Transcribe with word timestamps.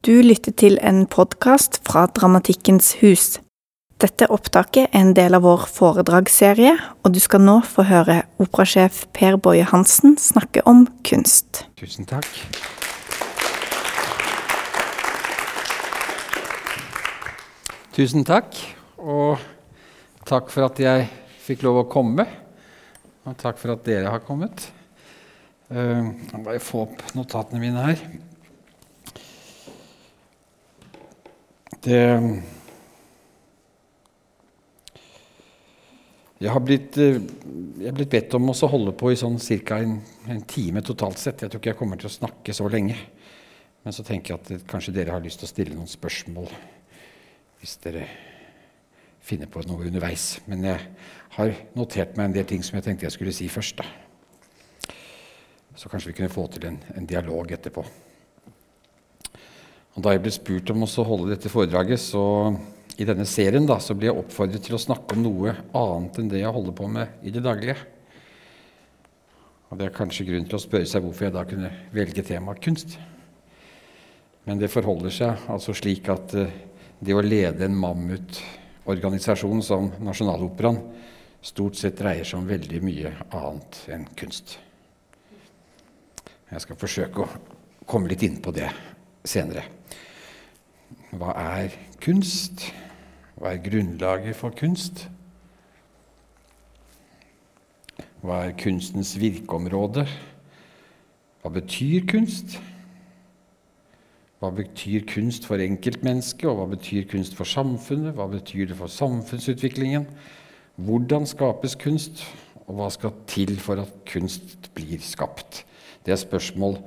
Du 0.00 0.14
lytter 0.24 0.54
til 0.56 0.78
en 0.80 1.02
podkast 1.04 1.74
fra 1.84 2.06
Dramatikkens 2.16 2.94
hus. 3.02 3.34
Dette 4.00 4.30
opptaket 4.32 4.86
er 4.86 5.02
en 5.02 5.10
del 5.12 5.36
av 5.36 5.42
vår 5.44 5.66
foredragsserie, 5.68 6.70
og 7.04 7.12
du 7.12 7.18
skal 7.20 7.42
nå 7.44 7.58
få 7.68 7.84
høre 7.84 8.22
operasjef 8.40 9.02
Per 9.12 9.36
Boje 9.36 9.66
Hansen 9.68 10.14
snakke 10.16 10.62
om 10.64 10.86
kunst. 11.04 11.66
Tusen 11.76 12.08
takk. 12.08 12.30
Tusen 17.92 18.24
takk, 18.24 18.56
og 19.04 19.36
takk 20.24 20.48
for 20.48 20.70
at 20.70 20.80
jeg 20.80 21.10
fikk 21.44 21.68
lov 21.68 21.82
å 21.82 21.86
komme. 21.92 22.24
Og 23.28 23.36
takk 23.44 23.60
for 23.60 23.76
at 23.76 23.84
dere 23.84 24.16
har 24.16 24.24
kommet. 24.24 24.64
Uh, 25.68 26.08
jeg 26.08 26.32
må 26.32 26.46
bare 26.48 26.68
få 26.72 26.86
opp 26.88 27.04
notatene 27.12 27.60
mine 27.68 27.88
her. 27.90 28.29
Det 31.80 32.00
Jeg 36.40 36.52
har 36.54 36.60
blitt, 36.64 36.96
eh, 36.96 37.20
jeg 37.80 37.88
er 37.88 37.92
blitt 37.92 38.08
bedt 38.08 38.34
om 38.34 38.48
å 38.48 38.68
holde 38.72 38.94
på 38.96 39.10
i 39.12 39.16
sånn 39.16 39.36
ca. 39.36 39.76
En, 39.76 39.98
en, 40.26 40.40
time 40.48 40.80
totalt 40.80 41.18
sett. 41.18 41.42
Jeg 41.42 41.50
tror 41.50 41.60
ikke 41.60 41.70
jeg 41.70 41.76
kommer 41.76 42.00
til 42.00 42.08
å 42.08 42.14
snakke 42.14 42.54
så 42.56 42.68
lenge. 42.68 42.96
Men 43.84 43.92
så 43.92 44.02
tenker 44.02 44.32
jeg 44.32 44.40
at 44.40 44.66
kanskje 44.68 44.94
dere 44.96 45.12
har 45.12 45.20
lyst 45.20 45.40
til 45.40 45.48
å 45.48 45.52
stille 45.52 45.76
noen 45.76 45.88
spørsmål 45.88 46.48
hvis 47.60 47.76
dere 47.84 48.06
finner 49.20 49.52
på 49.52 49.60
noe 49.68 49.84
underveis. 49.84 50.40
Men 50.48 50.64
jeg 50.64 50.80
har 51.36 51.52
notert 51.76 52.16
meg 52.16 52.30
en 52.30 52.38
del 52.38 52.48
ting 52.48 52.64
som 52.64 52.78
jeg 52.78 52.88
tenkte 52.88 53.04
jeg 53.04 53.18
skulle 53.18 53.36
si 53.36 53.48
først. 53.52 53.76
Da. 53.76 54.94
Så 55.76 55.92
kanskje 55.92 56.08
vi 56.08 56.16
kunne 56.22 56.32
få 56.32 56.46
til 56.48 56.70
en, 56.72 56.80
en 56.96 57.08
dialog 57.08 57.52
etterpå. 57.52 57.84
Og 59.96 60.04
da 60.04 60.14
jeg 60.14 60.22
ble 60.22 60.32
spurt 60.34 60.70
om 60.70 60.84
å 60.86 61.06
holde 61.06 61.32
dette 61.32 61.50
foredraget, 61.50 62.00
så 62.02 62.22
i 63.00 63.06
denne 63.08 63.24
serien 63.26 63.66
da, 63.66 63.78
så 63.80 63.96
blir 63.96 64.10
jeg 64.10 64.20
oppfordret 64.20 64.62
til 64.66 64.76
å 64.76 64.82
snakke 64.82 65.16
om 65.16 65.24
noe 65.24 65.54
annet 65.76 66.20
enn 66.20 66.28
det 66.30 66.42
jeg 66.42 66.54
holder 66.54 66.76
på 66.76 66.88
med 66.92 67.24
i 67.26 67.32
det 67.34 67.42
daglige. 67.44 67.78
Og 69.70 69.78
Det 69.78 69.86
er 69.86 69.94
kanskje 69.94 70.26
grunn 70.26 70.46
til 70.50 70.58
å 70.58 70.62
spørre 70.62 70.88
seg 70.90 71.04
hvorfor 71.04 71.28
jeg 71.28 71.34
da 71.36 71.44
kunne 71.46 71.70
velge 71.94 72.24
temaet 72.26 72.62
kunst. 72.62 72.98
Men 74.44 74.58
det 74.58 74.70
forholder 74.72 75.14
seg 75.14 75.50
altså 75.52 75.74
slik 75.76 76.10
at 76.10 76.34
uh, 76.34 76.50
det 77.00 77.16
å 77.16 77.24
lede 77.24 77.64
en 77.64 77.78
mammutorganisasjon 77.78 79.62
som 79.64 79.90
Nasjonaloperaen 80.04 80.80
stort 81.40 81.78
sett 81.80 81.96
dreier 81.96 82.26
seg 82.26 82.42
om 82.42 82.48
veldig 82.50 82.82
mye 82.84 83.14
annet 83.30 83.82
enn 83.94 84.06
kunst. 84.18 84.58
Jeg 86.50 86.64
skal 86.66 86.80
forsøke 86.80 87.24
å 87.24 87.30
komme 87.88 88.10
litt 88.10 88.26
inn 88.26 88.40
på 88.42 88.52
det 88.52 88.68
senere. 89.24 89.79
Hva 91.10 91.32
er 91.34 91.74
kunst? 91.98 92.68
Hva 93.34 93.56
er 93.56 93.62
grunnlaget 93.64 94.36
for 94.38 94.54
kunst? 94.54 95.08
Hva 98.22 98.44
er 98.46 98.54
kunstens 98.60 99.16
virkeområde? 99.18 100.04
Hva 101.40 101.50
betyr 101.56 102.06
kunst? 102.06 102.60
Hva 104.40 104.52
betyr 104.54 105.02
kunst 105.08 105.48
for 105.48 105.60
enkeltmennesket, 105.60 106.46
og 106.48 106.60
hva 106.60 106.68
betyr 106.76 107.08
kunst 107.10 107.34
for 107.36 107.48
samfunnet? 107.48 108.14
Hva 108.14 108.28
betyr 108.30 108.70
det 108.70 108.78
for 108.78 108.92
samfunnsutviklingen? 108.92 110.06
Hvordan 110.80 111.26
skapes 111.28 111.74
kunst, 111.80 112.22
og 112.68 112.78
hva 112.78 112.86
skal 112.94 113.18
til 113.26 113.56
for 113.60 113.82
at 113.82 113.92
kunst 114.08 114.70
blir 114.78 115.02
skapt? 115.02 115.64
Det 116.06 116.14
er 116.14 116.22
spørsmål 116.22 116.78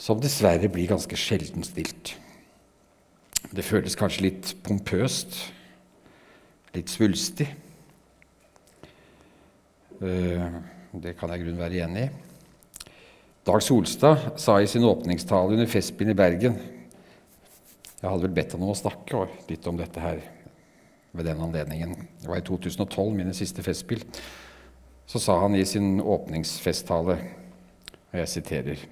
som 0.00 0.22
dessverre 0.22 0.70
blir 0.72 0.88
ganske 0.90 1.18
sjelden 1.18 1.66
stilt. 1.66 2.16
Det 3.54 3.62
føles 3.62 3.94
kanskje 3.94 4.24
litt 4.24 4.48
pompøst, 4.66 5.36
litt 6.74 6.90
svulstig. 6.90 7.46
Eh, 10.02 10.56
det 11.04 11.12
kan 11.18 11.30
jeg 11.30 11.38
i 11.38 11.44
grunnen 11.44 11.60
være 11.62 11.84
enig 11.84 12.08
i. 12.08 12.88
Dag 13.46 13.62
Solstad 13.62 14.40
sa 14.42 14.56
i 14.58 14.66
sin 14.66 14.86
åpningstale 14.88 15.54
under 15.54 15.68
festspillen 15.68 16.14
i 16.14 16.16
Bergen 16.16 16.54
Jeg 16.56 18.08
hadde 18.08 18.24
vel 18.24 18.34
bedt 18.34 18.54
ham 18.56 18.64
om 18.64 18.72
å 18.72 18.78
snakke 18.78 19.26
litt 19.50 19.68
om 19.68 19.78
dette 19.78 20.02
her 20.02 20.22
ved 21.14 21.28
den 21.28 21.42
anledningen. 21.44 21.94
Det 22.22 22.30
var 22.30 22.40
i 22.40 22.46
2012, 22.48 23.14
mine 23.14 23.36
siste 23.36 23.62
Festspill. 23.62 24.02
Så 25.06 25.22
sa 25.22 25.38
han 25.44 25.54
i 25.54 25.62
sin 25.68 26.00
åpningsfesttale, 26.02 27.18
og 28.10 28.18
jeg 28.18 28.32
siterer 28.32 28.82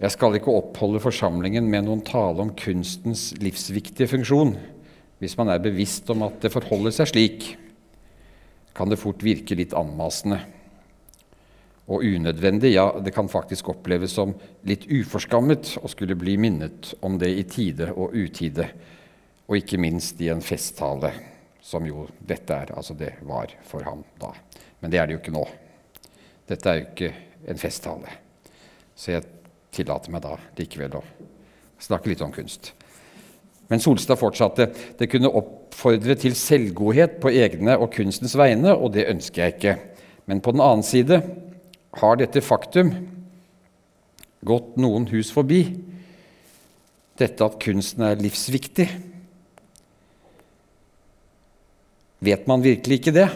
jeg 0.00 0.14
skal 0.14 0.36
ikke 0.36 0.52
oppholde 0.56 1.02
forsamlingen 1.02 1.66
med 1.68 1.84
noen 1.84 2.00
tale 2.06 2.40
om 2.40 2.54
kunstens 2.56 3.30
livsviktige 3.40 4.08
funksjon. 4.08 4.54
Hvis 5.20 5.36
man 5.36 5.50
er 5.52 5.60
bevisst 5.60 6.08
om 6.12 6.24
at 6.24 6.38
det 6.40 6.52
forholder 6.54 6.94
seg 6.96 7.10
slik, 7.10 7.48
kan 8.72 8.88
det 8.88 9.00
fort 9.00 9.20
virke 9.20 9.58
litt 9.58 9.74
anmasende 9.76 10.38
og 11.90 12.06
unødvendig. 12.06 12.70
Ja, 12.72 12.86
det 12.96 13.12
kan 13.12 13.28
faktisk 13.28 13.68
oppleves 13.74 14.14
som 14.16 14.32
litt 14.64 14.86
uforskammet 14.88 15.74
å 15.82 15.90
skulle 15.90 16.16
bli 16.16 16.38
minnet 16.40 16.94
om 17.04 17.18
det 17.20 17.32
i 17.34 17.44
tide 17.44 17.90
og 17.92 18.14
utide, 18.16 18.70
og 19.50 19.58
ikke 19.58 19.80
minst 19.82 20.22
i 20.22 20.30
en 20.32 20.40
festtale, 20.40 21.10
som 21.60 21.84
jo 21.84 22.06
dette 22.24 22.56
er. 22.56 22.72
Altså, 22.72 22.96
det 22.96 23.18
var 23.28 23.52
for 23.68 23.84
ham 23.84 24.06
da. 24.22 24.32
Men 24.80 24.94
det 24.94 25.02
er 25.02 25.10
det 25.10 25.18
jo 25.18 25.20
ikke 25.20 25.34
nå. 25.34 25.44
Dette 26.48 26.72
er 26.72 26.80
jo 26.80 26.88
ikke 26.88 27.12
en 27.50 27.60
festtale. 27.60 28.16
Så 28.96 29.12
jeg 29.12 29.26
tillater 29.74 30.12
meg 30.12 30.24
da 30.24 30.36
likevel 30.58 31.00
å 31.00 31.04
snakke 31.80 32.10
litt 32.10 32.22
om 32.24 32.32
kunst. 32.34 32.72
Men 33.70 33.82
Solstad 33.82 34.18
fortsatte. 34.18 34.66
Det 34.98 35.06
kunne 35.12 35.30
oppfordre 35.30 36.16
til 36.18 36.34
selvgodhet 36.34 37.20
på 37.22 37.30
egne 37.30 37.76
og 37.78 37.92
kunstens 37.94 38.34
vegne, 38.38 38.74
og 38.74 38.96
det 38.96 39.06
ønsker 39.12 39.44
jeg 39.44 39.56
ikke. 39.56 39.76
Men 40.26 40.42
på 40.42 40.54
den 40.54 40.64
annen 40.64 40.86
side 40.86 41.20
har 42.00 42.18
dette 42.18 42.42
faktum 42.42 42.90
gått 44.46 44.74
noen 44.80 45.06
hus 45.12 45.30
forbi. 45.34 45.62
Dette 47.20 47.46
at 47.46 47.60
kunsten 47.62 48.08
er 48.08 48.18
livsviktig. 48.18 48.88
Vet 52.20 52.46
man 52.50 52.64
virkelig 52.64 53.00
ikke 53.00 53.16
det, 53.16 53.28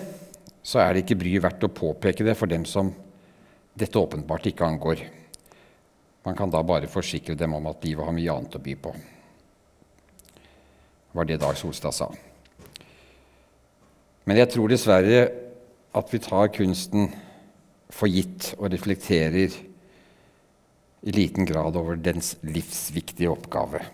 så 0.64 0.82
er 0.82 0.92
det 0.92 1.04
ikke 1.04 1.20
bryet 1.22 1.44
verdt 1.44 1.64
å 1.64 1.72
påpeke 1.72 2.26
det 2.26 2.34
for 2.36 2.50
dem 2.50 2.66
som 2.68 2.90
dette 3.78 4.00
åpenbart 4.00 4.50
ikke 4.50 4.66
angår. 4.66 5.06
Man 6.24 6.36
kan 6.36 6.52
da 6.52 6.62
bare 6.64 6.88
forsikre 6.88 7.36
dem 7.36 7.54
om 7.56 7.66
at 7.68 7.84
livet 7.84 8.06
har 8.06 8.16
mye 8.16 8.32
annet 8.32 8.56
å 8.56 8.62
by 8.64 8.74
på. 8.80 8.94
Det 11.14 11.18
var 11.18 11.28
det 11.28 11.40
Dag 11.42 11.58
Solstad 11.58 11.94
sa. 11.94 12.08
Men 14.24 14.40
jeg 14.40 14.50
tror 14.54 14.72
dessverre 14.72 15.26
at 15.94 16.10
vi 16.10 16.22
tar 16.24 16.50
kunsten 16.54 17.10
for 17.92 18.10
gitt 18.10 18.54
og 18.56 18.72
reflekterer 18.72 19.52
i 21.04 21.12
liten 21.12 21.44
grad 21.46 21.76
over 21.76 22.00
dens 22.00 22.34
livsviktige 22.42 23.30
oppgave. 23.30 23.84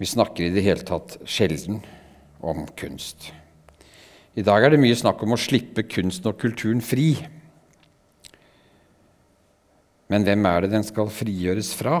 Vi 0.00 0.08
snakker 0.08 0.48
i 0.48 0.54
det 0.54 0.64
hele 0.66 0.84
tatt 0.86 1.18
sjelden 1.28 1.78
om 2.40 2.66
kunst. 2.76 3.30
I 4.34 4.42
dag 4.46 4.64
er 4.64 4.74
det 4.74 4.80
mye 4.82 4.96
snakk 4.98 5.22
om 5.22 5.36
å 5.36 5.40
slippe 5.40 5.84
kunsten 5.86 6.30
og 6.32 6.40
kulturen 6.40 6.82
fri. 6.82 7.14
Men 10.10 10.26
hvem 10.26 10.48
er 10.50 10.64
det 10.64 10.72
den 10.74 10.86
skal 10.86 11.12
frigjøres 11.14 11.70
fra? 11.78 12.00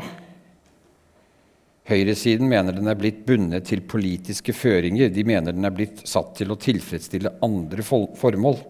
Høyresiden 1.90 2.50
mener 2.50 2.74
den 2.76 2.90
er 2.90 2.98
blitt 2.98 3.22
bundet 3.26 3.66
til 3.70 3.82
politiske 3.86 4.54
føringer. 4.54 5.10
De 5.10 5.24
mener 5.26 5.54
den 5.54 5.66
er 5.66 5.74
blitt 5.74 6.04
satt 6.06 6.34
til 6.38 6.52
å 6.52 6.58
tilfredsstille 6.60 7.38
andre 7.46 7.86
formål. 7.86 8.60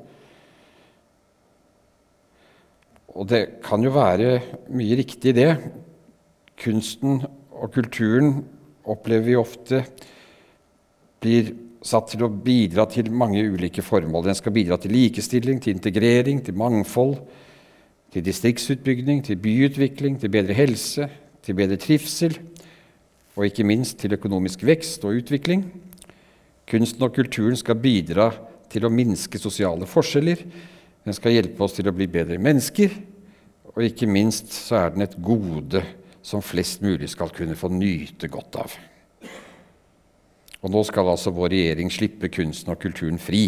Og 3.16 3.26
det 3.28 3.42
kan 3.64 3.82
jo 3.84 3.92
være 3.92 4.38
mye 4.72 5.00
riktig 5.00 5.34
det. 5.36 5.50
Kunsten 6.60 7.18
og 7.50 7.72
kulturen 7.74 8.38
opplever 8.88 9.26
vi 9.26 9.36
ofte 9.40 9.82
blir 11.20 11.52
satt 11.84 12.12
til 12.12 12.24
å 12.24 12.32
bidra 12.32 12.86
til 12.88 13.10
mange 13.12 13.42
ulike 13.42 13.84
formål. 13.84 14.28
Den 14.28 14.38
skal 14.38 14.54
bidra 14.54 14.78
til 14.80 14.94
likestilling, 14.94 15.60
til 15.60 15.76
integrering, 15.76 16.40
til 16.44 16.56
mangfold, 16.60 17.16
til 18.10 18.24
distriktsutbygging, 18.26 19.22
til 19.24 19.38
byutvikling, 19.38 20.18
til 20.20 20.32
bedre 20.32 20.56
helse, 20.56 21.08
til 21.42 21.54
bedre 21.54 21.78
trivsel 21.80 22.38
og 23.36 23.46
ikke 23.46 23.64
minst 23.64 24.00
til 24.02 24.12
økonomisk 24.12 24.64
vekst 24.66 25.04
og 25.06 25.22
utvikling. 25.22 25.64
Kunsten 26.68 27.06
og 27.06 27.14
kulturen 27.14 27.56
skal 27.56 27.78
bidra 27.80 28.30
til 28.70 28.84
å 28.84 28.92
minske 28.92 29.38
sosiale 29.40 29.88
forskjeller. 29.88 30.42
Den 31.06 31.16
skal 31.16 31.34
hjelpe 31.34 31.64
oss 31.64 31.78
til 31.78 31.88
å 31.88 31.94
bli 31.96 32.10
bedre 32.10 32.38
mennesker. 32.42 32.92
Og 33.72 33.86
ikke 33.86 34.10
minst 34.10 34.52
så 34.52 34.82
er 34.82 34.94
den 34.94 35.06
et 35.06 35.16
gode 35.22 35.82
som 36.26 36.44
flest 36.44 36.82
mulig 36.84 37.08
skal 37.14 37.32
kunne 37.32 37.56
få 37.56 37.70
nyte 37.72 38.28
godt 38.28 38.60
av. 38.60 38.76
Og 40.60 40.72
nå 40.74 40.82
skal 40.84 41.08
altså 41.08 41.32
vår 41.32 41.54
regjering 41.54 41.88
slippe 41.92 42.28
kunsten 42.28 42.74
og 42.74 42.82
kulturen 42.82 43.18
fri. 43.22 43.46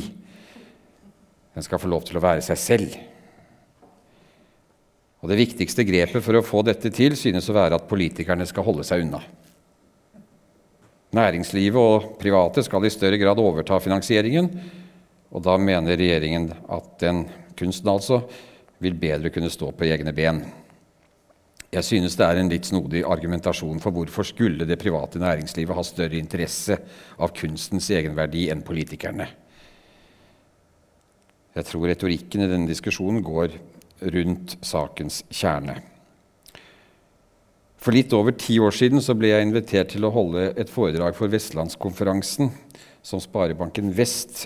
Den 1.53 1.67
skal 1.67 1.83
få 1.83 1.91
lov 1.93 2.07
til 2.09 2.17
å 2.17 2.25
være 2.25 2.45
seg 2.47 2.61
selv. 2.61 2.97
Og 5.23 5.31
Det 5.31 5.39
viktigste 5.39 5.85
grepet 5.87 6.25
for 6.25 6.35
å 6.35 6.43
få 6.43 6.65
dette 6.67 6.91
til 6.91 7.15
synes 7.19 7.47
å 7.47 7.55
være 7.55 7.79
at 7.79 7.87
politikerne 7.87 8.47
skal 8.49 8.67
holde 8.67 8.87
seg 8.87 9.05
unna. 9.05 9.21
Næringslivet 11.15 11.79
og 11.79 12.17
private 12.19 12.65
skal 12.67 12.89
i 12.89 12.91
større 12.91 13.21
grad 13.21 13.39
overta 13.39 13.79
finansieringen, 13.85 14.49
og 15.31 15.45
da 15.45 15.55
mener 15.61 15.95
regjeringen 15.97 16.49
at 16.51 16.89
den 17.05 17.27
kunsten 17.57 17.91
altså 17.93 18.23
vil 18.83 18.97
bedre 18.99 19.31
kunne 19.31 19.53
stå 19.53 19.71
på 19.77 19.87
egne 19.87 20.15
ben. 20.17 20.41
Jeg 21.73 21.87
synes 21.87 22.17
det 22.19 22.27
er 22.27 22.41
en 22.41 22.51
litt 22.53 22.67
snodig 22.69 23.05
argumentasjon 23.09 23.79
for 23.81 23.95
hvorfor 23.95 24.27
skulle 24.29 24.67
det 24.69 24.81
private 24.81 25.23
næringslivet 25.23 25.77
ha 25.77 25.85
større 25.87 26.19
interesse 26.19 26.77
av 27.17 27.33
kunstens 27.37 27.87
egenverdi 27.95 28.49
enn 28.53 28.65
politikerne. 28.67 29.29
Jeg 31.53 31.69
tror 31.69 31.87
retorikken 31.89 32.45
i 32.45 32.51
denne 32.51 32.69
diskusjonen 32.69 33.25
går 33.25 33.57
rundt 34.15 34.57
sakens 34.65 35.23
kjerne. 35.31 35.79
For 37.83 37.95
litt 37.95 38.13
over 38.15 38.35
ti 38.39 38.61
år 38.63 38.75
siden 38.77 39.03
ble 39.19 39.33
jeg 39.33 39.47
invitert 39.49 39.91
til 39.91 40.07
å 40.07 40.13
holde 40.15 40.53
et 40.55 40.71
foredrag 40.71 41.17
for 41.19 41.33
Vestlandskonferansen, 41.33 42.53
som 43.03 43.19
Sparebanken 43.19 43.91
Vest 43.97 44.45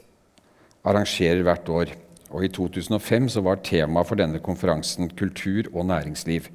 arrangerer 0.86 1.44
hvert 1.44 1.68
år. 1.68 1.92
Og 2.32 2.46
I 2.46 2.50
2005 2.50 3.28
var 3.44 3.60
temaet 3.60 4.08
for 4.08 4.18
denne 4.18 4.40
konferansen 4.40 5.10
kultur 5.12 5.68
og 5.74 5.84
næringsliv. 5.90 6.48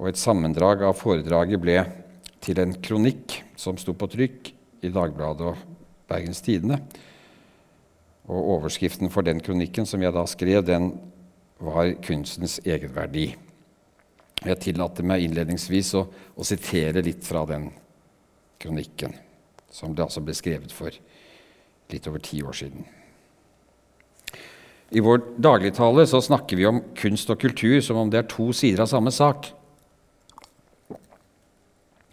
Og 0.00 0.08
Et 0.08 0.16
sammendrag 0.16 0.82
av 0.88 0.96
foredraget 0.96 1.60
ble 1.60 1.78
til 2.42 2.58
en 2.58 2.72
kronikk 2.82 3.42
som 3.60 3.76
sto 3.76 3.92
på 3.92 4.08
trykk 4.08 4.54
i 4.82 4.90
Dagbladet 4.90 5.52
og 5.52 5.60
Bergens 6.08 6.40
Tidende. 6.40 6.80
Og 8.24 8.56
Overskriften 8.56 9.12
for 9.12 9.22
den 9.26 9.42
kronikken 9.44 9.86
som 9.86 10.02
jeg 10.02 10.14
da 10.16 10.24
skrev, 10.26 10.64
den 10.64 10.94
var 11.62 11.94
'Kunstens 12.02 12.60
egenverdi'. 12.64 13.36
Jeg 14.42 14.58
tillater 14.58 15.06
meg 15.06 15.22
innledningsvis 15.22 15.94
å, 15.94 16.06
å, 16.34 16.42
sitere 16.42 17.02
litt 17.02 17.22
fra 17.24 17.44
den 17.46 17.70
kronikken, 18.58 19.14
som 19.70 19.94
det 19.94 20.02
altså 20.02 20.20
ble 20.20 20.34
skrevet 20.34 20.72
for 20.74 20.90
litt 21.92 22.08
over 22.10 22.18
ti 22.18 22.42
år 22.42 22.56
siden. 22.58 22.82
I 24.92 25.00
vår 25.00 25.22
dagligtale 25.40 26.04
så 26.06 26.20
snakker 26.20 26.58
vi 26.58 26.66
om 26.68 26.82
kunst 26.98 27.30
og 27.30 27.40
kultur 27.40 27.78
som 27.80 27.96
om 27.96 28.10
det 28.10 28.18
er 28.18 28.28
to 28.28 28.50
sider 28.52 28.82
av 28.82 28.90
samme 28.90 29.12
sak. 29.14 29.46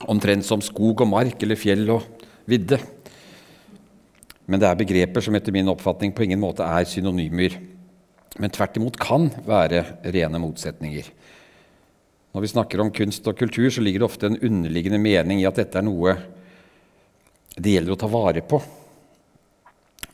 Omtrent 0.07 0.45
som 0.45 0.61
skog 0.63 1.01
og 1.01 1.09
mark 1.11 1.41
eller 1.43 1.59
fjell 1.59 1.89
og 1.91 2.05
vidde. 2.47 2.79
Men 4.45 4.61
det 4.61 4.69
er 4.69 4.79
begreper 4.79 5.21
som 5.21 5.35
etter 5.35 5.53
min 5.53 5.67
oppfatning 5.69 6.13
på 6.15 6.23
ingen 6.23 6.39
måte 6.39 6.63
er 6.63 6.87
synonymer, 6.87 7.57
men 8.37 8.53
tvert 8.53 8.77
imot 8.77 8.99
kan 9.01 9.29
være 9.47 9.81
rene 10.13 10.41
motsetninger. 10.41 11.07
Når 12.29 12.45
vi 12.45 12.51
snakker 12.51 12.81
om 12.83 12.91
kunst 12.93 13.25
og 13.27 13.37
kultur, 13.39 13.69
så 13.73 13.81
ligger 13.81 14.03
det 14.03 14.09
ofte 14.09 14.29
en 14.29 14.37
underliggende 14.37 15.01
mening 15.01 15.41
i 15.41 15.47
at 15.49 15.57
dette 15.57 15.79
er 15.79 15.87
noe 15.87 16.13
det 17.59 17.73
gjelder 17.73 17.95
å 17.95 17.99
ta 17.99 18.09
vare 18.11 18.43
på. 18.45 18.59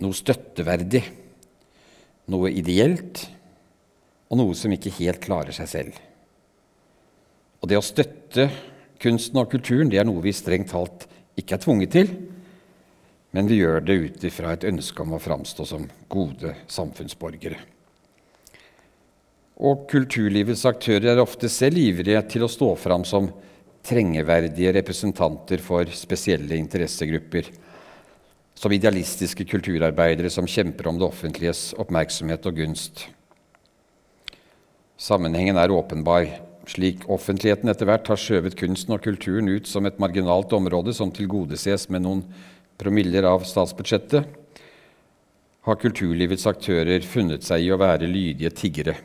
Noe 0.01 0.15
støtteverdig, 0.15 1.03
noe 2.31 2.51
ideelt, 2.55 3.25
og 4.31 4.39
noe 4.39 4.55
som 4.57 4.73
ikke 4.73 4.93
helt 4.97 5.21
klarer 5.23 5.55
seg 5.55 5.69
selv. 5.69 5.99
Og 7.61 7.69
det 7.69 7.77
å 7.77 7.85
støtte 7.85 8.47
kunsten 9.01 9.41
og 9.41 9.51
kulturen 9.51 9.91
det 9.91 9.99
er 10.01 10.07
noe 10.07 10.23
vi 10.23 10.33
strengt 10.35 10.71
talt 10.71 11.05
ikke 11.35 11.57
er 11.57 11.63
tvunget 11.63 11.93
til, 11.93 12.11
men 13.35 13.51
vi 13.51 13.59
gjør 13.59 13.83
det 13.83 13.95
ut 13.99 14.27
ifra 14.27 14.55
et 14.55 14.65
ønske 14.67 15.03
om 15.03 15.17
å 15.17 15.21
framstå 15.21 15.67
som 15.67 15.87
gode 16.09 16.55
samfunnsborgere. 16.71 17.74
Og 19.55 19.85
kulturlivets 19.87 20.65
aktører 20.67 21.13
er 21.13 21.21
ofte 21.23 21.47
selv 21.51 21.79
ivrige 21.79 22.19
til 22.33 22.43
å 22.43 22.51
stå 22.51 22.73
fram 22.75 23.05
som 23.07 23.29
trengeverdige 23.85 24.73
representanter 24.75 25.61
for 25.63 25.87
spesielle 25.95 26.57
interessegrupper. 26.59 27.47
Som 28.55 28.75
idealistiske 28.75 29.45
kulturarbeidere 29.47 30.31
som 30.31 30.47
kjemper 30.47 30.89
om 30.91 30.99
det 30.99 31.07
offentliges 31.07 31.69
oppmerksomhet 31.79 32.47
og 32.49 32.59
gunst. 32.59 33.05
Sammenhengen 34.99 35.59
er 35.59 35.71
åpenbar. 35.75 36.27
Slik 36.67 37.03
offentligheten 37.11 37.69
etter 37.69 37.87
hvert 37.87 38.07
har 38.09 38.19
skjøvet 38.19 38.55
kunsten 38.59 38.95
og 38.95 39.03
kulturen 39.05 39.51
ut 39.51 39.67
som 39.69 39.85
et 39.85 39.99
marginalt 40.01 40.51
område 40.55 40.95
som 40.97 41.11
tilgodeses 41.13 41.87
med 41.93 42.03
noen 42.07 42.23
promiller 42.79 43.27
av 43.29 43.45
statsbudsjettet, 43.47 44.25
har 45.65 45.77
kulturlivets 45.81 46.47
aktører 46.49 47.05
funnet 47.05 47.45
seg 47.45 47.63
i 47.63 47.69
å 47.73 47.79
være 47.79 48.09
lydige 48.09 48.51
tiggere 48.57 48.97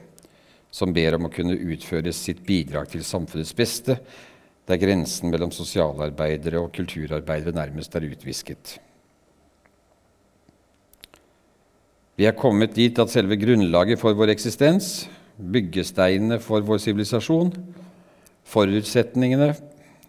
som 0.71 0.93
ber 0.95 1.17
om 1.17 1.27
å 1.27 1.33
kunne 1.33 1.59
utføre 1.59 2.13
sitt 2.15 2.45
bidrag 2.47 2.91
til 2.93 3.03
samfunnets 3.07 3.55
beste, 3.57 3.99
der 4.71 4.79
grensen 4.79 5.33
mellom 5.33 5.51
sosialarbeidere 5.55 6.61
og 6.63 6.71
kulturarbeidere 6.77 7.57
nærmest 7.57 7.95
er 7.99 8.07
utvisket. 8.07 8.77
Vi 12.21 12.27
er 12.29 12.37
kommet 12.37 12.77
dit 12.77 12.99
at 13.01 13.11
selve 13.11 13.39
grunnlaget 13.41 13.99
for 13.99 14.15
vår 14.15 14.35
eksistens, 14.35 15.09
byggesteinene 15.41 16.37
for 16.45 16.63
vår 16.67 16.83
sivilisasjon, 16.85 17.55
forutsetningene 18.51 19.55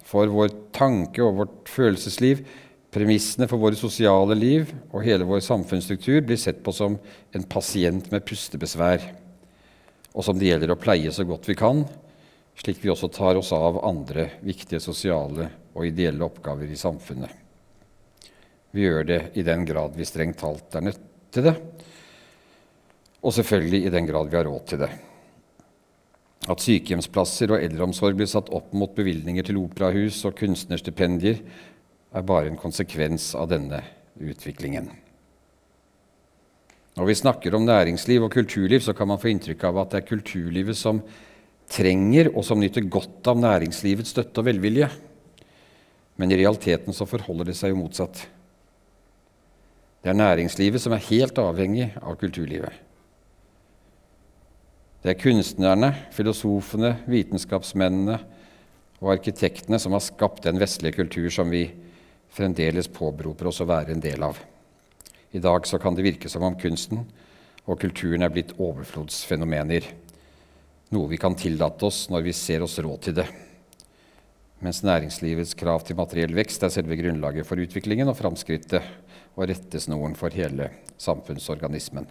for 0.06 0.28
vår 0.30 0.52
tanke 0.76 1.24
og 1.24 1.40
vårt 1.40 1.72
følelsesliv, 1.72 2.44
premissene 2.92 3.48
for 3.48 3.62
våre 3.62 3.80
sosiale 3.80 4.36
liv 4.36 4.74
og 4.92 5.06
hele 5.06 5.24
vår 5.24 5.40
samfunnsstruktur 5.46 6.20
blir 6.28 6.40
sett 6.40 6.60
på 6.66 6.74
som 6.76 7.00
en 7.32 7.48
pasient 7.48 8.12
med 8.12 8.26
pustebesvær 8.28 9.08
og 10.12 10.26
som 10.26 10.40
det 10.40 10.50
gjelder 10.50 10.74
å 10.74 10.80
pleie 10.80 11.12
så 11.14 11.26
godt 11.28 11.48
vi 11.50 11.56
kan, 11.60 11.86
slik 12.60 12.82
vi 12.84 12.92
også 12.92 13.10
tar 13.14 13.40
oss 13.40 13.52
av 13.56 13.80
andre 13.88 14.28
viktige 14.44 14.82
sosiale 14.84 15.48
og 15.72 15.88
ideelle 15.88 16.26
oppgaver 16.26 16.68
i 16.68 16.80
samfunnet. 16.80 17.32
Vi 18.72 18.84
gjør 18.86 19.08
det 19.08 19.22
i 19.40 19.44
den 19.44 19.64
grad 19.68 19.96
vi 19.96 20.08
strengt 20.08 20.40
talt 20.40 20.76
er 20.76 20.86
nødt 20.88 21.08
til 21.32 21.48
det, 21.48 21.56
og 23.22 23.34
selvfølgelig 23.36 23.86
i 23.86 23.94
den 23.94 24.08
grad 24.08 24.32
vi 24.32 24.40
har 24.40 24.48
råd 24.48 24.68
til 24.68 24.82
det. 24.82 24.92
At 26.50 26.64
sykehjemsplasser 26.64 27.54
og 27.54 27.62
eldreomsorg 27.62 28.18
blir 28.18 28.30
satt 28.30 28.50
opp 28.56 28.72
mot 28.74 28.96
bevilgninger 28.98 29.46
til 29.46 29.60
operahus 29.62 30.24
og 30.26 30.40
kunstnerstipendier, 30.40 31.44
er 32.12 32.28
bare 32.28 32.50
en 32.50 32.60
konsekvens 32.60 33.30
av 33.40 33.52
denne 33.52 33.84
utviklingen. 34.20 34.90
Når 36.98 37.08
vi 37.08 37.16
snakker 37.16 37.56
om 37.56 37.66
næringsliv 37.66 38.26
og 38.26 38.34
kulturliv, 38.34 38.82
så 38.84 38.94
kan 38.94 39.08
man 39.08 39.20
få 39.20 39.32
inntrykk 39.32 39.64
av 39.70 39.80
at 39.80 39.94
det 39.94 40.02
er 40.02 40.10
kulturlivet 40.10 40.78
som 40.78 41.00
trenger 41.72 42.34
og 42.34 42.44
som 42.44 42.60
nyter 42.60 42.84
godt 42.92 43.30
av 43.32 43.40
næringslivets 43.40 44.12
støtte 44.12 44.44
og 44.44 44.50
velvilje. 44.50 44.90
Men 46.20 46.32
i 46.32 46.40
realiteten 46.42 46.94
så 46.94 47.08
forholder 47.08 47.48
det 47.48 47.56
seg 47.58 47.72
jo 47.72 47.80
motsatt. 47.80 48.26
Det 50.02 50.12
er 50.12 50.18
næringslivet 50.18 50.82
som 50.84 50.96
er 50.96 51.06
helt 51.08 51.40
avhengig 51.40 51.92
av 52.02 52.18
kulturlivet. 52.20 52.74
Det 55.02 55.16
er 55.16 55.22
kunstnerne, 55.22 55.94
filosofene, 56.14 56.96
vitenskapsmennene 57.10 58.20
og 59.02 59.16
arkitektene 59.16 59.80
som 59.82 59.96
har 59.96 60.04
skapt 60.06 60.44
den 60.46 60.60
vestlige 60.62 61.00
kultur 61.00 61.30
som 61.34 61.50
vi 61.50 61.64
fremdeles 62.32 62.90
påberoper 62.92 63.50
oss 63.50 63.64
å 63.64 63.70
være 63.70 63.96
en 63.96 64.04
del 64.04 64.22
av. 64.28 64.38
I 65.32 65.40
dag 65.40 65.68
så 65.68 65.80
kan 65.80 65.96
det 65.96 66.04
virke 66.04 66.30
som 66.30 66.44
om 66.44 66.58
kunsten 66.60 67.06
og 67.70 67.80
kulturen 67.80 68.26
er 68.26 68.34
blitt 68.34 68.56
overflodsfenomener. 68.60 69.86
Noe 70.92 71.08
vi 71.12 71.20
kan 71.22 71.38
tillate 71.40 71.88
oss 71.88 72.08
når 72.12 72.26
vi 72.26 72.34
ser 72.36 72.66
oss 72.66 72.80
råd 72.84 73.06
til 73.06 73.16
det. 73.22 73.28
Mens 74.62 74.84
næringslivets 74.86 75.56
krav 75.58 75.86
til 75.88 75.98
materiell 75.98 76.36
vekst 76.38 76.64
er 76.66 76.74
selve 76.74 76.98
grunnlaget 77.00 77.48
for 77.48 77.62
utviklingen 77.62 78.12
og 78.12 78.18
framskrittet 78.20 78.84
og 79.38 79.48
rettesnoren 79.50 80.18
for 80.20 80.34
hele 80.36 80.68
samfunnsorganismen. 81.02 82.10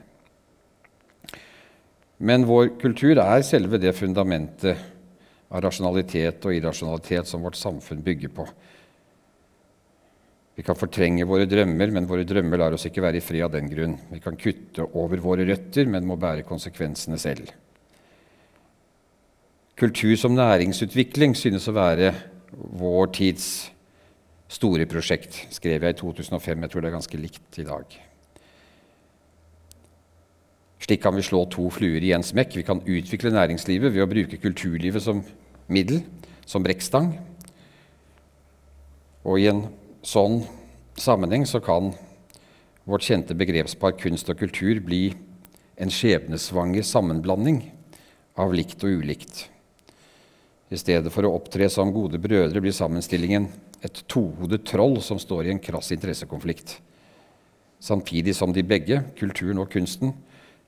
Men 2.20 2.44
vår 2.48 2.74
kultur 2.80 3.20
er 3.20 3.44
selve 3.46 3.78
det 3.80 3.94
fundamentet 3.96 4.80
av 5.50 5.62
rasjonalitet 5.64 6.44
og 6.46 6.56
irrasjonalitet 6.56 7.28
som 7.28 7.44
vårt 7.44 7.58
samfunn 7.58 8.02
bygger 8.04 8.32
på. 8.34 8.48
Vi 10.60 10.64
kan 10.66 10.76
fortrenge 10.76 11.24
våre 11.24 11.46
drømmer, 11.48 11.88
men 11.88 12.04
våre 12.04 12.26
drømmer 12.28 12.60
lar 12.60 12.74
oss 12.76 12.82
ikke 12.84 13.00
være 13.00 13.16
i 13.16 13.24
fred 13.24 13.46
av 13.46 13.54
den 13.54 13.70
grunn. 13.70 13.94
Vi 14.10 14.18
kan 14.20 14.34
kutte 14.36 14.84
over 14.92 15.22
våre 15.24 15.46
røtter, 15.48 15.88
men 15.88 16.04
må 16.04 16.18
bære 16.20 16.44
konsekvensene 16.44 17.16
selv. 17.16 17.48
Kultur 19.80 20.12
som 20.20 20.36
næringsutvikling 20.36 21.32
synes 21.32 21.70
å 21.70 21.76
være 21.78 22.12
vår 22.76 23.08
tids 23.16 23.48
store 24.52 24.84
prosjekt, 24.84 25.46
skrev 25.48 25.88
jeg 25.88 25.96
i 25.96 26.00
2005. 26.02 26.60
Jeg 26.66 26.74
tror 26.74 26.84
det 26.84 26.92
er 26.92 26.98
ganske 26.98 27.24
likt 27.24 27.62
i 27.64 27.68
dag. 27.72 27.98
Slik 30.84 31.00
kan 31.06 31.16
vi 31.16 31.24
slå 31.24 31.46
to 31.48 31.72
fluer 31.72 32.04
i 32.04 32.12
én 32.12 32.26
smekk. 32.26 32.60
Vi 32.60 32.68
kan 32.68 32.84
utvikle 32.84 33.32
næringslivet 33.32 33.96
ved 33.96 34.04
å 34.04 34.12
bruke 34.12 34.44
kulturlivet 34.44 35.08
som 35.08 35.24
middel, 35.72 36.04
som 36.44 36.60
brekkstang. 36.68 37.14
Og 39.24 39.40
i 39.40 39.48
en 39.48 39.70
sånn 40.02 40.40
sammenheng 41.00 41.46
så 41.48 41.60
kan 41.64 41.92
vårt 42.88 43.06
kjente 43.06 43.36
begrepspar 43.38 43.96
kunst 44.00 44.30
og 44.32 44.40
kultur 44.40 44.80
bli 44.84 45.10
en 45.80 45.92
skjebnesvanger 45.92 46.84
sammenblanding 46.84 47.62
av 48.40 48.52
likt 48.56 48.82
og 48.84 49.00
ulikt. 49.00 49.46
I 50.70 50.78
stedet 50.78 51.10
for 51.12 51.26
å 51.26 51.34
opptre 51.34 51.66
som 51.72 51.92
gode 51.92 52.20
brødre 52.22 52.62
blir 52.62 52.74
sammenstillingen 52.74 53.48
et 53.84 54.02
tohodet 54.12 54.62
troll 54.68 55.00
som 55.02 55.18
står 55.18 55.48
i 55.48 55.52
en 55.54 55.62
krass 55.62 55.90
interessekonflikt. 55.94 56.76
Samtidig 57.80 58.36
som 58.36 58.52
de 58.52 58.62
begge, 58.62 59.00
kulturen 59.18 59.62
og 59.62 59.70
kunsten, 59.72 60.12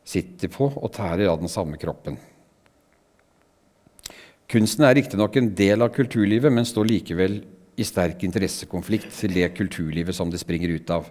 sitter 0.03 0.51
på 0.51 0.71
og 0.73 0.93
tærer 0.97 1.29
av 1.31 1.43
den 1.43 1.53
samme 1.53 1.79
kroppen. 1.79 2.17
Kunsten 4.51 4.85
er 4.85 4.97
riktignok 4.99 5.37
en 5.39 5.53
del 5.57 5.85
av 5.85 5.93
kulturlivet, 5.95 6.53
men 6.53 6.67
står 6.69 6.89
likevel 6.89 7.39
i 7.76 7.85
sterk 7.87 8.25
interessekonflikt 8.26 9.12
til 9.17 9.35
det 9.37 9.49
kulturlivet 9.57 10.17
som 10.17 10.31
det 10.31 10.41
springer 10.43 10.75
ut 10.76 10.91
av. 10.93 11.09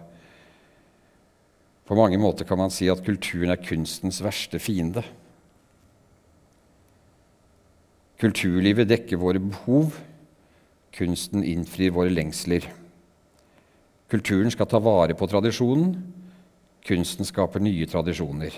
På 1.88 1.98
mange 1.98 2.20
måter 2.22 2.46
kan 2.48 2.60
man 2.62 2.72
si 2.72 2.88
at 2.92 3.02
kulturen 3.04 3.52
er 3.52 3.64
kunstens 3.64 4.22
verste 4.24 4.62
fiende. 4.62 5.04
Kulturlivet 8.22 8.90
dekker 8.92 9.20
våre 9.20 9.42
behov. 9.42 9.98
Kunsten 10.94 11.44
innfrir 11.48 11.94
våre 11.96 12.14
lengsler. 12.14 12.68
Kulturen 14.12 14.52
skal 14.54 14.70
ta 14.70 14.80
vare 14.84 15.16
på 15.18 15.28
tradisjonen. 15.28 15.96
Kunsten 16.86 17.26
skaper 17.26 17.64
nye 17.64 17.88
tradisjoner. 17.90 18.54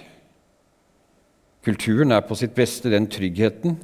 Kulturen 1.63 2.11
er 2.11 2.25
på 2.27 2.35
sitt 2.35 2.55
beste 2.57 2.91
den 2.91 3.07
tryggheten, 3.07 3.77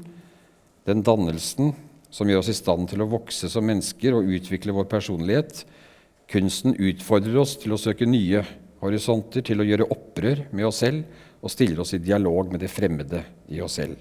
den 0.86 1.04
dannelsen, 1.06 1.72
som 2.10 2.30
gjør 2.30 2.42
oss 2.42 2.52
i 2.52 2.58
stand 2.58 2.90
til 2.90 3.04
å 3.04 3.10
vokse 3.10 3.50
som 3.52 3.66
mennesker 3.70 4.16
og 4.18 4.30
utvikle 4.38 4.74
vår 4.76 4.88
personlighet. 4.90 5.64
Kunsten 6.30 6.76
utfordrer 6.78 7.38
oss 7.42 7.56
til 7.62 7.74
å 7.74 7.82
søke 7.82 8.08
nye 8.10 8.44
horisonter, 8.84 9.44
til 9.46 9.62
å 9.62 9.68
gjøre 9.68 9.90
opprør 9.94 10.46
med 10.52 10.70
oss 10.70 10.82
selv 10.84 11.06
og 11.40 11.52
stiller 11.54 11.82
oss 11.84 11.96
i 11.96 12.02
dialog 12.04 12.52
med 12.52 12.64
det 12.64 12.72
fremmede 12.72 13.24
i 13.54 13.62
oss 13.64 13.78
selv. 13.80 14.00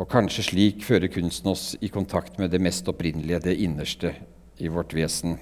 Og 0.00 0.08
kanskje 0.10 0.48
slik 0.48 0.82
fører 0.82 1.12
kunsten 1.12 1.52
oss 1.52 1.72
i 1.80 1.90
kontakt 1.92 2.40
med 2.40 2.50
det 2.50 2.62
mest 2.62 2.88
opprinnelige, 2.90 3.44
det 3.46 3.58
innerste 3.62 4.14
i 4.58 4.70
vårt 4.72 4.94
vesen. 4.96 5.36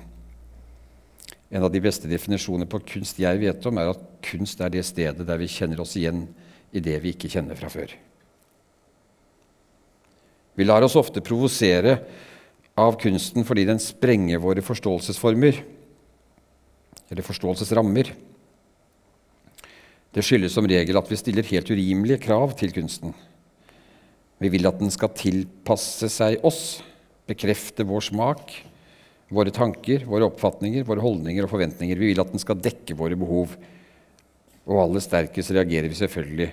En 1.52 1.64
av 1.64 1.72
de 1.72 1.80
beste 1.84 2.08
definisjoner 2.08 2.68
på 2.68 2.80
kunst 2.94 3.20
jeg 3.20 3.40
vet 3.40 3.66
om, 3.68 3.80
er 3.80 3.92
at 3.92 4.04
kunst 4.24 4.60
er 4.60 4.72
det 4.72 4.84
stedet 4.88 5.26
der 5.28 5.40
vi 5.40 5.50
kjenner 5.52 5.82
oss 5.84 5.96
igjen 6.00 6.26
i 6.72 6.80
det 6.84 6.98
vi 7.04 7.12
ikke 7.16 7.32
kjenner 7.32 7.56
fra 7.56 7.72
før. 7.72 7.92
Vi 10.54 10.66
lar 10.66 10.84
oss 10.84 10.98
ofte 11.00 11.22
provosere 11.24 11.96
av 12.78 12.96
kunsten 13.00 13.46
fordi 13.48 13.64
den 13.68 13.80
sprenger 13.80 14.42
våre 14.42 14.64
forståelsesformer, 14.64 15.62
eller 17.12 17.26
forståelsesrammer. 17.26 18.12
Det 20.12 20.24
skyldes 20.24 20.52
som 20.52 20.68
regel 20.68 20.98
at 21.00 21.08
vi 21.08 21.16
stiller 21.20 21.48
helt 21.48 21.70
urimelige 21.72 22.20
krav 22.26 22.52
til 22.60 22.72
kunsten. 22.74 23.14
Vi 24.42 24.50
vil 24.52 24.68
at 24.68 24.80
den 24.80 24.92
skal 24.92 25.12
tilpasse 25.16 26.08
seg 26.12 26.44
oss, 26.44 26.82
bekrefte 27.28 27.86
vår 27.88 28.04
smak, 28.10 28.52
våre 29.32 29.52
tanker, 29.54 30.04
våre 30.08 30.26
oppfatninger, 30.28 30.84
våre 30.84 31.04
holdninger 31.04 31.46
og 31.46 31.52
forventninger. 31.54 31.96
Vi 31.96 32.10
vil 32.10 32.20
at 32.20 32.32
den 32.34 32.42
skal 32.42 32.60
dekke 32.60 32.96
våre 32.98 33.16
behov. 33.16 33.54
Og 34.68 34.82
aller 34.82 35.04
sterkest 35.04 35.54
reagerer 35.54 35.88
vi 35.88 36.00
selvfølgelig 36.02 36.50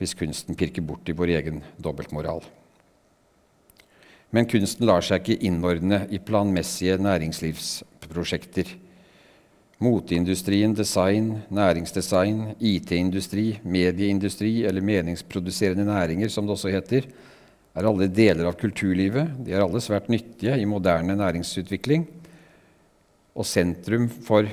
hvis 0.00 0.16
kunsten 0.16 0.56
pirker 0.56 0.84
bort 0.86 1.08
i 1.10 1.16
vår 1.16 1.34
egen 1.40 1.64
dobbeltmoral. 1.82 2.44
Men 4.30 4.46
kunsten 4.46 4.86
lar 4.86 5.02
seg 5.02 5.24
ikke 5.24 5.46
innordne 5.48 6.04
i 6.14 6.20
planmessige 6.22 6.98
næringslivsprosjekter. 7.02 8.68
Moteindustrien, 9.80 10.74
design, 10.76 11.32
næringsdesign, 11.50 12.54
IT-industri, 12.60 13.46
medieindustri 13.64 14.60
eller 14.68 14.84
meningsproduserende 14.84 15.86
næringer, 15.88 16.28
som 16.28 16.46
det 16.46 16.54
også 16.54 16.70
heter, 16.74 17.08
er 17.74 17.86
alle 17.88 18.10
deler 18.12 18.50
av 18.50 18.58
kulturlivet. 18.60 19.38
De 19.46 19.54
er 19.54 19.64
alle 19.64 19.80
svært 19.82 20.10
nyttige 20.12 20.58
i 20.60 20.68
moderne 20.68 21.16
næringsutvikling. 21.18 22.04
Og 23.34 23.46
sentrum 23.46 24.08
for 24.26 24.46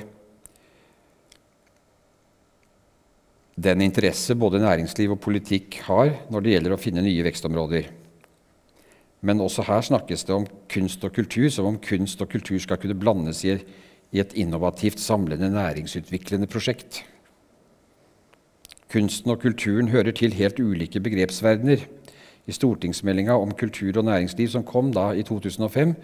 den 3.58 3.82
interesse 3.82 4.38
både 4.38 4.62
næringsliv 4.62 5.12
og 5.12 5.20
politikk 5.20 5.80
har 5.88 6.14
når 6.30 6.44
det 6.44 6.52
gjelder 6.54 6.74
å 6.74 6.80
finne 6.80 7.04
nye 7.04 7.26
vekstområder. 7.26 7.90
Men 9.20 9.40
også 9.40 9.64
her 9.66 9.80
snakkes 9.80 10.24
det 10.24 10.34
om 10.34 10.46
kunst 10.70 11.04
og 11.04 11.12
kultur 11.12 11.48
som 11.50 11.66
om 11.66 11.78
kunst 11.82 12.22
og 12.22 12.28
kultur 12.30 12.58
skal 12.62 12.78
kunne 12.78 12.98
blandes 12.98 13.44
i 13.44 13.56
et 14.12 14.32
innovativt, 14.34 15.00
samlende, 15.00 15.50
næringsutviklende 15.50 16.46
prosjekt. 16.46 17.04
Kunsten 18.92 19.30
og 19.30 19.40
kulturen 19.40 19.88
hører 19.88 20.14
til 20.16 20.32
helt 20.32 20.60
ulike 20.60 21.00
begrepsverdener. 21.00 21.82
I 22.46 22.52
stortingsmeldinga 22.52 23.32
om 23.36 23.50
kultur 23.52 23.98
og 23.98 24.04
næringsliv 24.04 24.48
som 24.48 24.64
kom 24.64 24.92
da 24.92 25.10
i 25.12 25.22
2005, 25.22 25.94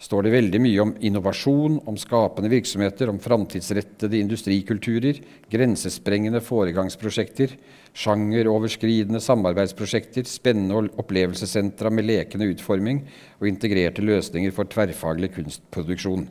står 0.00 0.24
det 0.24 0.32
veldig 0.32 0.60
mye 0.64 0.80
om 0.80 0.92
innovasjon, 1.04 1.76
om 1.88 1.96
skapende 2.00 2.48
virksomheter, 2.52 3.10
om 3.12 3.20
framtidsrettede 3.20 4.16
industrikulturer, 4.16 5.20
grensesprengende 5.52 6.40
foregangsprosjekter, 6.44 7.52
sjangeroverskridende 8.00 9.20
samarbeidsprosjekter, 9.20 10.24
spennende 10.28 10.88
opplevelsessentra 11.00 11.92
med 11.92 12.08
lekende 12.08 12.48
utforming 12.54 13.02
og 13.38 13.50
integrerte 13.50 14.04
løsninger 14.04 14.54
for 14.56 14.70
tverrfaglig 14.72 15.34
kunstproduksjon. 15.34 16.24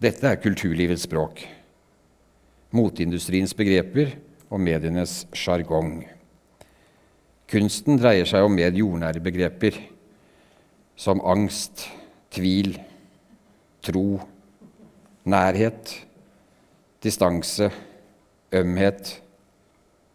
Dette 0.00 0.30
er 0.30 0.40
kulturlivets 0.40 1.04
språk. 1.04 1.42
Moteindustriens 2.74 3.52
begreper 3.54 4.16
og 4.48 4.62
medienes 4.64 5.24
sjargong. 5.36 5.98
Kunsten 7.50 8.00
dreier 8.00 8.26
seg 8.26 8.46
om 8.46 8.56
mer 8.56 8.72
jordnære 8.74 9.20
begreper, 9.22 9.76
som 10.96 11.20
angst, 11.26 11.84
tvil, 12.34 12.74
tro, 13.84 14.20
nærhet, 15.24 15.94
distanse, 17.04 17.70
ømhet, 18.54 19.18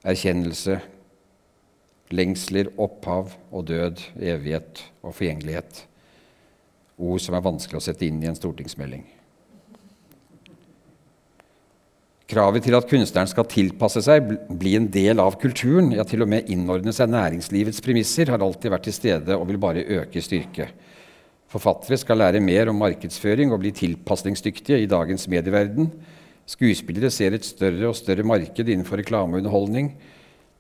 erkjennelse, 0.04 0.80
lengsler, 2.12 2.72
opphav 2.78 3.32
og 3.52 3.68
død, 3.68 4.02
evighet 4.20 4.84
og 5.04 5.14
forgjengelighet. 5.16 5.86
Ord 7.00 7.22
som 7.24 7.38
er 7.38 7.46
vanskelig 7.46 7.80
å 7.80 7.86
sette 7.86 8.08
inn 8.08 8.20
i 8.24 8.30
en 8.30 8.38
stortingsmelding. 8.38 9.06
Kravet 12.30 12.62
til 12.62 12.76
at 12.78 12.86
kunstneren 12.86 13.30
skal 13.30 13.48
tilpasse 13.50 14.04
seg, 14.06 14.28
bli 14.54 14.76
en 14.78 14.86
del 14.94 15.22
av 15.22 15.40
kulturen, 15.42 15.90
ja 15.96 16.04
til 16.06 16.22
og 16.22 16.30
med 16.30 16.52
innordne 16.54 16.94
seg 16.94 17.10
næringslivets 17.10 17.82
premisser, 17.82 18.30
har 18.30 18.44
alltid 18.46 18.74
vært 18.74 18.86
til 18.86 18.98
stede 19.00 19.38
og 19.38 19.48
vil 19.50 19.62
bare 19.62 19.86
øke 19.98 20.22
styrke. 20.22 20.68
Forfattere 21.50 21.98
skal 21.98 22.20
lære 22.22 22.42
mer 22.46 22.70
om 22.70 22.78
markedsføring 22.78 23.50
og 23.50 23.64
bli 23.64 23.72
tilpasningsdyktige 23.74 24.84
i 24.84 24.90
dagens 24.90 25.26
medieverden. 25.32 25.88
Skuespillere 26.50 27.10
ser 27.14 27.34
et 27.34 27.46
større 27.46 27.90
og 27.90 27.98
større 27.98 28.26
marked 28.26 28.70
innenfor 28.70 29.02
reklame 29.02 29.38
og 29.38 29.42
underholdning. 29.42 29.96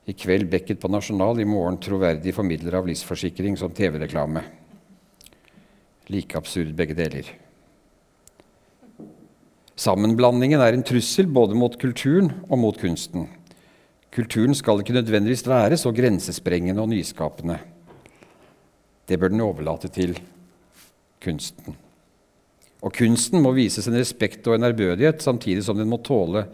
I 0.10 0.16
kveld 0.18 0.48
Beckett 0.50 0.82
på 0.82 0.90
Nasjonal, 0.90 1.42
i 1.42 1.46
morgen 1.46 1.78
troverdig 1.78 2.34
formidler 2.34 2.80
av 2.80 2.90
livsforsikring 2.90 3.58
som 3.62 3.74
TV-reklame. 3.76 4.42
Like 6.10 6.38
absurd 6.38 6.74
begge 6.78 6.98
deler. 6.98 7.30
Sammenblandingen 9.80 10.60
er 10.66 10.74
en 10.74 10.84
trussel 10.84 11.30
både 11.30 11.54
mot 11.56 11.78
kulturen 11.80 12.34
og 12.50 12.58
mot 12.66 12.82
kunsten. 12.82 13.30
Kulturen 14.10 14.58
skal 14.58 14.82
ikke 14.82 14.98
nødvendigvis 14.98 15.46
være 15.48 15.78
så 15.78 15.94
grensesprengende 15.94 16.82
og 16.82 16.90
nyskapende. 16.90 17.60
Det 19.06 19.22
bør 19.22 19.30
den 19.30 19.46
overlate 19.46 19.94
til 19.94 20.18
kunsten. 21.24 21.78
Og 22.80 22.94
kunsten 22.96 23.44
må 23.44 23.52
vises 23.58 23.88
en 23.90 23.98
respekt 24.00 24.48
og 24.48 24.56
en 24.56 24.70
ærbødighet, 24.70 25.22
samtidig 25.24 25.66
som 25.68 25.78
den 25.78 25.90
må 25.92 26.00
tåle 26.04 26.46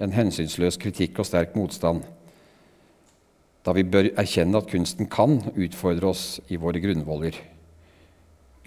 en 0.00 0.14
hensynsløs 0.14 0.78
kritikk 0.80 1.20
og 1.20 1.28
sterk 1.28 1.56
motstand. 1.58 2.04
Da 3.66 3.74
vi 3.76 3.84
bør 3.84 4.12
erkjenne 4.16 4.62
at 4.62 4.70
kunsten 4.70 5.10
kan 5.12 5.40
utfordre 5.52 6.12
oss 6.14 6.26
i 6.48 6.56
våre 6.60 6.80
grunnvoller 6.80 7.36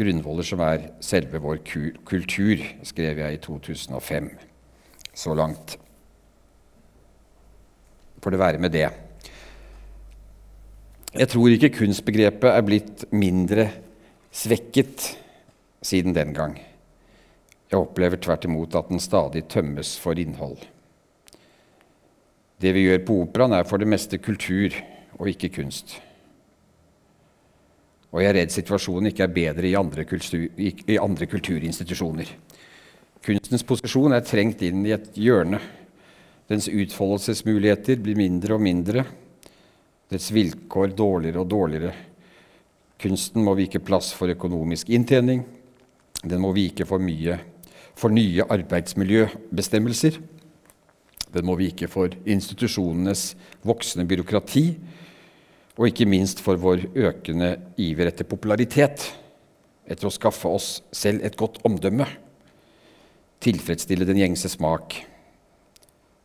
grunnvoller 0.01 0.45
som 0.45 0.61
er 0.65 0.89
selve 1.03 1.41
vår 1.41 1.61
kultur, 2.07 2.61
skrev 2.87 3.21
jeg 3.21 3.37
i 3.37 3.41
2005. 3.43 4.29
Så 5.13 5.35
langt 5.37 5.77
får 8.21 8.33
det 8.33 8.41
være 8.41 8.61
med 8.61 8.73
det. 8.73 8.87
Jeg 11.11 11.27
tror 11.27 11.51
ikke 11.51 11.73
kunstbegrepet 11.81 12.47
er 12.47 12.63
blitt 12.63 13.05
mindre 13.11 13.67
svekket 14.31 15.09
siden 15.81 16.13
den 16.15 16.33
gang. 16.33 16.59
Jeg 17.71 17.79
opplever 17.79 18.19
tvert 18.19 18.45
imot 18.45 18.75
at 18.75 18.89
den 18.91 18.99
stadig 18.99 19.45
tømmes 19.49 19.95
for 19.99 20.19
innhold. 20.19 20.59
Det 22.61 22.73
vi 22.75 22.85
gjør 22.85 23.05
på 23.07 23.17
operaen, 23.23 23.55
er 23.55 23.65
for 23.65 23.81
det 23.81 23.89
meste 23.89 24.19
kultur 24.21 24.75
og 25.17 25.29
ikke 25.31 25.49
kunst. 25.55 25.95
Og 28.11 28.19
jeg 28.21 28.29
er 28.29 28.37
redd 28.41 28.51
situasjonen 28.53 29.09
ikke 29.09 29.23
er 29.23 29.33
bedre 29.33 29.69
i 29.69 29.77
andre, 29.79 30.03
kultur, 30.05 30.43
i 30.59 30.97
andre 30.99 31.27
kulturinstitusjoner. 31.31 32.33
Kunstens 33.23 33.63
posisjon 33.63 34.13
er 34.17 34.25
trengt 34.25 34.61
inn 34.65 34.83
i 34.85 34.93
et 34.95 35.13
hjørne. 35.15 35.61
Dens 36.51 36.67
utfoldelsesmuligheter 36.67 38.01
blir 38.03 38.19
mindre 38.19 38.57
og 38.57 38.63
mindre. 38.65 39.05
dets 40.11 40.27
vilkår 40.35 40.91
dårligere 40.91 41.39
og 41.39 41.47
dårligere. 41.47 41.93
Kunsten 42.99 43.45
må 43.45 43.53
vike 43.55 43.79
plass 43.79 44.11
for 44.11 44.27
økonomisk 44.27 44.89
inntjening. 44.91 45.45
Den 46.21 46.41
må 46.43 46.51
vike 46.53 46.85
for 46.85 47.01
mye 47.01 47.39
for 47.97 48.13
nye 48.13 48.45
arbeidsmiljøbestemmelser. 48.49 50.17
Den 51.31 51.47
må 51.47 51.55
vike 51.59 51.87
for 51.91 52.11
institusjonenes 52.27 53.31
voksende 53.67 54.07
byråkrati, 54.09 54.65
og 55.79 55.87
ikke 55.87 56.09
minst 56.09 56.41
for 56.43 56.59
vår 56.59 56.89
økende 56.95 57.53
iver 57.79 58.11
etter 58.11 58.27
popularitet, 58.27 59.05
etter 59.87 60.07
å 60.07 60.13
skaffe 60.13 60.49
oss 60.51 60.81
selv 60.95 61.23
et 61.25 61.37
godt 61.39 61.61
omdømme, 61.67 62.05
tilfredsstille 63.41 64.05
den 64.05 64.19
gjengse 64.21 64.51
smak, 64.51 64.99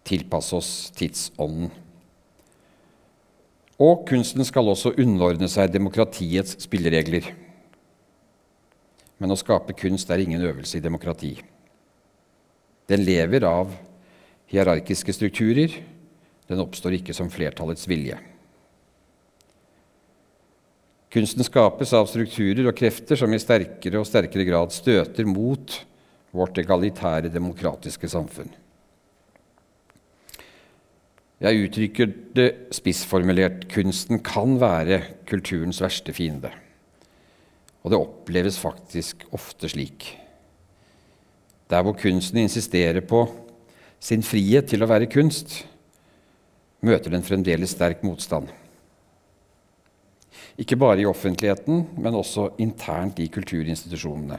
tilpasse 0.07 0.57
oss 0.59 0.73
tidsånden. 0.99 1.71
Og 3.83 4.07
kunsten 4.09 4.45
skal 4.49 4.69
også 4.73 4.95
underordne 4.97 5.49
seg 5.52 5.73
demokratiets 5.75 6.57
spilleregler. 6.64 7.28
Men 9.18 9.32
å 9.32 9.38
skape 9.40 9.76
kunst 9.78 10.11
er 10.12 10.23
ingen 10.23 10.44
øvelse 10.44 10.78
i 10.78 10.85
demokrati. 10.85 11.35
Den 12.87 13.02
lever 13.06 13.46
av 13.49 13.73
hierarkiske 14.52 15.14
strukturer. 15.16 15.73
Den 16.46 16.62
oppstår 16.62 16.99
ikke 16.99 17.14
som 17.16 17.30
flertallets 17.32 17.88
vilje. 17.90 18.18
Kunsten 21.16 21.46
skapes 21.46 21.94
av 21.96 22.08
strukturer 22.11 22.68
og 22.68 22.76
krefter 22.76 23.18
som 23.18 23.32
i 23.32 23.40
sterkere 23.40 24.02
og 24.02 24.08
sterkere 24.08 24.44
grad 24.46 24.75
støter 24.75 25.26
mot 25.26 25.78
vårt 26.37 26.58
egalitære, 26.61 27.32
demokratiske 27.32 28.11
samfunn. 28.12 28.50
Jeg 31.40 31.66
uttrykker 31.66 32.12
det 32.37 32.46
spissformulert. 32.75 33.66
Kunsten 33.73 34.23
kan 34.25 34.56
være 34.61 35.02
kulturens 35.28 35.82
verste 35.85 36.14
fiende. 36.16 36.52
Og 37.87 37.93
det 37.93 37.99
oppleves 38.02 38.59
faktisk 38.59 39.23
ofte 39.31 39.71
slik. 39.71 40.09
Der 41.71 41.85
hvor 41.87 41.95
kunsten 41.95 42.40
insisterer 42.43 43.05
på 43.07 43.23
sin 44.02 44.26
frihet 44.26 44.66
til 44.66 44.83
å 44.83 44.88
være 44.90 45.07
kunst, 45.11 45.61
møter 46.83 47.14
den 47.14 47.23
fremdeles 47.26 47.76
sterk 47.78 48.02
motstand. 48.02 48.50
Ikke 50.59 50.78
bare 50.78 51.05
i 51.05 51.07
offentligheten, 51.07 51.85
men 51.95 52.19
også 52.19 52.49
internt 52.59 53.21
i 53.23 53.28
kulturinstitusjonene. 53.31 54.38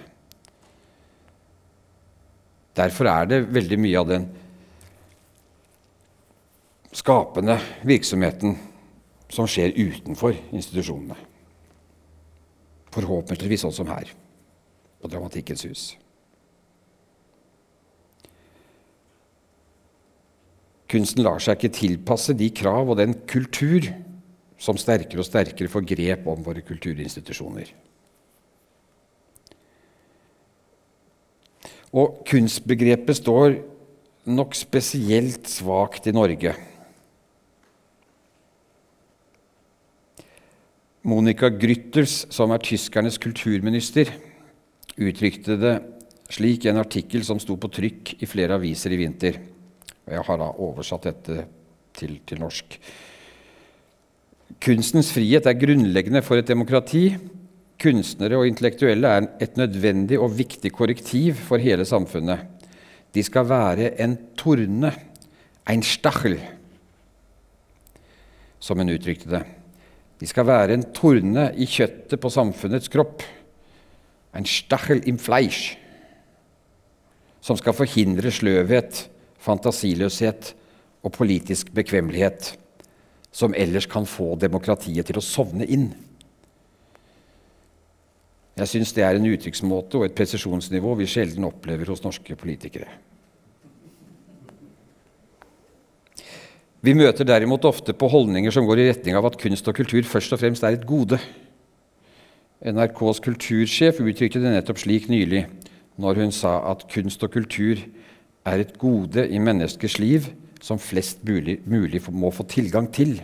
Derfor 2.76 3.10
er 3.10 3.32
det 3.32 3.40
veldig 3.48 3.80
mye 3.80 4.04
av 4.04 4.12
den 4.12 4.28
skapende 6.94 7.56
virksomheten 7.88 8.60
som 9.32 9.48
skjer 9.50 9.72
utenfor 9.78 10.36
institusjonene. 10.52 11.16
Forhåpentligvis 12.98 13.62
sånn 13.66 13.76
som 13.76 13.90
her, 13.92 14.10
på 14.98 15.10
Dramatikkens 15.12 15.66
hus. 15.70 15.88
Kunsten 20.88 21.26
lar 21.26 21.42
seg 21.44 21.60
ikke 21.60 21.76
tilpasse 21.76 22.34
de 22.38 22.48
krav 22.56 22.90
og 22.90 22.98
den 23.00 23.14
kultur 23.28 23.90
som 24.58 24.80
sterkere 24.80 25.22
og 25.22 25.28
sterkere 25.28 25.70
får 25.70 25.86
grep 25.90 26.30
om 26.32 26.42
våre 26.46 26.64
kulturinstitusjoner. 26.66 27.70
Og 31.98 32.24
kunstbegrepet 32.28 33.20
står 33.20 33.60
nok 34.28 34.56
spesielt 34.58 35.48
svakt 35.48 36.10
i 36.10 36.16
Norge. 36.16 36.56
Monica 41.08 41.48
Grütters, 41.48 42.26
som 42.36 42.52
er 42.52 42.60
tyskernes 42.60 43.16
kulturminister, 43.24 44.10
uttrykte 45.00 45.56
det 45.56 45.78
slik 46.28 46.66
i 46.66 46.72
en 46.74 46.82
artikkel 46.82 47.24
som 47.24 47.40
sto 47.40 47.56
på 47.56 47.70
trykk 47.72 48.18
i 48.20 48.28
flere 48.28 48.58
aviser 48.58 48.92
i 48.92 49.00
vinter. 49.00 49.38
Og 50.04 50.18
jeg 50.18 50.26
har 50.28 50.42
da 50.42 50.50
oversatt 50.66 51.08
dette 51.08 51.46
til, 51.96 52.18
til 52.28 52.42
norsk. 52.44 52.76
Kunstens 54.60 55.14
frihet 55.16 55.48
er 55.48 55.56
grunnleggende 55.62 56.20
for 56.28 56.42
et 56.42 56.52
demokrati. 56.52 57.06
Kunstnere 57.80 58.42
og 58.42 58.50
intellektuelle 58.50 59.08
er 59.08 59.30
et 59.48 59.56
nødvendig 59.56 60.20
og 60.20 60.36
viktig 60.36 60.74
korrektiv 60.76 61.40
for 61.48 61.64
hele 61.64 61.88
samfunnet. 61.88 62.44
De 63.16 63.24
skal 63.24 63.48
være 63.48 63.94
en 64.04 64.18
torne, 64.36 64.92
ein 65.68 65.84
stachel, 65.88 66.36
som 68.60 68.84
hun 68.84 68.92
uttrykte 68.92 69.32
det. 69.32 69.46
De 70.18 70.28
skal 70.30 70.48
være 70.50 70.74
en 70.74 70.86
torne 70.96 71.52
i 71.58 71.68
kjøttet 71.70 72.20
på 72.22 72.32
samfunnets 72.34 72.90
kropp. 72.90 73.22
En 74.38 74.46
stachel 74.46 75.04
im 75.10 75.20
Fleisch, 75.22 75.76
som 77.42 77.58
skal 77.58 77.78
forhindre 77.78 78.32
sløvhet 78.34 79.06
fantasiløshet 79.48 80.54
og 81.06 81.14
politisk 81.16 81.72
bekvemmelighet 81.76 82.56
som 83.32 83.54
ellers 83.56 83.86
kan 83.90 84.08
få 84.10 84.34
demokratiet 84.42 85.08
til 85.08 85.20
å 85.20 85.24
sovne 85.24 85.68
inn. 85.70 85.92
Jeg 88.58 88.72
syns 88.72 88.96
det 88.98 89.04
er 89.06 89.20
en 89.20 89.30
uttrykksmåte 89.30 90.00
og 90.00 90.08
et 90.08 90.16
presisjonsnivå 90.18 90.96
vi 90.98 91.10
sjelden 91.10 91.46
opplever 91.46 91.92
hos 91.92 92.02
norske 92.02 92.34
politikere. 92.40 92.90
Vi 96.86 96.94
møter 96.94 97.26
derimot 97.26 97.66
ofte 97.66 97.94
på 97.98 98.10
holdninger 98.12 98.54
som 98.54 98.68
går 98.68 98.82
i 98.82 98.88
retning 98.92 99.18
av 99.18 99.26
at 99.30 99.38
kunst 99.42 99.68
og 99.70 99.78
kultur 99.80 100.06
først 100.06 100.36
og 100.36 100.42
fremst 100.44 100.66
er 100.66 100.78
et 100.78 100.86
gode. 100.88 101.18
NRKs 102.62 103.22
kultursjef 103.26 104.02
uttrykte 104.02 104.42
det 104.44 104.54
nettopp 104.54 104.82
slik 104.82 105.08
nylig 105.10 105.46
når 105.98 106.22
hun 106.22 106.34
sa 106.36 106.60
at 106.70 106.86
kunst 106.94 107.24
og 107.26 107.34
kultur 107.34 107.82
er 108.48 108.62
et 108.62 108.78
gode 108.78 109.26
i 109.26 109.42
menneskers 109.42 109.98
liv 110.02 110.30
som 110.62 110.80
flest 110.82 111.24
mulig, 111.26 111.60
mulig 111.66 112.02
må 112.14 112.30
få 112.34 112.46
tilgang 112.50 112.90
til. 112.94 113.18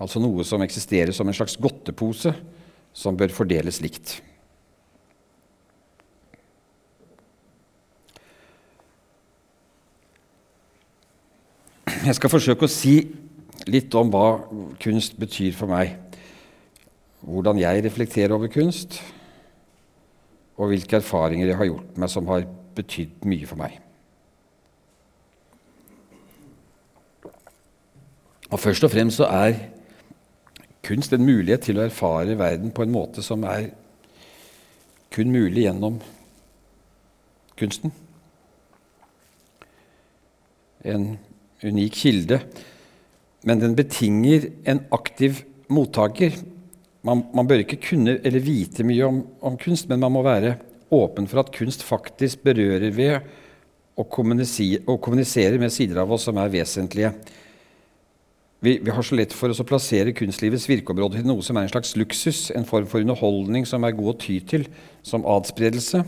Altså 0.00 0.20
noe 0.20 0.44
som 0.48 0.64
eksisterer 0.64 1.12
som 1.16 1.28
en 1.28 1.36
slags 1.36 1.58
godtepose 1.60 2.32
som 2.96 3.16
bør 3.20 3.32
fordeles 3.36 3.82
likt. 3.84 4.18
Jeg 12.00 12.16
skal 12.16 12.32
forsøke 12.32 12.64
å 12.64 12.72
si 12.72 12.94
litt 13.68 13.92
om 13.98 14.08
hva 14.08 14.40
kunst 14.80 15.18
betyr 15.20 15.52
for 15.52 15.68
meg. 15.68 15.98
Hvordan 17.20 17.60
jeg 17.60 17.82
reflekterer 17.84 18.32
over 18.32 18.48
kunst, 18.48 18.96
og 20.56 20.72
hvilke 20.72 20.96
erfaringer 20.96 21.50
jeg 21.50 21.58
har 21.60 21.68
gjort 21.68 22.00
meg 22.00 22.12
som 22.12 22.32
har 22.32 22.46
betydd 22.76 23.28
mye 23.28 23.50
for 23.50 23.60
meg. 23.60 23.76
Og 28.48 28.58
først 28.64 28.88
og 28.88 28.94
fremst 28.96 29.20
så 29.20 29.28
er 29.28 29.60
kunst 30.84 31.12
en 31.12 31.28
mulighet 31.28 31.68
til 31.68 31.78
å 31.78 31.84
erfare 31.84 32.38
verden 32.40 32.72
på 32.72 32.86
en 32.86 32.96
måte 32.96 33.22
som 33.22 33.44
er 33.44 33.74
kun 35.12 35.36
mulig 35.36 35.68
gjennom 35.68 36.00
kunsten. 37.60 37.92
En 40.80 41.18
unik 41.64 41.98
kilde. 42.02 42.40
Men 43.46 43.60
den 43.62 43.76
betinger 43.78 44.48
en 44.68 44.82
aktiv 44.92 45.42
mottaker. 45.72 46.34
Man, 47.06 47.24
man 47.34 47.48
bør 47.48 47.64
ikke 47.64 47.80
kunne 47.90 48.18
eller 48.18 48.44
vite 48.44 48.84
mye 48.84 49.06
om, 49.06 49.22
om, 49.40 49.56
kunst, 49.60 49.88
men 49.88 50.02
man 50.02 50.12
må 50.12 50.24
være 50.26 50.56
åpen 50.92 51.28
for 51.30 51.40
at 51.40 51.52
kunst 51.54 51.84
faktisk 51.86 52.42
berører 52.44 52.90
ved 52.92 53.30
å 53.96 54.04
kommunisere, 54.04 54.82
å 54.90 54.98
kommunisere 55.00 55.60
med 55.60 55.72
sider 55.72 56.02
av 56.02 56.12
oss 56.12 56.26
som 56.28 56.40
er 56.40 56.52
vesentlige 56.52 57.14
vi, 58.60 58.78
vi, 58.82 58.90
har 58.92 59.02
så 59.02 59.16
lett 59.16 59.32
for 59.32 59.52
oss 59.52 59.62
å 59.62 59.66
plassere 59.66 60.12
kunstlivets 60.16 60.66
virkeområde 60.68 61.20
til 61.20 61.28
noe 61.28 61.44
som 61.44 61.56
er 61.56 61.66
en 61.66 61.72
slags 61.72 61.94
luksus, 61.96 62.50
en 62.52 62.68
form 62.68 62.88
for 62.90 63.00
underholdning 63.00 63.64
som 63.68 63.84
er 63.88 63.96
god 63.96 64.12
å 64.12 64.18
ty 64.20 64.36
til, 64.44 64.66
som 65.06 65.24
adspredelse, 65.24 66.02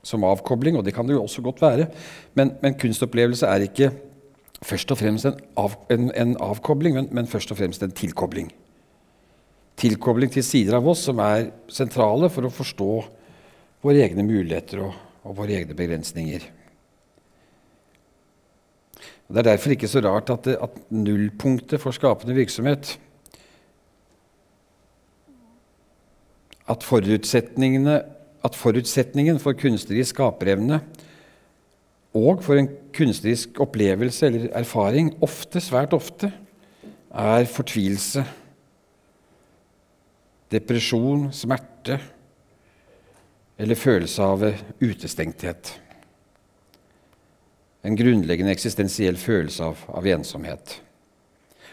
som 0.00 0.24
avkobling, 0.24 0.78
og 0.78 0.86
det 0.86 0.94
kan 0.96 1.04
det 1.04 1.18
jo 1.18 1.26
også 1.26 1.44
godt 1.44 1.60
være. 1.60 1.90
Men, 2.38 2.54
men 2.62 2.78
kunstopplevelse 2.80 3.50
er 3.52 3.66
ikke 3.66 3.90
først 4.64 4.90
og 4.92 4.98
fremst 5.00 5.28
en, 5.28 5.38
av, 5.60 5.76
en, 5.92 6.08
en 6.14 6.34
avkobling, 6.42 6.96
men, 6.98 7.08
men, 7.14 7.30
først 7.30 7.52
og 7.54 7.60
fremst 7.60 7.82
en 7.84 7.94
tilkobling. 7.94 8.50
Tilkobling 9.78 10.32
til 10.34 10.44
sider 10.46 10.78
av 10.78 10.88
oss 10.90 11.04
som 11.06 11.20
er 11.22 11.52
sentrale 11.70 12.30
for 12.34 12.48
å 12.48 12.52
forstå 12.52 12.92
våre 13.84 14.02
egne 14.02 14.24
muligheter 14.26 14.82
og, 14.88 14.96
og 15.22 15.36
våre 15.38 15.60
egne 15.60 15.76
begrensninger. 15.78 16.48
Og 19.28 19.36
Det 19.36 19.42
er 19.42 19.50
derfor 19.50 19.74
ikke 19.74 19.90
så 19.90 20.02
rart 20.02 20.30
at, 20.32 20.48
det, 20.48 20.56
at 20.56 20.78
nullpunktet 20.90 21.80
for 21.82 21.94
skapende 21.94 22.34
virksomhet 22.34 22.96
at, 26.68 26.84
at 28.44 28.56
forutsetningen 28.56 29.40
for 29.40 29.56
kunstnerisk 29.56 30.16
skaperevne 30.16 30.80
og 32.18 32.42
for 32.44 32.58
en 32.58 32.68
kunstnerisk 32.94 33.60
opplevelse 33.62 34.26
eller 34.26 34.50
erfaring 34.58 35.12
ofte, 35.24 35.62
svært 35.62 35.94
ofte, 35.96 36.30
er 37.08 37.48
fortvilelse, 37.48 38.24
depresjon, 40.52 41.28
smerte 41.34 41.98
eller 43.58 43.78
følelse 43.78 44.24
av 44.24 44.44
utestengthet. 44.80 45.72
En 47.86 47.96
grunnleggende 47.96 48.52
eksistensiell 48.52 49.18
følelse 49.20 49.70
av, 49.70 49.82
av 49.88 50.06
ensomhet. 50.10 50.78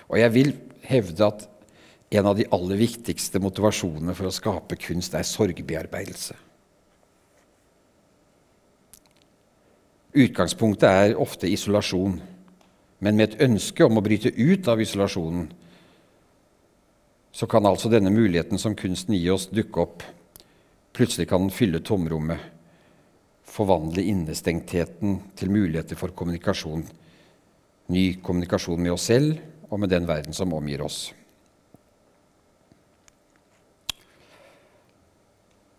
Og 0.10 0.20
jeg 0.22 0.34
vil 0.36 0.54
hevde 0.86 1.28
at 1.28 1.46
en 2.16 2.30
av 2.30 2.38
de 2.38 2.46
aller 2.54 2.80
viktigste 2.80 3.42
motivasjonene 3.42 4.14
for 4.16 4.30
å 4.30 4.34
skape 4.34 4.78
kunst 4.80 5.16
er 5.18 5.26
sorgbearbeidelse. 5.28 6.38
Utgangspunktet 10.16 10.88
er 10.88 11.20
ofte 11.20 11.50
isolasjon, 11.52 12.20
men 13.04 13.18
med 13.18 13.28
et 13.28 13.42
ønske 13.44 13.84
om 13.84 14.00
å 14.00 14.04
bryte 14.04 14.32
ut 14.32 14.68
av 14.72 14.80
isolasjonen, 14.80 15.50
så 17.36 17.48
kan 17.52 17.68
altså 17.68 17.92
denne 17.92 18.14
muligheten 18.16 18.60
som 18.62 18.78
kunsten 18.80 19.18
gir 19.18 19.34
oss, 19.36 19.50
dukke 19.52 19.82
opp. 19.84 20.06
Plutselig 20.96 21.28
kan 21.28 21.44
den 21.44 21.52
fylle 21.52 21.82
tomrommet, 21.84 22.40
forvandle 23.44 24.06
innestengtheten 24.08 25.20
til 25.36 25.52
muligheter 25.52 26.00
for 26.00 26.16
kommunikasjon. 26.16 26.86
Ny 27.92 28.06
kommunikasjon 28.24 28.80
med 28.80 28.96
oss 28.96 29.10
selv 29.12 29.36
og 29.68 29.82
med 29.84 29.92
den 29.92 30.08
verden 30.08 30.34
som 30.34 30.56
omgir 30.56 30.86
oss. 30.88 31.10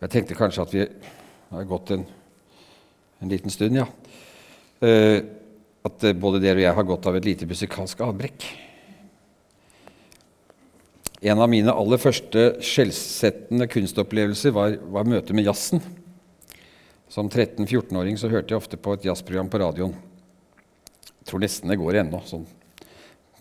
Jeg 0.04 0.12
tenkte 0.12 0.36
kanskje 0.36 0.66
at 0.66 0.74
vi 0.76 0.84
har 1.56 1.70
gått 1.72 1.94
en, 1.96 2.04
en 3.24 3.32
liten 3.32 3.50
stund, 3.50 3.80
ja. 3.80 3.88
Uh, 4.84 5.24
at 5.86 6.06
både 6.18 6.40
dere 6.42 6.58
og 6.58 6.64
jeg 6.64 6.76
har 6.76 6.86
gått 6.88 7.06
av 7.06 7.16
et 7.16 7.26
lite 7.28 7.46
musikalsk 7.48 8.00
avbrekk. 8.02 8.46
En 11.26 11.40
av 11.40 11.48
mine 11.48 11.72
aller 11.72 12.00
første 12.00 12.42
skjellsettende 12.64 13.68
kunstopplevelser 13.70 14.52
var, 14.52 14.76
var 14.92 15.08
møtet 15.08 15.32
med 15.36 15.46
jazzen. 15.46 15.80
Som 17.08 17.30
13-14-åring 17.30 18.18
så 18.18 18.28
hørte 18.28 18.52
jeg 18.52 18.60
ofte 18.60 18.78
på 18.80 18.96
et 18.96 19.06
jazzprogram 19.06 19.48
på 19.50 19.62
radioen. 19.62 19.94
Jeg 21.06 21.30
tror 21.30 21.42
nesten 21.42 21.70
det 21.70 21.78
går 21.80 22.02
ennå, 22.02 22.20
sånn 22.26 22.44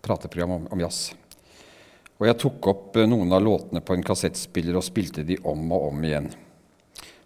prateprogram 0.06 0.56
om, 0.60 0.68
om 0.72 0.82
jazz. 0.86 1.10
Og 2.22 2.28
jeg 2.30 2.38
tok 2.40 2.70
opp 2.72 2.98
eh, 3.00 3.08
noen 3.10 3.34
av 3.34 3.44
låtene 3.44 3.82
på 3.84 3.96
en 3.96 4.06
kassettspiller 4.06 4.78
og 4.78 4.86
spilte 4.86 5.26
de 5.28 5.40
om 5.44 5.66
og 5.76 5.90
om 5.90 6.06
igjen. 6.06 6.30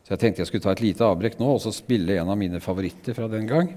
Så 0.10 0.16
jeg 0.16 0.22
tenkte 0.24 0.42
jeg 0.42 0.50
skulle 0.50 0.66
ta 0.66 0.72
et 0.74 0.82
lite 0.82 1.06
avbrekk 1.06 1.36
nå 1.38 1.52
og 1.54 1.60
så 1.62 1.70
spille 1.70 2.16
en 2.18 2.32
av 2.34 2.38
mine 2.42 2.58
favoritter 2.58 3.14
fra 3.14 3.28
den 3.30 3.46
gang. 3.46 3.68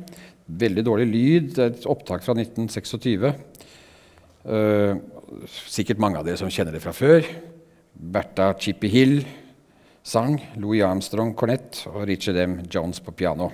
Veldig 0.48 0.84
dårlig 0.86 1.04
lyd. 1.10 1.58
Et 1.60 1.84
opptak 1.92 2.24
fra 2.24 2.32
1926. 2.32 3.26
Uh, 3.28 4.54
eh, 4.56 4.94
sikkert 5.44 6.00
mange 6.00 6.16
av 6.16 6.24
dere 6.24 6.40
som 6.40 6.48
kjenner 6.48 6.72
det 6.72 6.80
fra 6.80 6.96
før. 6.96 7.28
Bertha 7.92 8.48
Chippy 8.56 8.88
Hill 8.88 9.18
sang. 10.08 10.40
Louis 10.56 10.80
Armstrong 10.88 11.36
kornett 11.36 11.84
og 11.92 12.06
Richard 12.08 12.40
M. 12.40 12.62
Jones 12.64 13.04
på 13.04 13.12
piano. 13.12 13.52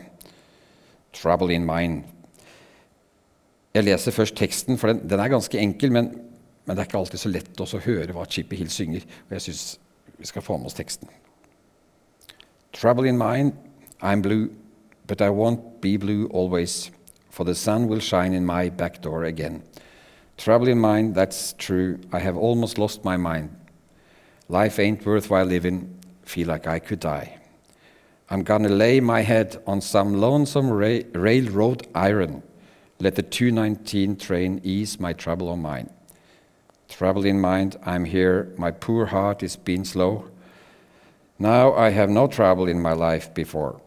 'Trouble 1.10 1.50
in 1.50 1.66
Mind'. 1.66 2.04
Jeg 3.74 3.90
leser 3.90 4.14
først 4.14 4.38
teksten, 4.38 4.78
for 4.78 4.92
den, 4.92 5.02
den 5.10 5.18
er 5.18 5.34
ganske 5.34 5.58
enkel, 5.58 5.90
men, 5.90 6.14
men, 6.62 6.76
det 6.76 6.84
er 6.84 6.86
ikke 6.86 7.02
alltid 7.02 7.26
så 7.26 7.34
lett 7.34 7.58
å 7.58 7.66
høre 7.82 8.14
hva 8.14 8.30
Chippy 8.30 8.62
Hill 8.62 8.70
synger. 8.70 9.02
Og 9.26 9.34
jeg 9.34 9.50
syns 9.50 9.80
vi 10.14 10.30
skal 10.30 10.46
få 10.46 10.62
med 10.62 10.70
oss 10.70 10.78
teksten. 10.78 11.10
Trouble 12.72 13.04
in 13.04 13.16
mind, 13.18 13.57
I'm 14.00 14.22
blue, 14.22 14.54
but 15.07 15.22
I 15.22 15.31
won't 15.31 15.81
be 15.81 15.96
blue 15.96 16.26
always, 16.28 16.90
for 17.31 17.44
the 17.44 17.54
sun 17.54 17.88
will 17.88 18.00
shine 18.00 18.33
in 18.35 18.44
my 18.44 18.68
back 18.68 19.02
door 19.02 19.24
again. 19.24 19.62
Trouble 20.37 20.68
in 20.68 20.78
mind, 20.78 21.14
that's 21.14 21.54
true, 21.54 21.98
I 22.12 22.20
have 22.20 22.37
almost 22.37 22.78
lost 22.78 23.04
my 23.04 23.16
mind. 23.16 23.57
Life 24.48 24.78
ain't 24.78 25.04
worthwhile 25.04 25.46
living, 25.46 25.98
feel 26.22 26.46
like 26.46 26.66
I 26.66 26.78
could 26.78 27.00
die. 27.00 27.38
I'm 28.31 28.42
gonna 28.42 28.68
lay 28.68 29.00
my 29.00 29.22
head 29.22 29.57
on 29.66 29.81
some 29.81 30.20
lonesome 30.20 30.70
ra 30.70 31.00
railroad 31.14 31.87
iron. 31.94 32.42
Let 33.00 33.14
the 33.14 33.22
219 33.22 34.16
train 34.16 34.61
ease 34.62 35.00
my 35.00 35.14
trouble 35.14 35.50
of 35.52 35.59
mind. 35.59 35.90
Trouble 36.88 37.24
in 37.24 37.40
mind, 37.40 37.76
I'm 37.85 38.04
here, 38.04 38.52
my 38.59 38.70
poor 38.70 39.07
heart 39.07 39.42
is 39.42 39.57
being 39.57 39.85
slow. 39.85 40.31
Now 41.38 41.72
I 41.74 41.90
have 41.90 42.11
no 42.11 42.27
trouble 42.27 42.66
in 42.66 42.83
my 42.83 42.92
life 42.92 43.33
before. 43.33 43.81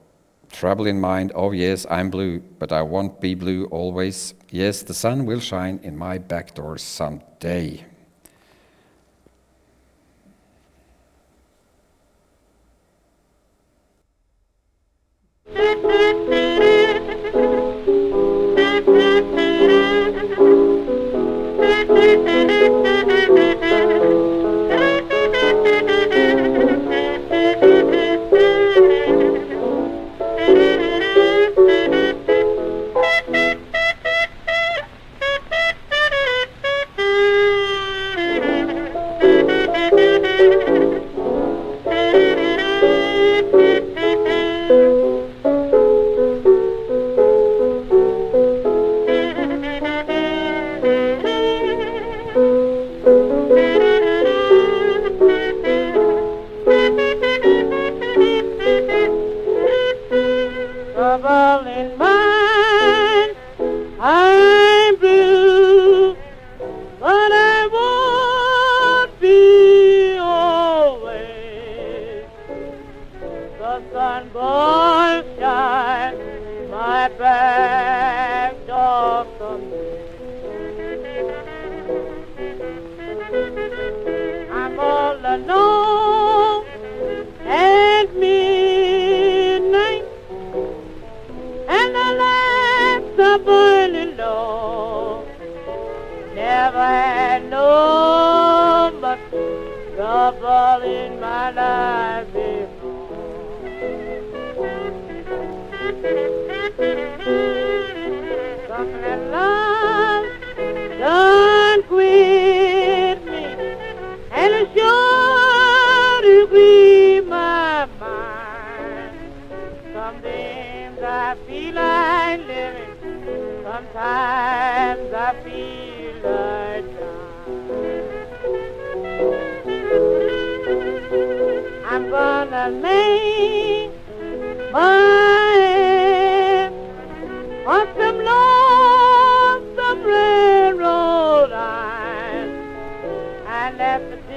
Trouble 0.52 0.88
in 0.88 1.02
mind, 1.02 1.34
oh 1.36 1.52
yes, 1.52 1.86
I'm 1.90 2.10
blue, 2.10 2.40
but 2.40 2.72
I 2.72 2.82
won't 2.82 3.20
be 3.20 3.36
blue 3.36 3.66
always. 3.66 4.34
Yes, 4.50 4.84
the 4.84 4.94
sun 4.94 5.26
will 5.26 5.42
shine 5.42 5.80
in 5.84 5.98
my 5.98 6.18
back 6.18 6.56
door 6.56 6.78
someday. 6.78 7.86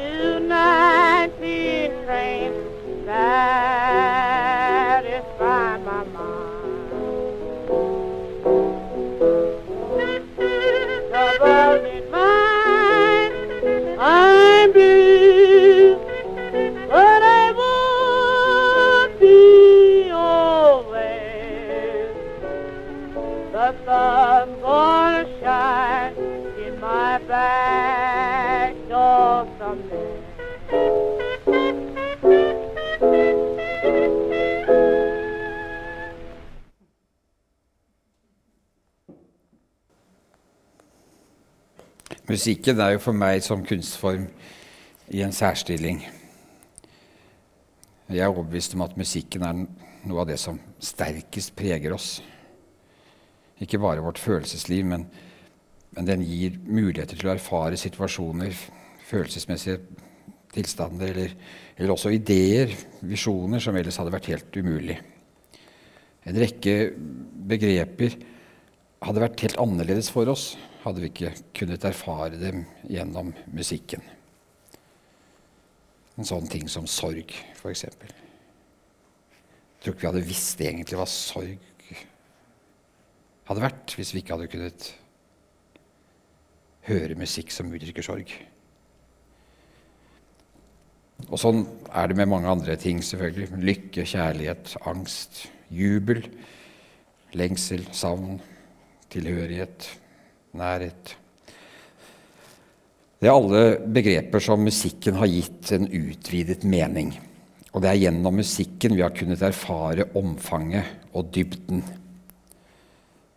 tonight, 0.05 1.31
dear 1.41 1.89
train. 2.05 2.53
that. 3.07 3.64
Musikken 42.45 42.77
er 42.77 42.91
jo 42.93 42.99
for 43.01 43.17
meg 43.17 43.39
som 43.41 43.63
kunstform 43.65 44.27
i 45.17 45.23
en 45.25 45.31
særstilling. 45.33 46.03
Jeg 48.11 48.21
er 48.21 48.29
overbevist 48.29 48.75
om 48.77 48.83
at 48.85 48.99
musikken 49.01 49.47
er 49.49 49.63
noe 50.05 50.19
av 50.21 50.29
det 50.29 50.37
som 50.43 50.59
sterkest 50.77 51.55
preger 51.57 51.95
oss. 51.97 52.19
Ikke 53.65 53.81
bare 53.81 54.05
vårt 54.05 54.21
følelsesliv, 54.21 54.85
men, 54.91 55.07
men 55.97 56.11
den 56.11 56.27
gir 56.29 56.59
muligheter 56.69 57.17
til 57.17 57.31
å 57.31 57.33
erfare 57.33 57.81
situasjoner, 57.81 58.53
følelsesmessige 59.09 59.79
tilstander, 60.53 61.15
eller, 61.15 61.35
eller 61.79 61.95
også 61.97 62.13
ideer, 62.13 62.77
visjoner, 63.01 63.65
som 63.65 63.81
ellers 63.81 64.03
hadde 64.03 64.13
vært 64.19 64.29
helt 64.35 64.61
umulig. 64.61 64.99
En 66.29 66.43
rekke 66.45 66.77
begreper 67.57 68.21
hadde 69.01 69.27
vært 69.31 69.49
helt 69.49 69.61
annerledes 69.65 70.13
for 70.13 70.37
oss 70.37 70.51
hadde 70.85 71.01
vi 71.03 71.09
ikke 71.11 71.33
kunnet 71.57 71.85
erfare 71.89 72.37
dem 72.41 72.65
gjennom 72.91 73.33
musikken. 73.53 74.03
En 76.15 76.29
sånn 76.29 76.47
ting 76.51 76.69
som 76.71 76.87
sorg, 76.87 77.33
f.eks. 77.57 77.85
Jeg 77.89 78.13
tror 79.83 79.95
ikke 79.95 80.05
vi 80.05 80.11
hadde 80.13 80.29
visst 80.29 80.61
egentlig 80.63 80.99
hva 81.01 81.09
sorg 81.11 81.71
hadde 83.49 83.65
vært 83.65 83.95
hvis 83.99 84.15
vi 84.15 84.23
ikke 84.23 84.37
hadde 84.37 84.51
kunnet 84.53 84.91
høre 86.89 87.17
musikk 87.17 87.53
som 87.53 87.73
uttrykker 87.73 88.05
sorg. 88.05 88.33
Og 91.31 91.39
sånn 91.41 91.63
er 91.95 92.11
det 92.11 92.17
med 92.19 92.29
mange 92.29 92.51
andre 92.51 92.77
ting, 92.81 93.01
selvfølgelig. 93.05 93.61
Lykke, 93.65 94.05
kjærlighet, 94.09 94.75
angst, 94.91 95.47
jubel, 95.73 96.25
lengsel, 97.39 97.87
savn, 97.97 98.41
tilhørighet, 99.15 99.89
nærhet. 100.59 101.15
Det 103.21 103.31
er 103.31 103.35
alle 103.35 103.63
begreper 103.89 104.43
som 104.43 104.61
musikken 104.61 105.17
har 105.17 105.31
gitt 105.31 105.71
en 105.73 105.87
utvidet 105.89 106.65
mening. 106.69 107.15
Og 107.73 107.83
det 107.83 107.91
er 107.91 108.03
gjennom 108.05 108.37
musikken 108.37 108.95
vi 108.95 109.03
har 109.03 109.15
kunnet 109.17 109.43
erfare 109.43 110.07
omfanget 110.19 111.09
og 111.17 111.31
dybden. 111.35 111.81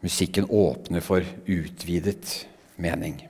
Musikken 0.03 0.49
åpner 0.51 1.01
for 1.01 1.25
utvidet 1.49 2.43
mening. 2.77 3.21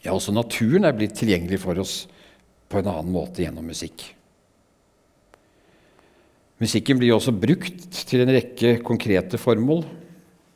Ja, 0.00 0.14
også 0.14 0.32
naturen 0.32 0.86
er 0.88 0.96
blitt 0.96 1.18
tilgjengelig 1.18 1.60
for 1.60 1.82
oss 1.82 2.06
på 2.70 2.80
en 2.80 2.88
annen 2.88 3.12
måte 3.12 3.42
gjennom 3.44 3.66
musikk. 3.68 4.06
Musikken 6.60 7.00
blir 7.00 7.16
også 7.16 7.34
brukt 7.36 8.04
til 8.08 8.22
en 8.22 8.32
rekke 8.32 8.78
konkrete 8.84 9.40
formål 9.40 9.82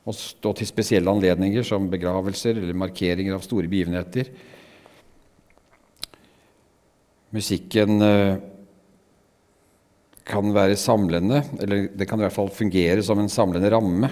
og 0.05 0.15
stå 0.17 0.53
til 0.59 0.67
spesielle 0.69 1.11
anledninger 1.11 1.63
som 1.65 1.91
begravelser 1.93 2.55
eller 2.61 2.75
markeringer 2.77 3.35
av 3.37 3.43
store 3.45 3.69
begivenheter. 3.73 4.25
Musikken 7.35 8.03
eh, 8.05 8.37
kan 10.25 10.55
være 10.55 10.77
samlende, 10.81 11.43
eller 11.61 11.89
det 11.97 12.07
kan 12.09 12.19
i 12.21 12.23
hvert 12.27 12.37
fall 12.37 12.51
fungere 12.53 13.03
som 13.05 13.19
en 13.21 13.29
samlende 13.33 13.71
ramme, 13.73 14.09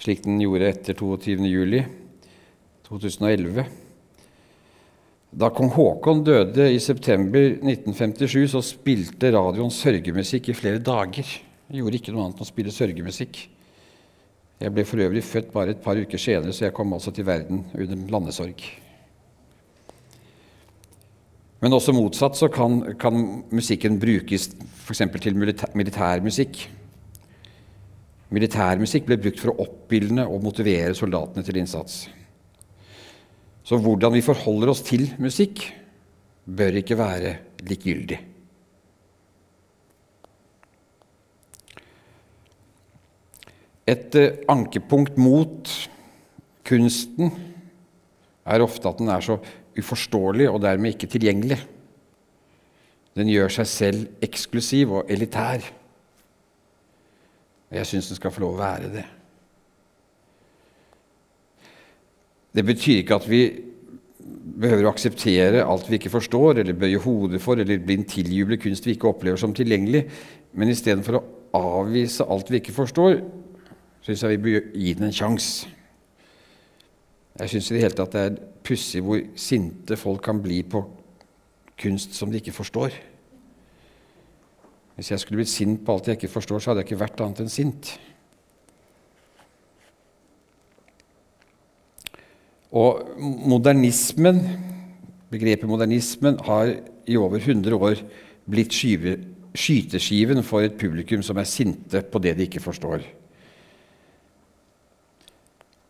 slik 0.00 0.24
den 0.24 0.40
gjorde 0.42 0.68
etter 0.70 0.94
22.07.2011. 0.98 3.64
Da 5.36 5.50
kong 5.52 5.68
Haakon 5.74 6.24
døde 6.24 6.72
i 6.72 6.78
september 6.80 7.58
1957, 7.58 8.50
så 8.54 8.60
spilte 8.64 9.32
radioen 9.34 9.70
sørgemusikk 9.74 10.48
i 10.48 10.54
flere 10.56 10.80
dager. 10.80 11.26
Jeg 11.66 11.82
gjorde 11.82 11.96
ikke 11.98 12.12
noe 12.14 12.22
annet 12.24 12.38
enn 12.40 12.46
å 12.46 12.48
spille 12.48 12.72
sørgemusikk. 12.72 13.34
Jeg 14.60 14.72
ble 14.72 14.84
for 14.88 15.02
øvrig 15.04 15.24
født 15.24 15.52
bare 15.52 15.74
et 15.74 15.82
par 15.84 15.98
uker 16.00 16.20
senere, 16.20 16.52
så 16.52 16.66
jeg 16.66 16.74
kom 16.76 16.94
altså 16.96 17.12
til 17.12 17.26
verden 17.28 17.64
under 17.74 18.10
landesorg. 18.14 18.62
Men 21.60 21.76
også 21.76 21.92
motsatt 21.96 22.36
så 22.38 22.48
kan, 22.52 22.80
kan 23.00 23.20
musikken 23.52 23.98
brukes 24.00 24.50
f.eks. 24.86 25.02
til 25.20 25.36
militær, 25.36 25.72
militærmusikk. 25.76 26.60
Militærmusikk 28.32 29.06
ble 29.08 29.18
brukt 29.20 29.40
for 29.40 29.52
å 29.52 29.66
oppildne 29.66 30.26
og 30.28 30.44
motivere 30.44 30.96
soldatene 30.96 31.44
til 31.46 31.60
innsats. 31.60 32.06
Så 33.66 33.80
hvordan 33.82 34.14
vi 34.14 34.24
forholder 34.24 34.72
oss 34.72 34.84
til 34.86 35.08
musikk, 35.18 35.64
bør 36.46 36.80
ikke 36.80 36.98
være 36.98 37.36
likegyldig. 37.66 38.18
Et 43.86 44.18
eh, 44.18 44.40
ankepunkt 44.50 45.18
mot 45.20 45.70
kunsten 46.66 47.30
er 48.46 48.64
ofte 48.64 48.90
at 48.90 48.98
den 48.98 49.10
er 49.12 49.22
så 49.22 49.38
uforståelig 49.76 50.48
og 50.50 50.62
dermed 50.64 50.94
ikke 50.94 51.10
tilgjengelig. 51.10 51.58
Den 53.16 53.30
gjør 53.32 53.52
seg 53.60 53.68
selv 53.70 54.24
eksklusiv 54.24 54.98
og 54.98 55.12
elitær. 55.12 55.64
Og 57.70 57.78
jeg 57.78 57.88
syns 57.88 58.10
den 58.10 58.18
skal 58.18 58.34
få 58.34 58.42
lov 58.44 58.56
å 58.56 58.60
være 58.60 58.90
det. 58.92 59.06
Det 62.56 62.64
betyr 62.64 63.02
ikke 63.02 63.18
at 63.18 63.26
vi 63.28 63.40
behøver 64.56 64.86
å 64.86 64.92
akseptere 64.94 65.64
alt 65.64 65.88
vi 65.90 65.98
ikke 65.98 66.12
forstår, 66.12 66.62
eller 66.62 66.78
bøye 66.78 67.00
hodet 67.02 67.40
for, 67.44 67.60
eller 67.60 67.82
blindt 67.84 68.14
tiljuble 68.14 68.56
kunst 68.60 68.86
vi 68.86 68.94
ikke 68.96 69.10
opplever 69.10 69.40
som 69.40 69.52
tilgjengelig. 69.56 70.06
Men 70.56 70.72
istedenfor 70.72 71.18
å 71.20 71.24
avvise 71.56 72.24
alt 72.24 72.48
vi 72.52 72.62
ikke 72.62 72.74
forstår, 72.76 73.18
syns 74.06 74.22
jeg 74.22 74.36
vi 74.36 74.42
bør 74.44 74.68
gi 74.70 74.92
den 74.94 75.08
en 75.08 75.14
sjanse. 75.14 75.66
Jeg 77.36 77.50
syns 77.52 77.70
i 77.70 77.74
det 77.74 77.82
hele 77.82 77.96
tatt 77.98 78.14
det 78.14 78.22
er 78.22 78.36
pussig 78.64 79.02
hvor 79.04 79.18
sinte 79.38 79.98
folk 79.98 80.22
kan 80.24 80.38
bli 80.42 80.60
på 80.62 80.84
kunst 81.76 82.14
som 82.16 82.30
de 82.30 82.38
ikke 82.38 82.54
forstår. 82.54 82.94
Hvis 84.96 85.10
jeg 85.10 85.20
skulle 85.20 85.42
blitt 85.42 85.52
sint 85.52 85.82
på 85.84 85.92
alt 85.92 86.06
jeg 86.08 86.20
ikke 86.20 86.32
forstår, 86.32 86.62
så 86.62 86.70
hadde 86.70 86.84
jeg 86.84 86.88
ikke 86.88 87.02
vært 87.02 87.20
annet 87.20 87.42
enn 87.44 87.52
sint. 87.52 87.90
Og 92.76 93.02
modernismen, 93.18 94.40
begrepet 95.34 95.68
modernismen 95.68 96.38
har 96.46 96.78
i 97.06 97.18
over 97.18 97.42
100 97.42 97.76
år 97.76 98.00
blitt 98.48 98.72
skyve, 98.72 99.18
skyteskiven 99.56 100.42
for 100.46 100.64
et 100.64 100.78
publikum 100.78 101.22
som 101.26 101.36
er 101.42 101.48
sinte 101.48 102.06
på 102.06 102.22
det 102.22 102.38
de 102.38 102.46
ikke 102.48 102.64
forstår. 102.64 103.04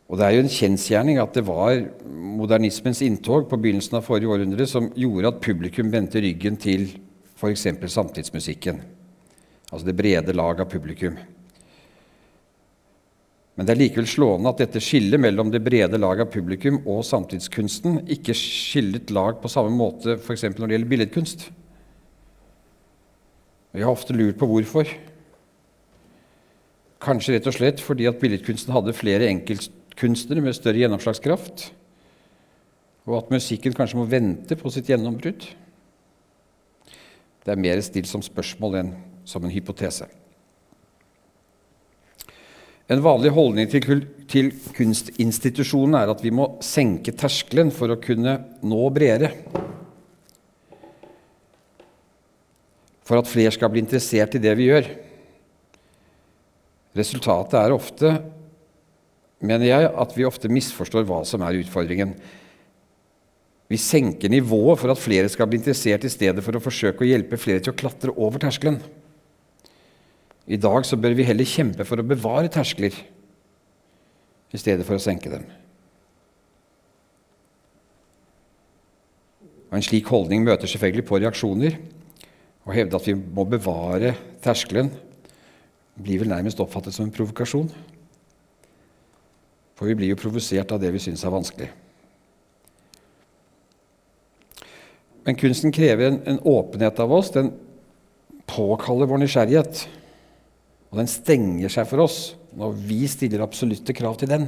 Og 0.07 0.19
Det 0.19 0.27
er 0.27 0.37
jo 0.37 0.43
en 0.45 0.53
kjensgjerning 0.53 1.19
at 1.19 1.35
det 1.35 1.43
var 1.49 1.81
modernismens 2.07 3.01
inntog 3.03 3.49
på 3.51 3.59
begynnelsen 3.59 3.99
av 3.99 4.05
forrige 4.07 4.31
århundre 4.31 4.67
som 4.71 4.93
gjorde 4.95 5.33
at 5.33 5.41
publikum 5.43 5.91
vendte 5.91 6.23
ryggen 6.23 6.59
til 6.63 6.93
f.eks. 7.37 7.67
samtidsmusikken. 7.91 8.79
Altså 9.73 9.89
det 9.89 9.97
brede 9.99 10.37
lag 10.37 10.63
av 10.63 10.71
publikum. 10.71 11.19
Men 13.57 13.67
det 13.67 13.73
er 13.73 13.81
likevel 13.81 14.07
slående 14.07 14.53
at 14.53 14.61
dette 14.61 14.83
skillet 14.85 15.19
mellom 15.19 15.51
det 15.51 15.63
brede 15.65 15.99
lag 15.99 16.21
av 16.23 16.31
publikum 16.31 16.83
og 16.85 17.03
samtidskunsten 17.09 18.03
ikke 18.13 18.37
skillet 18.37 19.11
lag 19.17 19.41
på 19.41 19.51
samme 19.51 19.73
måte 19.75 20.19
f.eks. 20.21 20.45
når 20.53 20.69
det 20.69 20.77
gjelder 20.77 20.93
billedkunst. 20.93 21.47
Og 23.73 23.81
Jeg 23.81 23.89
har 23.89 23.97
ofte 23.97 24.15
lurt 24.15 24.39
på 24.39 24.49
hvorfor. 24.51 24.93
Kanskje 27.03 27.35
rett 27.35 27.49
og 27.51 27.57
slett 27.57 27.83
fordi 27.83 28.07
at 28.07 28.21
billedkunsten 28.21 28.77
hadde 28.77 28.95
flere 28.97 29.33
enkelt 29.33 29.73
kunstnere 29.97 30.45
med 30.45 30.57
større 30.57 30.83
gjennomslagskraft, 30.83 31.71
og 33.07 33.21
at 33.21 33.33
musikken 33.33 33.75
kanskje 33.77 34.01
må 34.01 34.07
vente 34.11 34.59
på 34.59 34.71
sitt 34.75 34.91
gjennombrudd. 34.91 35.47
Det 37.47 37.55
er 37.55 37.63
mer 37.63 37.81
stilt 37.87 38.11
som 38.11 38.25
spørsmål 38.25 38.81
enn 38.81 38.95
som 39.27 39.45
en 39.47 39.53
hypotese. 39.55 40.09
En 42.87 43.03
vanlig 43.03 43.33
holdning 43.35 43.71
til, 43.71 44.05
til 44.31 44.53
kunstinstitusjonene 44.77 46.05
er 46.05 46.13
at 46.13 46.23
vi 46.23 46.31
må 46.35 46.53
senke 46.63 47.15
terskelen 47.19 47.73
for 47.75 47.91
å 47.91 47.99
kunne 48.03 48.37
nå 48.63 48.83
bredere. 48.95 49.33
For 53.07 53.19
at 53.19 53.31
flere 53.31 53.55
skal 53.55 53.71
bli 53.71 53.83
interessert 53.83 54.35
i 54.39 54.43
det 54.43 54.55
vi 54.59 54.69
gjør. 54.71 54.87
Resultatet 56.99 57.59
er 57.59 57.75
ofte 57.75 58.13
mener 59.47 59.69
jeg 59.69 59.89
at 59.89 60.13
vi 60.17 60.27
ofte 60.29 60.51
misforstår 60.53 61.07
hva 61.09 61.23
som 61.29 61.45
er 61.47 61.61
utfordringen. 61.63 62.15
Vi 63.67 63.79
senker 63.81 64.31
nivået 64.31 64.79
for 64.79 64.93
at 64.93 65.01
flere 65.03 65.31
skal 65.31 65.49
bli 65.51 65.59
interessert, 65.59 66.05
i 66.07 66.13
stedet 66.13 66.45
for 66.45 66.55
å 66.55 66.63
forsøke 66.63 67.03
å 67.03 67.09
hjelpe 67.09 67.39
flere 67.41 67.63
til 67.63 67.75
å 67.75 67.79
klatre 67.79 68.15
over 68.15 68.43
terskelen. 68.43 68.79
I 70.47 70.59
dag 70.63 70.87
så 70.87 70.99
bør 70.99 71.17
vi 71.19 71.27
heller 71.27 71.49
kjempe 71.49 71.87
for 71.87 71.99
å 71.99 72.07
bevare 72.07 72.51
terskler 72.53 72.95
i 74.55 74.61
stedet 74.61 74.87
for 74.87 74.95
å 74.95 75.03
senke 75.03 75.33
dem. 75.33 75.49
Og 79.67 79.81
En 79.81 79.85
slik 79.85 80.07
holdning 80.07 80.47
møter 80.47 80.71
selvfølgelig 80.71 81.07
på 81.09 81.19
reaksjoner. 81.19 81.75
Å 82.67 82.75
hevde 82.75 82.99
at 82.99 83.07
vi 83.07 83.17
må 83.19 83.45
bevare 83.47 84.15
terskelen, 84.43 84.93
blir 85.99 86.23
vel 86.23 86.31
nærmest 86.31 86.61
oppfattet 86.63 86.95
som 86.95 87.07
en 87.07 87.15
provokasjon. 87.15 87.69
For 89.77 89.89
vi 89.89 89.97
blir 89.99 90.15
jo 90.15 90.21
provosert 90.21 90.73
av 90.73 90.81
det 90.81 90.93
vi 90.95 91.03
syns 91.05 91.25
er 91.27 91.35
vanskelig. 91.35 91.69
Men 95.27 95.37
kunsten 95.37 95.75
krever 95.75 96.09
en, 96.09 96.21
en 96.25 96.41
åpenhet 96.47 97.01
av 97.03 97.13
oss. 97.13 97.33
Den 97.35 97.51
påkaller 98.49 99.11
vår 99.11 99.25
nysgjerrighet. 99.25 99.83
Og 100.93 101.01
den 101.01 101.11
stenger 101.11 101.73
seg 101.73 101.89
for 101.91 102.07
oss 102.07 102.21
når 102.57 102.77
vi 102.89 103.03
stiller 103.11 103.43
absolutte 103.45 103.93
krav 103.97 104.17
til 104.21 104.31
den. 104.31 104.47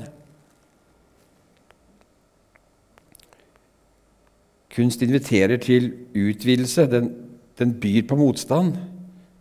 Kunst 4.73 5.03
inviterer 5.03 5.59
til 5.61 5.91
utvidelse. 6.15 6.87
Den, 6.89 7.11
den 7.59 7.75
byr 7.83 8.07
på 8.09 8.17
motstand, 8.17 8.79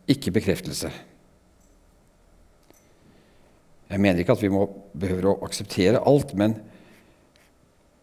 ikke 0.10 0.34
bekreftelse. 0.40 0.92
Jeg 3.88 4.04
mener 4.04 4.20
ikke 4.20 4.36
at 4.36 4.44
vi 4.44 4.52
må, 4.52 4.66
behøver 5.00 5.30
å 5.32 5.38
akseptere 5.48 6.02
alt, 6.10 6.34
men, 6.36 6.58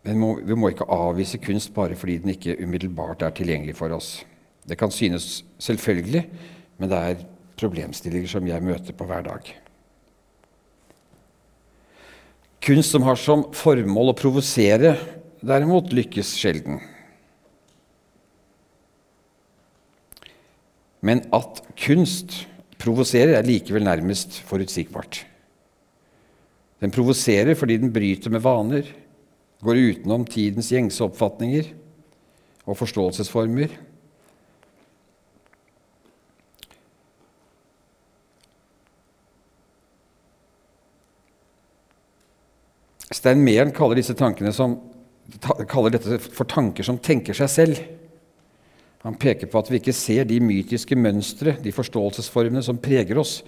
men 0.06 0.20
må, 0.20 0.30
vi 0.40 0.56
må 0.56 0.72
ikke 0.72 0.88
avvise 0.88 1.40
kunst 1.42 1.74
bare 1.76 1.98
fordi 1.98 2.20
den 2.22 2.32
ikke 2.32 2.56
umiddelbart 2.62 3.24
er 3.26 3.34
tilgjengelig 3.36 3.76
for 3.80 3.92
oss. 3.96 4.16
Det 4.64 4.78
kan 4.80 4.92
synes 4.94 5.42
selvfølgelig, 5.60 6.24
men 6.80 6.90
det 6.90 7.00
er 7.00 7.26
problemstillinger 7.60 8.32
som 8.32 8.48
jeg 8.48 8.64
møter 8.64 8.96
på 8.96 9.06
hver 9.08 9.26
dag. 9.28 9.52
Kunst 12.64 12.94
som 12.94 13.04
har 13.04 13.20
som 13.20 13.44
formål 13.52 14.14
å 14.14 14.16
provosere, 14.16 14.94
derimot 15.44 15.92
lykkes 15.92 16.32
sjelden. 16.40 16.80
Men 21.04 21.20
at 21.36 21.60
kunst 21.76 22.46
provoserer, 22.80 23.36
er 23.36 23.44
likevel 23.44 23.84
nærmest 23.84 24.40
forutsigbart. 24.48 25.26
Den 26.84 26.92
provoserer 26.92 27.56
fordi 27.56 27.78
den 27.80 27.92
bryter 27.94 28.28
med 28.28 28.42
vaner, 28.44 28.84
går 29.64 29.80
utenom 29.80 30.26
tidens 30.28 30.68
gjengse 30.68 31.00
oppfatninger 31.06 31.70
og 32.68 32.76
forståelsesformer. 32.76 33.72
Stein 43.14 43.40
Mehlen 43.40 43.72
kaller, 43.72 44.04
kaller 45.64 45.94
dette 45.94 46.20
for 46.26 46.44
tanker 46.44 46.84
som 46.84 47.00
tenker 47.00 47.36
seg 47.38 47.48
selv. 47.48 47.84
Han 49.06 49.16
peker 49.20 49.48
på 49.48 49.60
at 49.60 49.72
vi 49.72 49.80
ikke 49.80 49.96
ser 49.96 50.28
de 50.28 50.36
mytiske 50.44 50.96
mønstre, 51.00 51.56
de 51.64 51.72
forståelsesformene 51.72 52.60
som 52.64 52.76
preger 52.76 53.16
oss, 53.20 53.38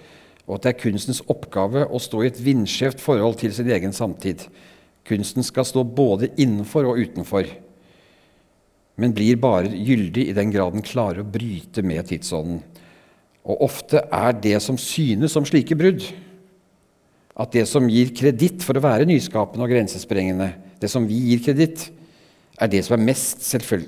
og 0.47 0.55
at 0.55 0.63
det 0.63 0.71
er 0.71 0.79
kunstens 0.79 1.19
oppgave 1.27 1.83
å 1.91 1.99
stå 1.99 2.23
i 2.23 2.29
et 2.29 2.39
vindskjevt 2.39 3.01
forhold 3.03 3.41
til 3.41 3.53
sin 3.55 3.67
egen 3.71 3.93
samtid. 3.95 4.45
Kunsten 5.07 5.43
skal 5.43 5.67
stå 5.67 5.83
både 5.83 6.31
innenfor 6.39 6.87
og 6.87 7.01
utenfor, 7.03 7.49
men 8.97 9.13
blir 9.13 9.39
bare 9.39 9.69
gyldig 9.69 10.29
i 10.29 10.35
den 10.35 10.51
grad 10.53 10.73
den 10.73 10.85
klarer 10.85 11.21
å 11.21 11.27
bryte 11.27 11.83
med 11.85 12.07
tidsånden. 12.09 12.61
Og 13.47 13.67
ofte 13.67 14.01
er 14.11 14.33
det 14.43 14.57
som 14.63 14.79
synes 14.79 15.35
som 15.35 15.45
slike 15.47 15.75
brudd, 15.79 16.07
at 17.37 17.53
det 17.53 17.67
som 17.69 17.85
gir 17.91 18.09
kreditt 18.17 18.63
for 18.65 18.79
å 18.79 18.83
være 18.83 19.05
nyskapende 19.07 19.67
og 19.67 19.71
grensesprengende, 19.71 20.49
det 20.81 20.89
som 20.89 21.05
vi 21.07 21.19
gir 21.29 21.43
kreditt, 21.45 21.89
er 22.57 22.71
det 22.71 22.81
som 22.87 22.97
er, 22.97 23.19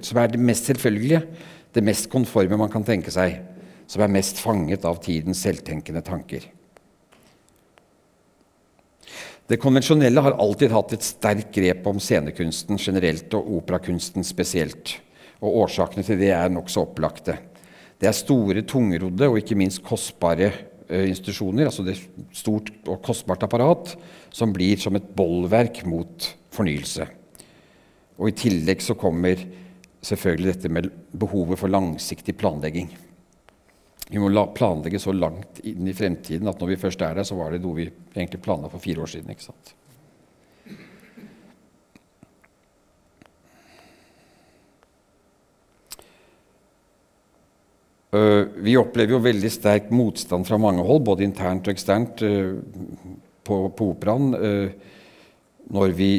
som 0.06 0.20
er 0.22 0.30
det 0.30 0.42
mest 0.44 0.70
selvfølgelige, 0.70 1.24
det 1.74 1.84
mest 1.86 2.10
konforme 2.12 2.60
man 2.60 2.70
kan 2.72 2.86
tenke 2.86 3.12
seg 3.14 3.40
som 3.90 4.06
er 4.06 4.14
mest 4.14 4.38
fanget 4.38 4.86
av 4.86 5.02
tidens 5.02 5.42
selvtenkende 5.46 6.04
tanker. 6.06 6.46
Det 9.50 9.58
konvensjonelle 9.58 10.22
har 10.22 10.36
alltid 10.38 10.70
hatt 10.76 10.92
et 10.94 11.06
sterkt 11.06 11.56
grep 11.56 11.88
om 11.90 11.98
scenekunsten 11.98 12.78
generelt 12.78 13.34
og 13.34 13.48
operakunsten 13.58 14.26
spesielt. 14.28 15.00
Og 15.42 15.64
årsakene 15.64 16.06
til 16.06 16.20
det 16.22 16.30
er 16.38 16.52
nokså 16.54 16.84
opplagte. 16.86 17.40
Det 17.98 18.06
er 18.06 18.14
store, 18.14 18.62
tungrodde 18.62 19.26
og 19.26 19.40
ikke 19.42 19.58
minst 19.58 19.82
kostbare 19.84 20.52
uh, 20.54 21.02
institusjoner, 21.02 21.66
altså 21.66 21.88
det 21.88 21.98
stort 22.38 22.70
og 22.86 23.02
kostbart 23.04 23.48
apparat, 23.48 23.96
som 24.30 24.54
blir 24.54 24.78
som 24.78 25.00
et 25.00 25.10
bollverk 25.18 25.82
mot 25.90 26.30
fornyelse. 26.54 27.10
Og 28.22 28.30
I 28.30 28.38
tillegg 28.38 28.86
så 28.86 28.94
kommer 29.00 29.42
selvfølgelig 30.06 30.54
dette 30.54 30.72
med 30.78 30.94
behovet 31.18 31.58
for 31.58 31.74
langsiktig 31.74 32.38
planlegging. 32.38 32.92
Vi 34.10 34.18
må 34.22 34.30
planlegge 34.58 35.00
så 35.02 35.14
langt 35.14 35.60
inn 35.70 35.86
i 35.86 35.94
fremtiden 35.94 36.50
at 36.50 36.62
når 36.62 36.72
vi 36.72 36.80
først 36.82 37.04
er 37.06 37.20
der, 37.20 37.28
så 37.28 37.38
var 37.38 37.54
det 37.54 37.62
noe 37.62 37.78
vi 37.78 37.86
egentlig 38.16 38.42
planla 38.42 38.72
for 38.72 38.82
fire 38.82 39.04
år 39.06 39.12
siden. 39.12 39.30
ikke 39.30 39.46
sant? 39.52 39.76
Uh, 48.10 48.50
vi 48.66 48.74
opplever 48.74 49.14
jo 49.14 49.22
veldig 49.22 49.52
sterk 49.54 49.92
motstand 49.94 50.48
fra 50.50 50.58
mange 50.58 50.82
hold, 50.82 51.04
både 51.06 51.28
internt 51.28 51.70
og 51.70 51.76
eksternt, 51.76 52.24
uh, 52.26 52.58
på, 53.46 53.60
på 53.78 53.92
operaen 53.94 54.34
uh, 54.34 54.96
når 55.70 55.94
vi 55.94 56.10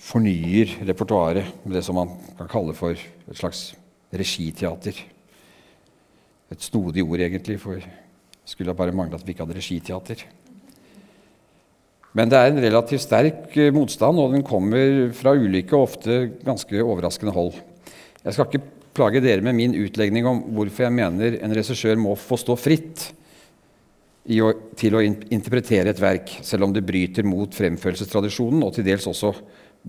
fornyer 0.00 0.78
repertoaret 0.88 1.60
med 1.66 1.76
det 1.76 1.84
som 1.84 2.00
man 2.00 2.16
kan 2.38 2.48
kalle 2.48 2.72
for 2.78 2.96
et 2.96 3.36
slags 3.36 3.74
regiteater. 4.08 4.96
Et 6.52 6.64
snodig 6.64 7.04
ord, 7.04 7.20
egentlig, 7.20 7.58
for 7.60 7.82
skulle 8.48 8.76
bare 8.76 8.94
mangle 8.96 9.18
at 9.18 9.26
vi 9.26 9.34
ikke 9.34 9.44
hadde 9.44 9.58
regiteater. 9.58 10.24
Men 12.16 12.30
det 12.32 12.38
er 12.38 12.50
en 12.50 12.62
relativt 12.64 13.04
sterk 13.04 13.52
eh, 13.60 13.74
motstand, 13.74 14.18
og 14.18 14.32
den 14.32 14.46
kommer 14.46 15.10
fra 15.16 15.34
ulike 15.36 15.76
og 15.76 15.90
ofte 15.90 16.22
ganske 16.44 16.80
overraskende 16.80 17.34
hold. 17.36 17.52
Jeg 18.24 18.34
skal 18.34 18.48
ikke 18.48 18.64
plage 18.96 19.22
dere 19.22 19.44
med 19.44 19.54
min 19.54 19.76
utlegning 19.78 20.26
om 20.26 20.40
hvorfor 20.56 20.88
jeg 20.88 20.96
mener 20.96 21.36
en 21.38 21.54
regissør 21.54 22.00
må 22.00 22.16
få 22.18 22.38
stå 22.40 22.56
fritt 22.58 23.04
å, 24.28 24.50
til 24.76 24.96
å 24.96 25.04
interpretere 25.04 25.92
et 25.92 26.02
verk, 26.02 26.32
selv 26.44 26.66
om 26.66 26.74
det 26.74 26.86
bryter 26.88 27.28
mot 27.28 27.54
fremførelsestradisjonen 27.54 28.64
og 28.66 28.74
til 28.74 28.88
dels 28.88 29.06
også 29.08 29.32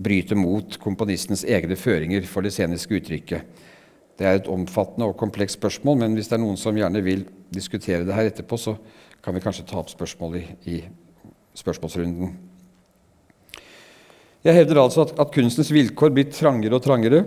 bryter 0.00 0.38
mot 0.38 0.78
komponistens 0.80 1.42
egne 1.44 1.76
føringer 1.76 2.28
for 2.28 2.46
det 2.46 2.54
sceniske 2.54 3.00
uttrykket. 3.00 3.66
Det 4.20 4.28
er 4.28 4.36
et 4.36 4.48
omfattende 4.52 5.06
og 5.08 5.16
komplekst 5.16 5.56
spørsmål, 5.56 6.02
men 6.02 6.12
hvis 6.12 6.28
det 6.28 6.36
er 6.36 6.42
noen 6.42 6.58
som 6.60 6.76
gjerne 6.76 7.00
vil 7.00 7.22
diskutere 7.48 8.04
det 8.04 8.12
her 8.12 8.28
etterpå, 8.28 8.58
så 8.60 8.74
kan 9.24 9.32
vi 9.32 9.40
kanskje 9.40 9.64
ta 9.70 9.78
opp 9.80 9.88
spørsmål 9.88 10.36
i, 10.36 10.42
i 10.68 10.80
spørsmålsrunden. 11.56 12.34
Jeg 14.44 14.58
hevder 14.58 14.82
altså 14.82 15.06
at, 15.06 15.14
at 15.24 15.32
kunstens 15.32 15.72
vilkår 15.72 16.12
blir 16.12 16.28
trangere 16.36 16.76
og 16.76 16.84
trangere. 16.84 17.22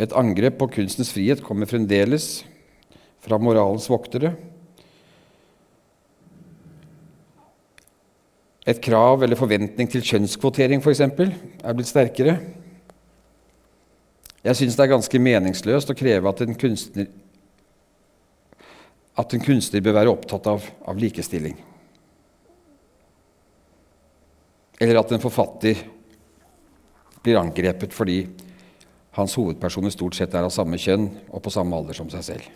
Et 0.00 0.16
angrep 0.16 0.56
på 0.62 0.72
kunstens 0.80 1.12
frihet 1.12 1.44
kommer 1.44 1.68
fremdeles 1.68 2.40
fra 3.24 3.36
moralens 3.36 3.90
voktere. 3.92 4.32
Et 8.64 8.80
krav 8.80 9.20
eller 9.20 9.36
forventning 9.36 9.88
til 9.92 10.00
kjønnskvotering 10.00 10.80
f.eks. 10.80 11.04
er 11.04 11.76
blitt 11.76 11.92
sterkere. 11.92 12.40
Jeg 14.44 14.58
syns 14.58 14.76
det 14.76 14.84
er 14.84 14.92
ganske 14.92 15.20
meningsløst 15.20 15.92
å 15.92 15.96
kreve 15.96 16.28
at 16.28 16.42
en 16.44 16.56
kunstner, 16.60 17.06
at 19.16 19.32
en 19.32 19.44
kunstner 19.44 19.84
bør 19.84 19.96
være 19.96 20.12
opptatt 20.12 20.48
av, 20.50 20.66
av 20.84 21.00
likestilling. 21.00 21.56
Eller 24.82 25.00
at 25.00 25.14
en 25.14 25.22
forfatter 25.22 25.80
blir 27.24 27.40
angrepet 27.40 27.94
fordi 27.96 28.18
hans 29.16 29.36
hovedpersoner 29.38 29.94
stort 29.94 30.18
sett 30.18 30.34
er 30.34 30.44
av 30.44 30.52
samme 30.52 30.76
kjønn 30.80 31.06
og 31.30 31.40
på 31.44 31.52
samme 31.54 31.78
alder 31.78 31.96
som 31.96 32.10
seg 32.12 32.26
selv. 32.26 32.52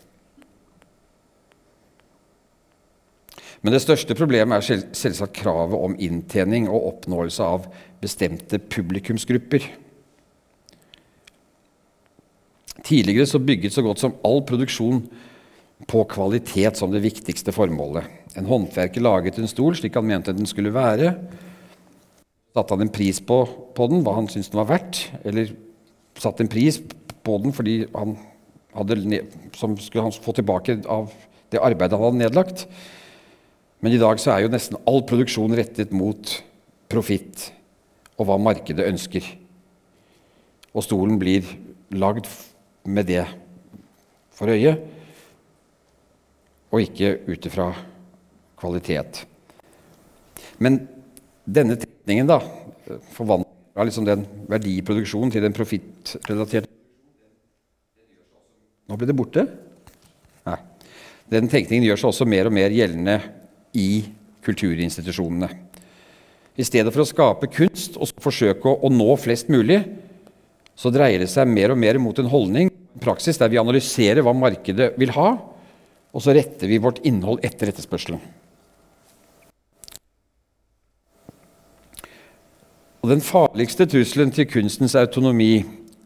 Men 3.63 3.75
det 3.75 3.83
største 3.83 4.15
problemet 4.19 4.61
er 4.71 4.85
selvsagt 4.95 5.39
kravet 5.41 5.79
om 5.79 5.97
inntjening 5.99 6.69
og 6.71 6.93
oppnåelse 6.93 7.43
av 7.43 7.67
bestemte 8.03 8.61
publikumsgrupper. 8.61 9.65
Tidligere 12.89 13.29
så 13.29 13.41
bygget 13.43 13.75
så 13.75 13.85
godt 13.85 14.01
som 14.01 14.17
all 14.25 14.41
produksjon 14.49 15.03
på 15.89 16.05
kvalitet 16.11 16.79
som 16.81 16.93
det 16.93 17.05
viktigste 17.05 17.53
formålet. 17.55 18.07
En 18.39 18.49
håndverker 18.49 19.05
laget 19.05 19.39
en 19.39 19.51
stol 19.51 19.77
slik 19.77 19.97
han 19.99 20.09
mente 20.09 20.35
den 20.35 20.49
skulle 20.49 20.73
være. 20.75 21.13
Satte 22.57 22.75
han 22.75 22.87
en 22.87 22.93
pris 22.95 23.21
på, 23.21 23.43
på 23.77 23.89
den, 23.93 24.03
hva 24.07 24.17
han 24.17 24.29
syntes 24.31 24.51
den 24.51 24.63
var 24.63 24.71
verdt, 24.73 25.05
eller 25.29 25.53
satte 26.19 26.43
en 26.43 26.51
pris 26.51 26.81
på 27.23 27.37
den 27.43 27.55
fordi 27.55 27.83
han 27.93 28.17
hadde, 28.75 29.21
som 29.57 29.77
skulle 29.79 30.09
han 30.09 30.15
få 30.15 30.35
tilbake 30.35 30.81
av 30.89 31.13
det 31.53 31.61
arbeidet 31.63 31.99
han 31.99 32.09
hadde 32.09 32.23
nedlagt. 32.25 32.67
Men 33.85 33.95
i 33.95 34.01
dag 34.01 34.19
så 34.19 34.33
er 34.35 34.45
jo 34.45 34.53
nesten 34.53 34.81
all 34.91 35.05
produksjon 35.07 35.55
rettet 35.55 35.95
mot 35.95 36.35
profitt 36.91 37.51
og 38.19 38.27
hva 38.27 38.39
markedet 38.43 38.89
ønsker. 38.89 39.23
Og 40.75 40.85
stolen 40.85 41.21
blir 41.21 41.47
lagd 41.95 42.27
med 42.89 43.09
det 43.09 43.25
for 44.35 44.51
øye, 44.53 44.75
og 46.69 46.85
ikke 46.85 47.15
ut 47.29 47.47
ifra 47.49 47.69
kvalitet. 48.59 49.23
Men 50.63 50.81
denne 51.47 51.79
tenkningen 51.81 52.29
da, 52.29 52.41
forvandler 53.15 53.89
liksom 53.89 54.07
den 54.09 54.25
verdiproduksjonen 54.51 55.33
til 55.33 55.45
den 55.45 55.57
profittrelaterte 55.57 56.75
Nå 58.89 58.97
ble 58.97 59.05
det 59.05 59.13
borte. 59.13 59.43
Nei. 60.49 60.55
Den 61.29 61.51
tenkningen 61.53 61.85
gjør 61.85 61.99
seg 62.01 62.09
også 62.09 62.25
mer 62.25 62.49
og 62.49 62.55
mer 62.57 62.73
gjeldende 62.73 63.19
i 63.77 64.01
kulturinstitusjonene. 64.47 65.51
I 66.57 66.65
stedet 66.65 66.95
for 66.95 67.05
å 67.05 67.11
skape 67.11 67.51
kunst 67.53 67.99
og 68.01 68.09
forsøke 68.25 68.73
å, 68.73 68.89
nå 68.89 69.11
flest 69.21 69.53
mulig, 69.53 69.83
så 70.73 70.89
dreier 70.95 71.21
det 71.21 71.29
seg 71.29 71.53
mer 71.53 71.75
og 71.75 71.83
mer 71.85 72.01
mot 72.01 72.17
en 72.17 72.33
holdning 72.33 72.73
praksis 73.03 73.39
der 73.41 73.51
vi 73.53 73.61
analyserer 73.61 74.25
hva 74.25 74.35
markedet 74.37 74.93
vil 75.01 75.15
ha, 75.17 75.31
og 76.09 76.25
så 76.25 76.35
retter 76.37 76.71
vi 76.71 76.81
vårt 76.83 77.01
innhold 77.07 77.43
etter 77.45 77.71
etterspørselen. 77.71 78.21
Og 82.99 83.13
Den 83.13 83.23
farligste 83.25 83.87
trusselen 83.89 84.33
til 84.35 84.49
kunstens 84.51 84.97
autonomi 84.99 85.63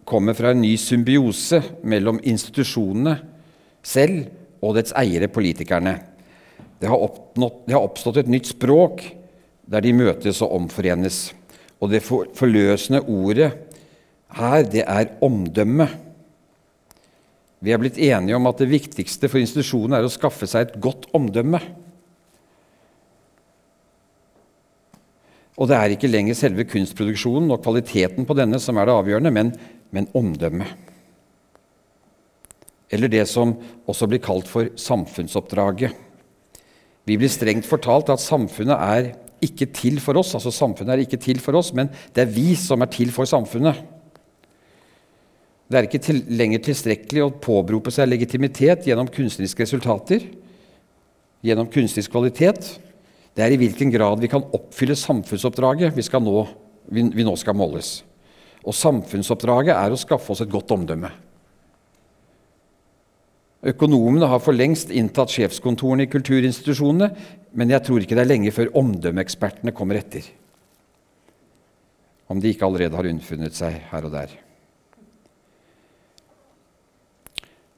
kommer 0.06 0.36
fra 0.36 0.52
en 0.52 0.60
ny 0.62 0.74
symbiose 0.78 1.62
mellom 1.88 2.20
institusjonene 2.22 3.16
selv 3.82 4.28
og 4.62 4.76
dets 4.76 4.94
eiere, 4.98 5.30
politikerne. 5.32 5.96
Det 6.78 6.90
har, 6.90 6.98
oppnått, 6.98 7.64
det 7.66 7.74
har 7.74 7.84
oppstått 7.86 8.20
et 8.22 8.30
nytt 8.30 8.52
språk 8.52 9.02
der 9.70 9.82
de 9.82 9.94
møtes 9.96 10.42
og 10.44 10.54
omforenes. 10.58 11.30
Og 11.82 11.90
det 11.90 12.04
forløsende 12.04 13.02
ordet 13.10 13.50
her, 14.36 14.62
det 14.62 14.84
er 14.86 15.14
omdømme. 15.22 15.88
Vi 17.62 17.70
er 17.70 17.78
blitt 17.78 18.00
enige 18.02 18.34
om 18.34 18.48
at 18.50 18.58
det 18.58 18.70
viktigste 18.72 19.30
for 19.30 19.38
institusjonen 19.38 19.94
er 19.94 20.06
å 20.06 20.10
skaffe 20.10 20.48
seg 20.50 20.66
et 20.66 20.78
godt 20.82 21.06
omdømme. 21.14 21.60
Og 25.60 25.68
det 25.70 25.76
er 25.78 25.94
ikke 25.94 26.10
lenger 26.10 26.34
selve 26.34 26.66
kunstproduksjonen 26.66 27.52
og 27.54 27.62
kvaliteten 27.62 28.26
på 28.26 28.34
denne 28.34 28.58
som 28.62 28.80
er 28.80 28.88
det 28.88 28.96
avgjørende, 28.98 29.34
men, 29.34 29.52
men 29.94 30.08
omdømmet. 30.18 30.90
Eller 32.92 33.12
det 33.12 33.22
som 33.30 33.54
også 33.88 34.08
blir 34.10 34.20
kalt 34.24 34.50
for 34.50 34.72
samfunnsoppdraget. 34.76 35.94
Vi 37.06 37.18
blir 37.18 37.30
strengt 37.32 37.66
fortalt 37.68 38.10
at 38.12 38.22
samfunnet 38.22 38.74
er 38.74 39.12
ikke 39.42 39.70
til 39.74 39.98
for 40.02 40.18
oss, 40.18 40.34
altså 40.36 40.52
samfunnet 40.54 40.96
er 40.96 41.04
ikke 41.04 41.20
til 41.20 41.40
for 41.42 41.56
oss, 41.58 41.72
men 41.74 41.90
det 42.14 42.26
er 42.26 42.34
vi 42.34 42.52
som 42.58 42.82
er 42.82 42.90
til 42.92 43.10
for 43.14 43.26
samfunnet. 43.28 43.80
Det 45.72 45.78
er 45.78 45.86
ikke 45.88 46.02
til, 46.04 46.18
lenger 46.28 46.60
tilstrekkelig 46.66 47.20
å 47.24 47.32
påberope 47.40 47.88
seg 47.94 48.10
legitimitet 48.10 48.84
gjennom 48.84 49.08
kunstneriske 49.08 49.64
resultater, 49.64 50.26
gjennom 51.40 51.70
kunstnerisk 51.72 52.12
kvalitet. 52.12 52.74
Det 53.32 53.40
er 53.40 53.54
i 53.54 53.56
hvilken 53.56 53.88
grad 53.94 54.20
vi 54.20 54.28
kan 54.28 54.44
oppfylle 54.52 54.98
samfunnsoppdraget 55.00 55.96
vi, 55.96 56.04
nå, 56.20 56.44
vi, 56.92 57.06
vi 57.16 57.24
nå 57.24 57.32
skal 57.40 57.56
måles. 57.56 58.02
Og 58.68 58.76
samfunnsoppdraget 58.76 59.72
er 59.72 59.96
å 59.96 60.02
skaffe 60.02 60.36
oss 60.36 60.44
et 60.44 60.52
godt 60.52 60.76
omdømme. 60.76 61.08
Økonomene 63.72 64.28
har 64.28 64.44
for 64.44 64.52
lengst 64.52 64.92
inntatt 64.92 65.32
sjefskontorene 65.32 66.04
i 66.04 66.12
kulturinstitusjonene, 66.12 67.12
men 67.56 67.72
jeg 67.72 67.88
tror 67.88 68.04
ikke 68.04 68.20
det 68.20 68.26
er 68.26 68.34
lenge 68.34 68.52
før 68.52 68.74
omdømmeekspertene 68.76 69.72
kommer 69.72 70.04
etter. 70.04 70.28
Om 72.28 72.44
de 72.44 72.52
ikke 72.52 72.68
allerede 72.68 72.98
har 73.00 73.08
unnfunnet 73.08 73.56
seg 73.56 73.86
her 73.88 74.04
og 74.04 74.18
der. 74.20 74.40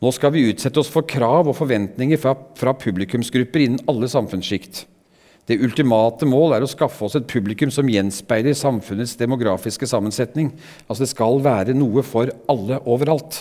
Nå 0.04 0.10
skal 0.12 0.34
vi 0.34 0.42
utsette 0.50 0.76
oss 0.82 0.90
for 0.92 1.06
krav 1.08 1.48
og 1.48 1.56
forventninger 1.56 2.18
fra, 2.20 2.34
fra 2.58 2.74
publikumsgrupper 2.76 3.62
innen 3.64 3.84
alle 3.88 4.10
samfunnssjikt. 4.12 4.82
Det 5.48 5.56
ultimate 5.64 6.26
mål 6.28 6.52
er 6.56 6.64
å 6.64 6.68
skaffe 6.68 7.06
oss 7.06 7.14
et 7.16 7.28
publikum 7.28 7.70
som 7.72 7.88
gjenspeiler 7.88 8.56
samfunnets 8.56 9.14
demografiske 9.20 9.88
sammensetning. 9.88 10.50
Altså 10.84 11.04
Det 11.06 11.12
skal 11.14 11.40
være 11.44 11.76
noe 11.76 12.04
for 12.04 12.32
alle 12.52 12.82
overalt, 12.84 13.38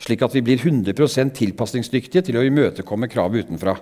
slik 0.00 0.24
at 0.24 0.36
vi 0.36 0.44
blir 0.44 0.64
100 0.64 1.32
tilpasningsdyktige 1.36 2.24
til 2.24 2.40
å 2.40 2.44
imøtekomme 2.48 3.10
kravet 3.12 3.44
utenfra. 3.44 3.76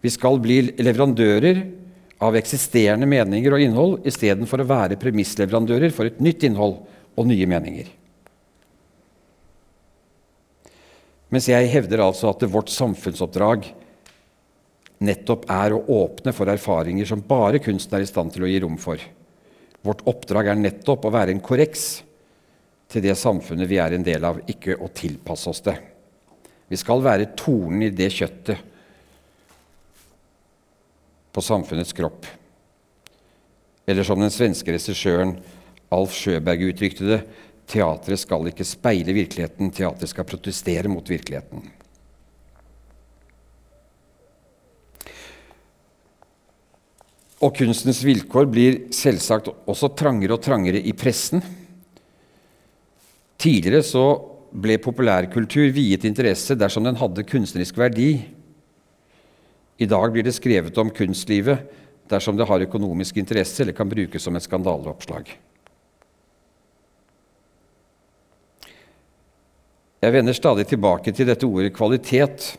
Vi 0.00 0.12
skal 0.12 0.40
bli 0.40 0.62
leverandører 0.80 1.60
av 2.24 2.38
eksisterende 2.40 3.08
meninger 3.10 3.52
og 3.52 3.66
innhold 3.66 4.08
istedenfor 4.08 4.64
å 4.64 4.68
være 4.70 5.00
premissleverandører 5.00 5.92
for 5.92 6.08
et 6.08 6.24
nytt 6.24 6.48
innhold 6.48 6.80
og 7.20 7.28
nye 7.28 7.48
meninger. 7.52 7.92
Mens 11.32 11.48
jeg 11.48 11.70
hevder 11.72 12.04
altså 12.04 12.30
at 12.30 12.44
vårt 12.50 12.72
samfunnsoppdrag 12.72 13.70
nettopp 15.04 15.46
er 15.50 15.74
å 15.74 15.82
åpne 16.02 16.32
for 16.36 16.50
erfaringer 16.52 17.08
som 17.08 17.24
bare 17.26 17.60
kunsten 17.62 17.98
er 17.98 18.04
i 18.04 18.08
stand 18.08 18.34
til 18.34 18.46
å 18.46 18.50
gi 18.50 18.60
rom 18.62 18.76
for. 18.80 19.00
Vårt 19.84 20.04
oppdrag 20.08 20.52
er 20.52 20.60
nettopp 20.60 21.04
å 21.04 21.12
være 21.12 21.34
en 21.34 21.42
korreks 21.44 22.04
til 22.92 23.04
det 23.04 23.16
samfunnet 23.18 23.68
vi 23.68 23.80
er 23.82 23.96
en 23.96 24.06
del 24.06 24.24
av, 24.24 24.38
ikke 24.48 24.78
å 24.78 24.90
tilpasse 24.94 25.50
oss 25.50 25.64
det. 25.66 25.74
Vi 26.70 26.78
skal 26.80 27.02
være 27.04 27.32
tornen 27.36 27.88
i 27.88 27.92
det 27.92 28.08
kjøttet 28.14 28.70
på 31.34 31.42
samfunnets 31.42 31.92
kropp. 31.96 32.28
Eller 33.84 34.06
som 34.06 34.20
den 34.22 34.32
svenske 34.32 34.72
regissøren 34.72 35.34
Alf 35.92 36.14
Sjøberg 36.16 36.70
uttrykte 36.70 37.08
det 37.08 37.20
Teatret 37.70 38.20
skal 38.20 38.50
ikke 38.50 38.66
speile 38.66 39.14
virkeligheten, 39.16 39.72
teatret 39.72 40.10
skal 40.10 40.28
protestere 40.28 40.90
mot 40.92 41.08
virkeligheten. 41.08 41.64
Og 47.44 47.52
kunstens 47.56 48.00
vilkår 48.04 48.46
blir 48.48 48.78
selvsagt 48.94 49.50
også 49.68 49.90
trangere 49.98 50.36
og 50.36 50.44
trangere 50.44 50.80
i 50.80 50.94
pressen. 50.96 51.42
Tidligere 53.40 53.84
så 53.84 54.04
ble 54.54 54.78
populærkultur 54.80 55.72
viet 55.74 56.06
interesse 56.06 56.54
dersom 56.56 56.86
den 56.86 57.00
hadde 57.00 57.26
kunstnerisk 57.26 57.76
verdi. 57.80 58.12
I 59.82 59.88
dag 59.90 60.12
blir 60.14 60.24
det 60.24 60.36
skrevet 60.36 60.78
om 60.78 60.92
kunstlivet 60.94 61.66
dersom 62.08 62.38
det 62.38 62.46
har 62.48 62.62
økonomisk 62.62 63.18
interesse 63.18 63.64
eller 63.64 63.76
kan 63.76 63.90
brukes 63.90 64.22
som 64.22 64.36
et 64.38 64.46
skandaleoppslag. 64.46 65.32
Jeg 70.04 70.12
vender 70.12 70.36
stadig 70.36 70.66
tilbake 70.68 71.12
til 71.16 71.28
dette 71.30 71.46
ordet 71.48 71.72
kvalitet. 71.72 72.50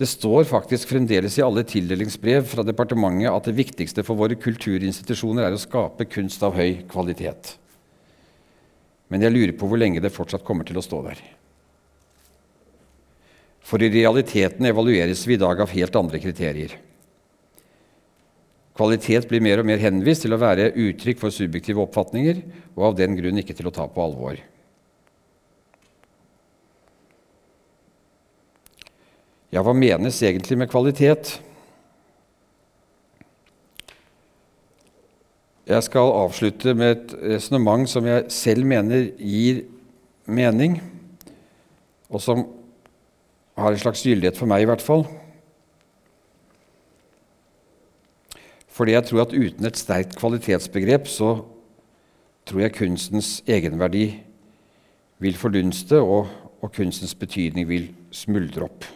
Det 0.00 0.06
står 0.08 0.46
faktisk 0.48 0.88
fremdeles 0.88 1.34
i 1.36 1.42
alle 1.44 1.60
tildelingsbrev 1.68 2.46
fra 2.48 2.64
departementet 2.64 3.28
at 3.28 3.48
det 3.50 3.56
viktigste 3.58 4.04
for 4.06 4.16
våre 4.16 4.38
kulturinstitusjoner 4.40 5.44
er 5.44 5.56
å 5.56 5.60
skape 5.60 6.06
kunst 6.08 6.40
av 6.46 6.54
høy 6.56 6.86
kvalitet. 6.88 7.50
Men 9.12 9.26
jeg 9.26 9.34
lurer 9.34 9.52
på 9.60 9.68
hvor 9.68 9.80
lenge 9.82 10.00
det 10.00 10.12
fortsatt 10.14 10.46
kommer 10.46 10.64
til 10.64 10.80
å 10.80 10.84
stå 10.84 11.02
der. 11.04 11.20
For 13.60 13.82
i 13.84 13.90
realiteten 13.92 14.70
evalueres 14.70 15.26
vi 15.28 15.36
i 15.36 15.42
dag 15.42 15.60
av 15.60 15.74
helt 15.74 15.98
andre 16.00 16.20
kriterier. 16.22 16.78
Kvalitet 18.78 19.28
blir 19.28 19.44
mer 19.44 19.60
og 19.60 19.68
mer 19.68 19.82
henvist 19.82 20.24
til 20.24 20.32
å 20.32 20.40
være 20.40 20.70
uttrykk 20.72 21.20
for 21.20 21.34
subjektive 21.34 21.84
oppfatninger, 21.84 22.40
og 22.78 22.88
av 22.88 22.96
den 23.02 23.18
grunn 23.18 23.42
ikke 23.42 23.58
til 23.58 23.68
å 23.68 23.74
ta 23.74 23.84
på 23.90 24.06
alvor. 24.06 24.40
Ja, 29.50 29.64
hva 29.66 29.72
menes 29.74 30.20
egentlig 30.22 30.54
med 30.60 30.70
kvalitet? 30.70 31.40
Jeg 35.66 35.82
skal 35.86 36.12
avslutte 36.20 36.74
med 36.74 36.92
et 36.92 37.14
resonnement 37.32 37.90
som 37.90 38.06
jeg 38.06 38.28
selv 38.30 38.66
mener 38.66 39.08
gir 39.18 39.64
mening, 40.30 40.76
og 42.10 42.22
som 42.22 42.44
har 43.58 43.74
en 43.74 43.82
slags 43.82 44.04
gyldighet 44.06 44.38
for 44.38 44.50
meg, 44.50 44.62
i 44.62 44.70
hvert 44.70 44.86
fall. 44.86 45.02
Fordi 48.70 48.94
jeg 48.94 49.08
tror 49.10 49.24
at 49.26 49.34
uten 49.34 49.66
et 49.66 49.82
sterkt 49.82 50.14
kvalitetsbegrep 50.18 51.10
så 51.10 51.32
tror 52.46 52.64
jeg 52.64 52.76
kunstens 52.78 53.40
egenverdi 53.50 54.06
vil 55.18 55.36
fordunste, 55.36 55.98
og, 55.98 56.30
og 56.62 56.72
kunstens 56.72 57.18
betydning 57.18 57.66
vil 57.68 57.90
smuldre 58.14 58.70
opp. 58.70 58.90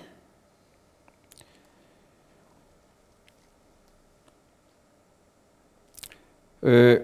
Uh, 6.65 6.97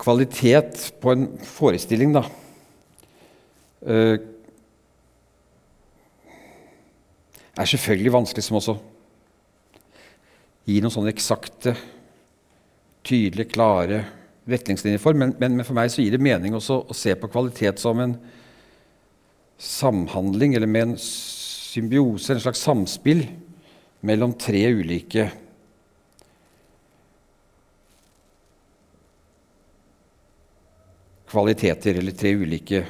kvalitet 0.00 0.92
på 1.02 1.12
en 1.12 1.26
forestilling, 1.44 2.14
da 2.16 2.22
uh, 3.84 4.16
er 7.58 7.68
selvfølgelig 7.68 8.14
vanskelig 8.14 8.46
som 8.46 8.56
også 8.56 8.76
gir 10.68 10.84
noen 10.84 10.94
sånne 10.94 11.12
eksakte, 11.12 11.74
tydelige, 13.04 13.50
klare 13.52 14.02
retningslinjer 14.48 15.00
for. 15.02 15.16
Men, 15.16 15.34
men, 15.40 15.58
men, 15.58 15.66
for 15.66 15.76
meg 15.76 15.92
så 15.92 16.00
gir 16.00 16.16
det 16.16 16.22
mening 16.24 16.56
også 16.56 16.80
å 16.88 16.96
se 16.96 17.12
på 17.18 17.30
kvalitet 17.32 17.80
som 17.82 18.00
en 18.04 18.16
samhandling, 19.58 20.54
eller 20.56 20.70
med 20.70 20.86
en 20.86 20.96
symbiose, 21.02 22.32
en 22.32 22.42
slags 22.44 22.62
samspill 22.64 23.24
mellom 24.00 24.32
tre 24.38 24.62
ulike 24.70 25.26
kvaliteter, 31.28 31.98
eller 31.98 32.14
tre 32.16 32.32
ulike 32.38 32.84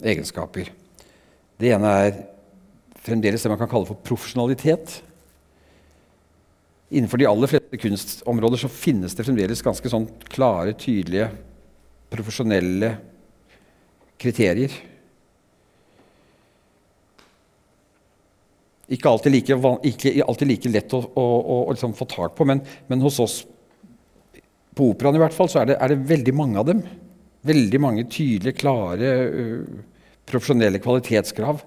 egenskaper. 0.00 0.70
Det 1.56 1.72
ene 1.72 1.92
er 2.06 2.22
fremdeles 3.06 3.42
det 3.42 3.52
man 3.52 3.60
kan 3.60 3.70
kalle 3.70 3.88
for 3.88 4.00
profesjonalitet. 4.06 5.00
Innenfor 6.90 7.20
de 7.20 7.28
aller 7.28 7.50
fleste 7.50 7.80
kunstområder 7.82 8.62
så 8.62 8.70
finnes 8.72 9.16
det 9.16 9.26
fremdeles 9.26 9.64
ganske 9.64 9.90
sånn 9.90 10.06
klare, 10.30 10.76
tydelige, 10.78 11.30
profesjonelle 12.12 12.94
kriterier. 14.22 14.72
Ikke 18.92 19.10
alltid 19.10 19.34
like, 19.34 19.56
ikke 19.88 20.22
alltid 20.22 20.50
like 20.50 20.70
lett 20.70 20.94
å, 20.94 21.00
å, 21.02 21.24
å, 21.24 21.56
å 21.66 21.72
liksom 21.74 21.94
få 21.98 22.06
tak 22.10 22.36
på, 22.38 22.46
men, 22.46 22.60
men, 22.86 23.02
hos 23.02 23.18
oss 23.22 23.40
på 24.76 24.92
operaen 24.92 25.18
i 25.18 25.22
hvert 25.24 25.34
fall, 25.34 25.50
så 25.50 25.62
er 25.62 25.72
det, 25.72 25.78
er 25.82 25.90
det, 25.90 26.04
veldig 26.06 26.34
mange 26.36 26.60
av 26.60 26.68
dem. 26.68 26.84
Veldig 27.46 27.80
mange 27.82 28.04
tydelige, 28.10 28.60
klare, 28.60 29.10
uh, 29.26 30.06
profesjonelle 30.28 30.78
kvalitetskrav. 30.82 31.64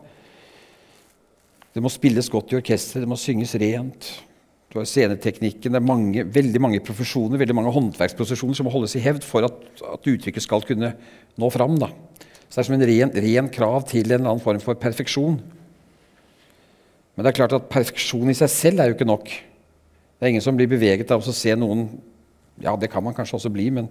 Det 1.75 1.83
må 1.83 1.91
spilles 1.91 2.31
godt 2.31 2.53
i 2.53 2.59
orkesteret, 2.59 3.03
det 3.03 3.11
må 3.11 3.19
synges 3.19 3.57
rent. 3.59 4.11
Du 4.69 4.77
har 4.77 4.87
sceneteknikken, 4.87 5.73
det 5.73 5.79
er 5.79 5.85
mange, 5.85 6.23
veldig 6.29 6.61
mange 6.61 6.81
profesjoner, 6.85 7.41
veldig 7.41 7.55
mange 7.57 7.73
håndverksprosesjoner 7.73 8.57
som 8.57 8.67
må 8.69 8.73
holdes 8.73 8.95
i 8.95 9.03
hevd 9.03 9.25
for 9.25 9.47
at, 9.47 9.63
at 9.81 10.09
uttrykket 10.11 10.45
skal 10.45 10.63
kunne 10.67 10.93
nå 11.41 11.49
fram. 11.51 11.79
Da. 11.81 11.89
Så 12.47 12.55
det 12.55 12.61
er 12.61 12.67
som 12.67 12.77
en 12.77 12.89
ren, 12.89 13.15
ren 13.25 13.49
krav 13.53 13.87
til 13.89 14.05
en 14.05 14.19
eller 14.21 14.35
annen 14.35 14.43
form 14.45 14.61
for 14.63 14.77
perfeksjon. 14.79 15.39
Men 17.19 17.25
det 17.25 17.33
er 17.33 17.39
klart 17.41 17.51
at 17.57 17.65
perfeksjon 17.67 18.29
i 18.31 18.33
seg 18.37 18.47
selv 18.47 18.79
er 18.79 18.87
jo 18.87 18.93
ikke 18.95 19.05
nok. 19.09 19.25
Det 19.27 20.23
er 20.23 20.31
ingen 20.31 20.43
som 20.43 20.55
blir 20.55 20.69
beveget 20.71 21.09
av 21.11 21.19
å 21.19 21.33
se 21.35 21.51
noen 21.59 21.89
Ja, 22.63 22.77
det 22.79 22.87
kan 22.93 23.03
man 23.03 23.15
kanskje 23.15 23.35
også 23.35 23.51
bli, 23.51 23.65
men, 23.75 23.89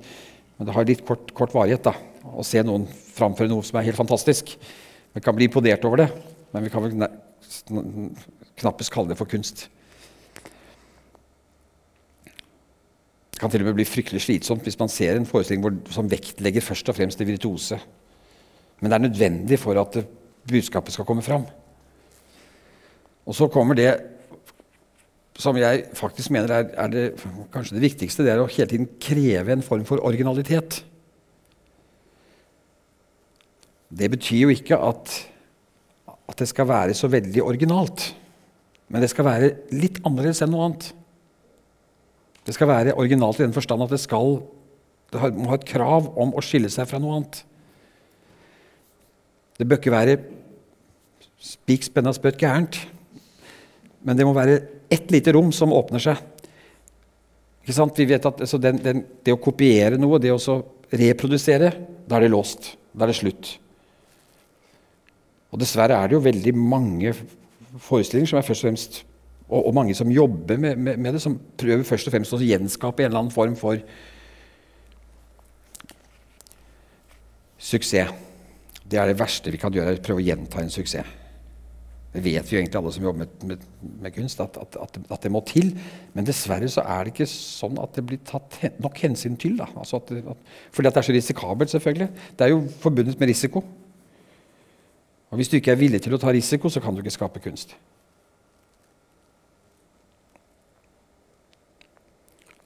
men 0.57 0.69
det 0.69 0.73
har 0.73 0.87
litt 0.89 1.03
kort, 1.05 1.29
kort, 1.37 1.53
varighet 1.53 1.85
da, 1.85 1.93
å 2.25 2.45
se 2.45 2.63
noen 2.65 2.87
framføre 2.89 3.53
noe 3.53 3.65
som 3.69 3.77
er 3.77 3.85
helt 3.91 4.01
fantastisk. 4.01 4.55
Vi 5.13 5.23
kan 5.25 5.37
bli 5.37 5.45
imponert 5.51 5.85
over 5.85 6.01
det, 6.01 6.09
men 6.55 6.65
vi 6.65 6.73
kan 6.73 6.87
vel 6.87 6.97
knappest 8.63 8.95
kalle 8.97 9.13
det 9.13 9.21
for 9.21 9.29
kunst. 9.29 9.67
Det 12.25 13.45
kan 13.45 13.53
til 13.53 13.61
og 13.61 13.69
med 13.69 13.81
bli 13.83 13.89
fryktelig 13.93 14.25
slitsomt 14.25 14.65
hvis 14.65 14.81
man 14.81 14.93
ser 14.93 15.21
en 15.21 15.29
forestilling 15.29 15.69
hvor, 15.69 15.77
som 15.93 16.09
vektlegger 16.09 16.65
først 16.65 16.89
og 16.89 16.97
fremst 16.97 17.21
det 17.21 17.29
virtuose. 17.29 17.77
Men 18.81 18.89
det 18.89 18.97
er 18.97 19.09
nødvendig 19.11 19.61
for 19.61 19.85
at 19.85 20.01
budskapet 20.49 20.97
skal 20.97 21.09
komme 21.09 21.29
fram. 21.29 21.45
Og 23.29 23.37
så 23.37 23.49
kommer 23.53 23.77
det 23.77 23.91
som 25.39 25.57
jeg 25.61 25.85
faktisk 25.95 26.33
mener 26.35 26.51
er, 26.51 26.71
er 26.75 26.91
det, 26.91 27.03
kanskje 27.55 27.77
det 27.77 27.85
viktigste. 27.85 28.25
Det 28.27 28.33
er 28.33 28.41
å 28.43 28.49
hele 28.51 28.71
tiden 28.73 28.89
kreve 28.99 29.55
en 29.55 29.63
form 29.63 29.85
for 29.87 30.03
originalitet. 30.03 30.81
Det 33.89 34.09
betyr 34.11 34.49
jo 34.49 34.53
ikke 34.53 34.81
at, 34.83 35.13
at 36.09 36.41
det 36.43 36.49
skal 36.51 36.69
være 36.69 36.97
så 36.99 37.11
veldig 37.13 37.45
originalt. 37.45 38.09
Men 38.89 39.05
det 39.05 39.13
skal 39.13 39.29
være 39.29 39.53
litt 39.77 40.01
annerledes 40.03 40.43
enn 40.43 40.53
noe 40.57 40.67
annet. 40.67 40.91
Det 42.49 42.57
skal 42.57 42.71
være 42.73 42.97
originalt 42.97 43.39
i 43.39 43.45
den 43.45 43.55
forstand 43.55 43.85
at 43.85 43.93
det, 43.93 44.01
skal, 44.01 44.41
det 45.13 45.33
må 45.37 45.53
ha 45.53 45.61
et 45.61 45.69
krav 45.69 46.11
om 46.19 46.33
å 46.35 46.45
skille 46.45 46.73
seg 46.73 46.89
fra 46.89 47.01
noe 47.03 47.21
annet. 47.21 47.43
Det 49.59 49.67
bør 49.69 49.79
ikke 49.79 49.95
være 49.95 50.21
spik 51.39 51.85
spenna 51.87 52.11
spøtt 52.17 52.41
gærent, 52.41 52.81
men 54.07 54.19
det 54.19 54.27
må 54.27 54.35
være 54.37 54.59
ett 54.93 55.11
lite 55.13 55.35
rom 55.37 55.51
som 55.55 55.75
åpner 55.75 56.03
seg. 56.03 56.21
Vi 57.69 58.07
vet 58.09 58.25
at 58.25 58.41
altså, 58.41 58.59
den, 58.59 58.79
den, 58.81 59.03
Det 59.25 59.35
å 59.35 59.41
kopiere 59.43 59.99
noe, 60.01 60.21
det 60.23 60.33
å 60.33 60.59
reprodusere, 60.89 61.73
da 62.09 62.17
er 62.17 62.25
det 62.25 62.33
låst. 62.33 62.71
Da 62.95 63.05
er 63.05 63.13
det 63.13 63.19
slutt. 63.19 63.51
Og 65.53 65.61
Dessverre 65.61 65.99
er 65.99 66.09
det 66.09 66.17
jo 66.17 66.25
veldig 66.25 66.55
mange 66.57 67.13
forestillinger 67.85 68.33
som 68.33 68.41
er 68.41 68.47
først 68.47 68.65
og 68.65 68.69
fremst 68.69 68.99
og, 69.49 69.63
og 69.63 69.75
mange 69.77 69.95
som 69.97 70.11
jobber 70.13 70.61
med, 70.61 70.77
med, 70.77 70.99
med, 71.01 71.15
det, 71.17 71.23
som 71.25 71.39
prøver 71.57 71.85
først 71.89 72.09
og 72.09 72.15
fremst 72.15 72.37
å 72.37 72.41
gjenskape 72.43 73.05
en 73.05 73.11
eller 73.11 73.23
annen 73.23 73.33
form 73.33 73.55
for 73.57 73.81
suksess. 77.59 78.13
Det 78.89 79.01
er 79.01 79.09
det 79.11 79.19
verste 79.21 79.53
vi 79.53 79.61
kan 79.61 79.73
gjøre, 79.73 80.01
prøve 80.05 80.21
å 80.21 80.27
gjenta 80.27 80.61
en 80.63 80.73
suksess. 80.73 81.17
Det 82.19 82.25
vet 82.25 82.49
vi 82.49 82.57
jo 82.57 82.59
egentlig 82.59 82.79
alle 82.81 82.91
som 82.91 83.05
jobber 83.05 83.19
med, 83.23 83.43
med, 83.47 83.67
med 84.03 84.15
kunst, 84.17 84.41
at, 84.43 84.57
at, 84.59 84.77
at, 84.83 84.97
at, 84.99 85.21
det 85.23 85.31
må 85.31 85.39
til. 85.47 85.69
Men 86.17 86.27
dessverre 86.27 86.67
så 86.73 86.83
er 86.83 87.05
det 87.07 87.13
ikke 87.13 87.29
sånn 87.31 87.79
at 87.79 87.95
det 87.95 88.03
blir 88.09 88.19
tatt 88.27 88.57
nok 88.83 88.99
hensyn 89.05 89.37
til. 89.39 89.55
Da. 89.61 89.69
Altså 89.79 90.01
fordi 90.03 90.89
det 90.89 90.99
er 90.99 91.07
så 91.07 91.15
risikabelt, 91.15 91.71
selvfølgelig. 91.71 92.09
Det 92.35 92.47
er 92.47 92.51
jo 92.51 92.65
forbundet 92.83 93.21
med 93.21 93.31
risiko. 93.31 93.63
Og 95.31 95.39
Hvis 95.39 95.53
du 95.53 95.59
ikke 95.61 95.77
er 95.77 95.79
villig 95.79 96.03
til 96.03 96.17
å 96.17 96.19
ta 96.19 96.35
risiko, 96.35 96.73
så 96.73 96.83
kan 96.83 96.97
du 96.97 97.05
ikke 97.05 97.15
skape 97.15 97.45
kunst. 97.45 97.77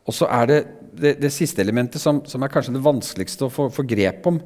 Og 0.08 0.16
så 0.16 0.30
er 0.32 0.48
det 0.48 0.60
det, 0.96 1.16
det 1.20 1.32
siste 1.34 1.60
elementet 1.60 2.00
som, 2.00 2.22
som, 2.24 2.40
er 2.42 2.52
kanskje 2.52 2.74
det 2.74 2.84
vanskeligste 2.84 3.46
å 3.46 3.52
få, 3.52 3.68
få 3.72 3.84
grep 3.84 4.32
om. 4.32 4.40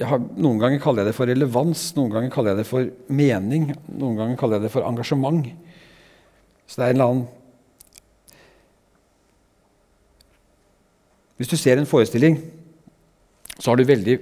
Har, 0.00 0.22
noen 0.40 0.60
ganger 0.60 0.80
kaller 0.80 1.02
jeg 1.02 1.10
det 1.10 1.18
for 1.18 1.28
relevans, 1.28 1.80
noen 1.98 2.14
ganger 2.14 2.32
kaller 2.32 2.54
jeg 2.54 2.62
det 2.62 2.68
for 2.70 2.86
mening, 3.12 3.66
noen 3.92 4.16
ganger 4.16 4.38
kaller 4.40 4.56
jeg 4.56 4.66
det 4.66 4.72
for 4.72 4.88
engasjement. 4.88 5.44
Så 6.64 6.80
det 6.80 6.86
er 6.86 6.94
en 6.94 6.96
eller 6.96 7.12
annen 7.12 7.30
Hvis 11.42 11.50
du 11.50 11.56
ser 11.58 11.80
en 11.80 11.88
forestilling, 11.88 12.36
så 13.58 13.72
har 13.72 13.80
du 13.80 13.82
veldig, 13.88 14.14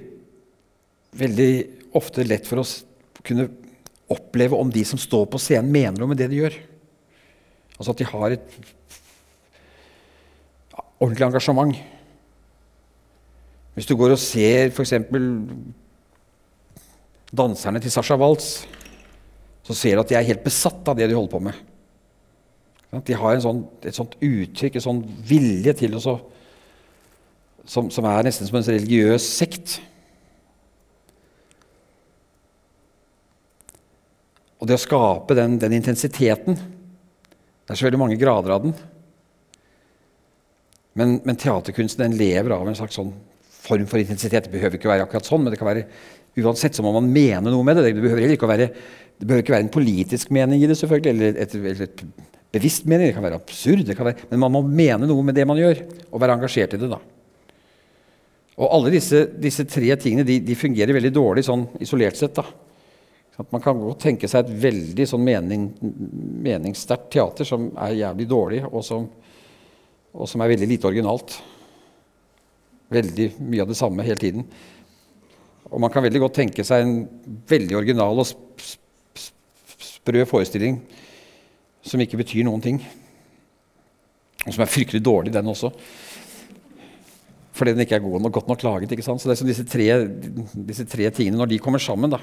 veldig 1.19 1.49
ofte 1.99 2.23
lett 2.25 2.47
for 2.49 2.63
å 2.63 2.65
kunne 3.21 3.45
oppleve 4.09 4.57
om 4.57 4.71
de 4.73 4.81
som 4.87 4.97
står 4.97 5.27
på 5.29 5.37
scenen, 5.37 5.69
mener 5.69 6.01
noe 6.01 6.09
med 6.09 6.17
det 6.17 6.31
de 6.31 6.39
gjør. 6.39 6.55
Altså 7.77 7.93
at 7.93 8.01
de 8.01 8.07
har 8.09 8.33
et 8.33 8.57
ordentlig 10.97 11.27
engasjement. 11.27 11.75
Hvis 13.75 13.87
du 13.87 13.95
går 13.95 14.15
og 14.15 14.19
ser 14.19 14.71
f.eks. 14.71 14.93
danserne 17.31 17.79
til 17.79 17.93
Sasha 17.93 18.17
Waltz, 18.19 18.65
så 19.63 19.75
ser 19.77 19.95
du 19.95 20.03
at 20.03 20.11
de 20.11 20.17
er 20.19 20.27
helt 20.27 20.43
besatt 20.43 20.87
av 20.91 20.97
det 20.97 21.07
de 21.07 21.15
holder 21.15 21.31
på 21.31 21.43
med. 21.45 21.61
De 23.07 23.15
har 23.15 23.39
sånn, 23.39 23.63
et 23.87 23.95
sånt 23.95 24.17
uttrykk, 24.19 24.75
en 24.75 24.83
sånn 24.83 25.01
vilje 25.27 25.77
til 25.79 25.95
å 25.95 26.01
som, 27.71 27.91
som, 27.93 28.05
er 28.09 28.25
nesten 28.25 28.49
som 28.49 28.57
en 28.57 28.65
religiøs 28.65 29.25
sekt. 29.37 29.77
Og 34.59 34.67
det 34.67 34.75
å 34.75 34.81
skape 34.81 35.37
den, 35.37 35.59
den 35.61 35.73
intensiteten 35.77 36.57
Det 36.57 37.73
er 37.73 37.79
så 37.79 37.87
veldig 37.87 38.01
mange 38.01 38.17
grader 38.19 38.51
av 38.53 38.65
den. 38.65 38.73
Men, 40.97 41.19
men 41.23 41.37
teaterkunsten 41.39 42.03
den 42.03 42.17
lever 42.19 42.51
av 42.51 42.67
en 42.67 42.75
slags 42.75 42.97
sånn 42.99 43.13
form 43.61 43.85
for 43.89 44.01
intensitet. 44.01 44.47
Det 44.47 44.53
behøver 44.53 44.79
ikke 44.79 44.91
være 44.91 45.05
akkurat 45.05 45.27
sånn, 45.27 45.45
men 45.45 45.53
det 45.53 45.59
kan 45.61 45.69
være 45.69 45.85
uansett 46.41 46.77
så 46.77 46.83
må 46.85 46.93
man 46.95 47.09
mene 47.11 47.51
noe 47.51 47.65
med 47.67 47.77
det. 47.77 47.91
Det 47.91 48.03
behøver 48.03 48.35
ikke 48.35 48.49
være, 48.49 48.67
det 48.71 49.27
behøver 49.27 49.45
ikke 49.45 49.55
være 49.57 49.67
en 49.67 49.73
politisk 49.73 50.31
mening 50.35 50.63
i 50.63 50.69
det, 50.69 50.77
selvfølgelig, 50.79 51.11
eller 51.13 51.41
et, 51.43 51.55
eller 51.57 51.85
et 51.87 52.03
bevisst 52.55 52.87
mening. 52.89 53.09
Det 53.09 53.17
kan 53.17 53.27
være 53.27 53.39
absurd, 53.41 53.93
kan 53.97 54.11
være, 54.11 54.27
men 54.31 54.43
man 54.45 54.55
må 54.55 54.63
mene 54.65 55.09
noe 55.09 55.27
med 55.27 55.37
det 55.37 55.47
man 55.49 55.59
gjør, 55.59 55.83
og 56.09 56.23
være 56.23 56.39
engasjert 56.39 56.75
i 56.77 56.81
det. 56.81 56.91
da. 56.91 57.01
Og 58.61 58.67
alle 58.77 58.91
disse, 58.93 59.23
disse 59.41 59.65
tre 59.69 59.95
tingene 59.99 60.27
de, 60.27 60.41
de, 60.43 60.57
fungerer 60.59 60.95
veldig 60.97 61.13
dårlig 61.15 61.45
sånn 61.47 61.65
isolert 61.81 62.19
sett. 62.19 62.35
da. 62.37 62.45
At 63.41 63.49
man 63.53 63.63
kan 63.63 63.79
godt 63.79 64.03
tenke 64.03 64.29
seg 64.29 64.45
et 64.45 64.57
veldig 64.67 65.07
sånn 65.09 65.23
mening, 65.25 65.71
meningssterkt 66.45 67.09
teater 67.15 67.47
som 67.47 67.71
er 67.79 67.97
jævlig 68.03 68.27
dårlig, 68.29 68.63
og 68.69 68.85
som 68.85 69.07
og 70.11 70.27
som 70.27 70.43
er 70.43 70.51
veldig 70.51 70.67
lite 70.67 70.89
originalt. 70.89 71.37
Veldig 72.91 73.27
mye 73.39 73.63
av 73.63 73.71
det 73.71 73.79
samme 73.79 74.05
hele 74.05 74.19
tiden. 74.19 74.45
Og 75.71 75.79
man 75.79 75.91
kan 75.93 76.03
veldig 76.03 76.21
godt 76.25 76.39
tenke 76.41 76.65
seg 76.67 76.83
en 76.83 76.95
veldig 77.47 77.77
original 77.79 78.19
og 78.19 78.27
sprø 79.81 80.25
forestilling 80.27 80.81
som 81.85 82.01
ikke 82.03 82.19
betyr 82.19 82.45
noen 82.45 82.63
ting. 82.63 82.81
Og 84.45 84.55
som 84.55 84.63
er 84.63 84.71
fryktelig 84.73 85.03
dårlig, 85.05 85.33
den 85.33 85.49
også. 85.51 85.71
Fordi 87.55 87.75
den 87.75 87.83
ikke 87.85 87.99
er 87.99 88.03
god 88.03 88.23
nok, 88.23 88.33
godt 88.33 88.49
nok 88.49 88.63
laget. 88.65 88.91
ikke 88.91 89.05
sant? 89.05 89.21
Så 89.21 89.29
det 89.29 89.35
er 89.35 89.41
som 89.41 89.49
disse 89.49 89.65
tre, 89.69 89.87
disse 90.67 90.85
tre 90.89 91.09
tingene, 91.13 91.37
når 91.37 91.51
de 91.51 91.61
kommer 91.61 91.79
sammen 91.83 92.11
da. 92.11 92.19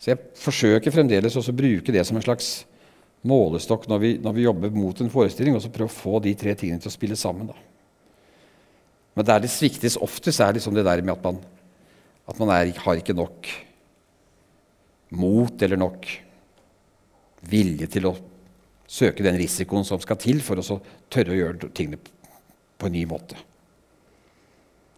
Så 0.00 0.12
jeg 0.12 0.22
forsøker 0.40 0.94
fremdeles 0.94 1.36
også 1.38 1.54
å 1.54 1.58
bruke 1.58 1.94
det 1.94 2.02
som 2.06 2.18
en 2.18 2.24
slags 2.24 2.64
målestokk 3.24 3.86
når 3.88 4.02
vi, 4.02 4.10
når 4.20 4.34
vi, 4.36 4.44
jobber 4.44 4.74
mot 4.74 4.98
en 5.00 5.12
forestilling, 5.12 5.54
og 5.56 5.62
så 5.64 5.70
prøve 5.72 5.88
å 5.88 5.94
få 5.94 6.18
de 6.24 6.34
tre 6.36 6.56
tingene 6.58 6.82
til 6.82 6.90
å 6.90 6.96
spille 6.96 7.16
sammen. 7.16 7.48
Da. 7.48 7.56
Men 9.14 9.26
der 9.28 9.42
det 9.44 9.52
sviktes 9.52 9.98
oftest, 10.02 10.42
er 10.42 10.56
liksom 10.56 10.74
det 10.74 10.86
der 10.86 11.02
med 11.02 11.14
at 11.14 11.24
man, 11.24 11.40
at 12.26 12.38
man 12.40 12.52
er, 12.54 12.72
har 12.84 12.98
ikke 12.98 13.16
nok 13.16 13.50
mot 15.14 15.62
eller 15.62 15.78
nok 15.78 16.08
vilje 17.50 17.86
til 17.92 18.08
å 18.10 18.14
søke 18.90 19.24
den 19.24 19.38
risikoen 19.38 19.86
som 19.86 20.00
skal 20.02 20.18
til 20.20 20.40
for 20.42 20.58
å 20.58 20.80
tørre 21.12 21.34
å 21.34 21.38
gjøre 21.38 21.70
tingene 21.76 22.00
på 22.00 22.88
en 22.88 22.96
ny 22.96 23.04
måte. 23.08 23.38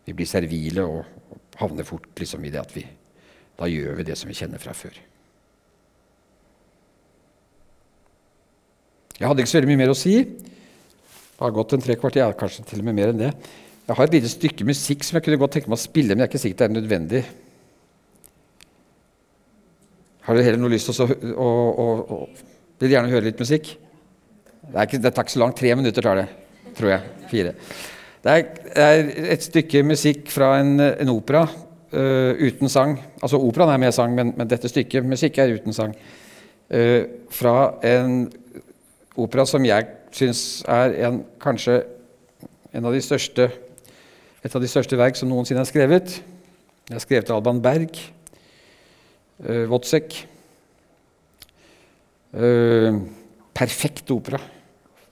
Vi 0.06 0.14
blir 0.14 0.28
servile 0.30 0.86
og 0.86 1.58
havner 1.60 1.86
fort 1.88 2.08
liksom 2.16 2.44
i 2.46 2.52
det 2.54 2.62
at 2.62 2.72
vi 2.76 2.84
da 3.56 3.68
gjør 3.70 3.96
vi 3.96 4.04
det 4.04 4.16
som 4.20 4.28
vi 4.28 4.36
kjenner 4.36 4.60
fra 4.60 4.74
før. 4.76 4.96
Jeg 9.16 9.24
hadde 9.24 9.40
ikke 9.40 9.48
så 9.48 9.56
veldig 9.56 9.70
mye 9.70 9.80
mer 9.80 9.92
å 9.94 9.96
si. 9.96 10.18
Det 10.20 11.40
har 11.40 11.54
gått 11.56 11.72
en 11.72 11.84
tre 11.84 11.96
kvarter, 11.96 12.34
kanskje 12.36 12.66
til 12.68 12.82
og 12.82 12.88
med 12.88 12.98
mer 12.98 13.12
enn 13.12 13.22
det. 13.22 13.30
Jeg 13.86 13.94
har 13.94 14.08
et 14.08 14.14
lite 14.16 14.30
stykke 14.30 14.66
musikk 14.66 15.04
som 15.06 15.16
jeg 15.16 15.26
kunne 15.26 15.38
godt 15.38 15.52
tenke 15.54 15.70
meg 15.70 15.78
å 15.78 15.84
spille, 15.84 16.14
men 16.14 16.24
jeg 16.24 16.26
er 16.26 16.32
ikke 16.32 16.42
sikker 16.42 16.58
det 16.58 16.66
er 16.66 16.74
nødvendig. 16.74 17.20
Har 20.26 20.34
dere 20.34 20.48
heller 20.48 20.62
noe 20.64 20.72
lyst 20.72 20.90
til 20.90 21.04
å, 21.04 21.36
å, 21.38 21.50
å, 21.70 22.16
å 22.16 22.16
Vil 22.82 22.92
gjerne 22.92 23.12
høre 23.12 23.28
litt 23.28 23.38
musikk? 23.40 23.70
Det, 24.66 24.72
er 24.74 24.88
ikke, 24.88 24.98
det 25.04 25.12
tar 25.14 25.24
ikke 25.24 25.34
så 25.36 25.40
langt. 25.40 25.56
Tre 25.60 25.70
minutter 25.78 26.02
tar 26.02 26.18
det, 26.18 26.24
tror 26.76 26.90
jeg. 26.90 27.12
Fire. 27.30 27.52
Det 28.26 28.34
er, 28.34 28.48
er 28.74 29.10
et 29.36 29.46
stykke 29.46 29.84
musikk 29.86 30.26
fra 30.34 30.50
en, 30.58 30.80
en 30.82 31.12
opera 31.12 31.44
uh, 31.46 32.32
uten 32.42 32.72
sang. 32.72 32.96
Altså 33.22 33.38
operaen 33.38 33.76
er 33.76 33.82
med 33.84 33.94
sang, 33.94 34.16
men, 34.18 34.34
men, 34.34 34.50
dette 34.50 34.68
stykket 34.72 35.06
musikk 35.06 35.38
er 35.38 35.54
uten 35.54 35.76
sang. 35.76 35.94
Uh, 36.74 37.06
fra 37.30 37.76
en 37.86 38.24
opera 39.14 39.46
som 39.46 39.64
jeg 39.64 39.86
syns 40.16 40.42
er 40.66 40.98
en, 41.06 41.22
kanskje 41.40 41.78
en 42.74 42.90
av 42.90 42.92
de 42.92 43.04
største, 43.04 43.46
et 44.44 44.54
av 44.54 44.62
de 44.62 44.70
største 44.70 44.98
verk 44.98 45.18
som 45.18 45.30
noensinne 45.30 45.62
er 45.62 45.68
skrevet. 45.68 46.18
Det 46.86 46.96
er 46.96 47.02
skrevet 47.02 47.32
av 47.32 47.40
Alban 47.40 47.62
Berg. 47.64 47.98
Uh, 49.40 49.64
Wozzeck. 49.70 50.18
Uh, 52.36 53.00
perfekt 53.56 54.12
opera. 54.14 54.40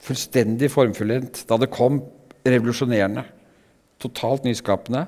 Fullstendig 0.04 0.70
formfullendt. 0.72 1.44
Da 1.48 1.58
det 1.60 1.72
kom 1.74 2.02
revolusjonerende. 2.44 3.24
Totalt 4.02 4.44
nyskapende. 4.44 5.06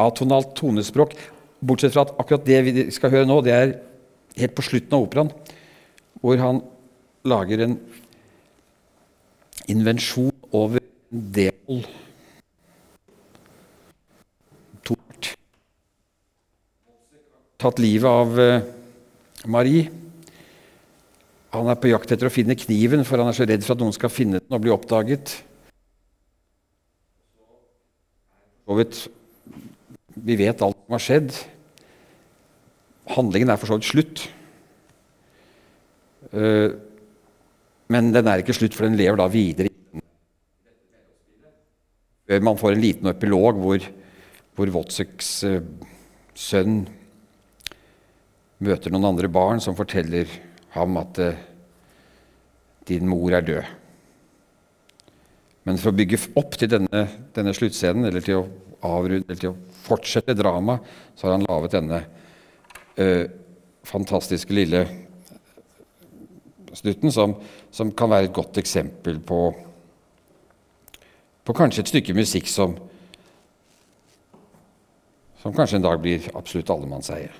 atonalt 0.00 0.54
tonespråk. 0.58 1.14
Bortsett 1.60 1.94
fra 1.94 2.06
at 2.06 2.14
akkurat 2.20 2.46
det 2.46 2.60
vi 2.66 2.84
skal 2.94 3.12
høre 3.12 3.28
nå, 3.28 3.40
det 3.44 3.54
er 3.54 3.74
helt 4.40 4.56
på 4.56 4.64
slutten 4.64 4.96
av 4.96 5.04
operaen, 5.04 5.32
hvor 6.22 6.40
han 6.40 6.62
lager 7.28 7.64
en 7.66 7.76
invensjon 9.70 10.34
over 10.50 10.82
en 10.82 11.24
del 11.34 11.84
Tort. 14.86 15.32
Tatt 17.60 17.80
livet 17.82 18.08
av 18.08 18.38
uh, 18.38 18.62
Marie. 19.50 19.88
Han 21.54 21.70
er 21.70 21.78
på 21.82 21.90
jakt 21.90 22.12
etter 22.14 22.28
å 22.28 22.32
finne 22.32 22.58
kniven, 22.58 23.02
for 23.06 23.22
han 23.22 23.30
er 23.30 23.36
så 23.36 23.46
redd 23.48 23.64
for 23.66 23.74
at 23.74 23.82
noen 23.82 23.94
skal 23.96 24.12
finne 24.12 24.38
den 24.42 24.54
og 24.54 24.62
bli 24.62 24.74
oppdaget. 24.74 25.34
Vi 30.20 30.36
vet 30.38 30.62
alt 30.62 30.78
som 30.78 30.94
har 30.94 31.02
skjedd. 31.02 31.32
Handlingen 33.10 33.50
er 33.50 33.58
for 33.58 33.70
så 33.70 33.80
vidt 33.80 33.90
slutt. 33.90 34.22
Uh, 36.30 36.78
men 37.90 38.12
den 38.14 38.28
er 38.30 38.42
ikke 38.42 38.54
slutt, 38.54 38.76
for 38.76 38.86
den 38.86 38.98
lever 38.98 39.18
da 39.18 39.26
videre. 39.30 39.70
Man 42.30 42.58
får 42.58 42.76
en 42.76 42.82
liten 42.84 43.10
epilog 43.10 43.58
hvor, 43.58 43.82
hvor 44.54 44.70
Wotzeks 44.76 45.30
uh, 45.50 45.58
sønn 46.38 46.84
møter 48.62 48.92
noen 48.94 49.08
andre 49.08 49.30
barn 49.32 49.62
som 49.64 49.74
forteller 49.74 50.30
ham 50.76 51.00
at 51.00 51.18
uh, 51.18 51.42
din 52.86 53.10
mor 53.10 53.34
er 53.34 53.46
død. 53.48 53.74
Men 55.66 55.82
for 55.82 55.90
å 55.90 55.98
bygge 55.98 56.22
opp 56.38 56.54
til 56.60 56.70
denne, 56.70 57.04
denne 57.34 57.54
sluttscenen, 57.56 58.06
eller 58.06 58.22
til 58.24 58.38
å 58.38 58.46
avrunde, 58.86 59.26
eller 59.26 59.42
til 59.42 59.52
å 59.52 59.80
fortsette 59.82 60.38
dramaet, 60.38 60.86
så 61.18 61.26
har 61.26 61.36
han 61.36 61.48
laget 61.48 61.74
denne 61.76 62.04
uh, 62.94 63.24
fantastiske 63.90 64.54
lille 64.54 64.86
slutten, 66.78 67.10
som, 67.12 67.34
som, 67.70 67.92
kan 67.92 68.10
være 68.10 68.30
et 68.30 68.34
godt 68.36 68.58
eksempel 68.58 69.20
på, 69.22 69.42
på 71.44 71.56
kanskje 71.56 71.84
et 71.84 71.92
stykke 71.92 72.16
musikk 72.16 72.50
som, 72.50 72.74
som 75.42 75.54
kanskje 75.54 75.80
en 75.80 75.86
dag 75.86 76.02
blir 76.02 76.30
absolutt 76.34 76.72
allemannseie. 76.74 77.30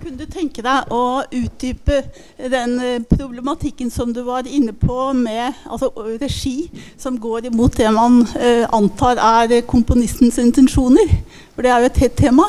Kunne 0.00 0.18
du 0.20 0.26
tenke 0.30 0.62
deg 0.64 0.92
å 0.94 1.24
utdype 1.24 1.98
den 2.36 2.76
eh, 2.82 3.02
problematikken 3.08 3.90
som 3.92 4.12
du 4.14 4.22
var 4.26 4.46
inne 4.48 4.72
på 4.76 5.10
med 5.16 5.54
altså, 5.64 5.90
regi, 6.20 6.68
som 6.98 7.18
går 7.20 7.48
imot 7.50 7.76
det 7.80 7.90
man 7.94 8.22
uh, 8.24 8.64
antar 8.76 9.20
er 9.20 9.60
komponistens 9.68 10.38
intensjoner? 10.42 11.12
For 11.54 11.66
det 11.66 11.72
er 11.72 11.82
jo 11.82 11.90
et 11.90 12.00
hett 12.04 12.16
tema. 12.18 12.46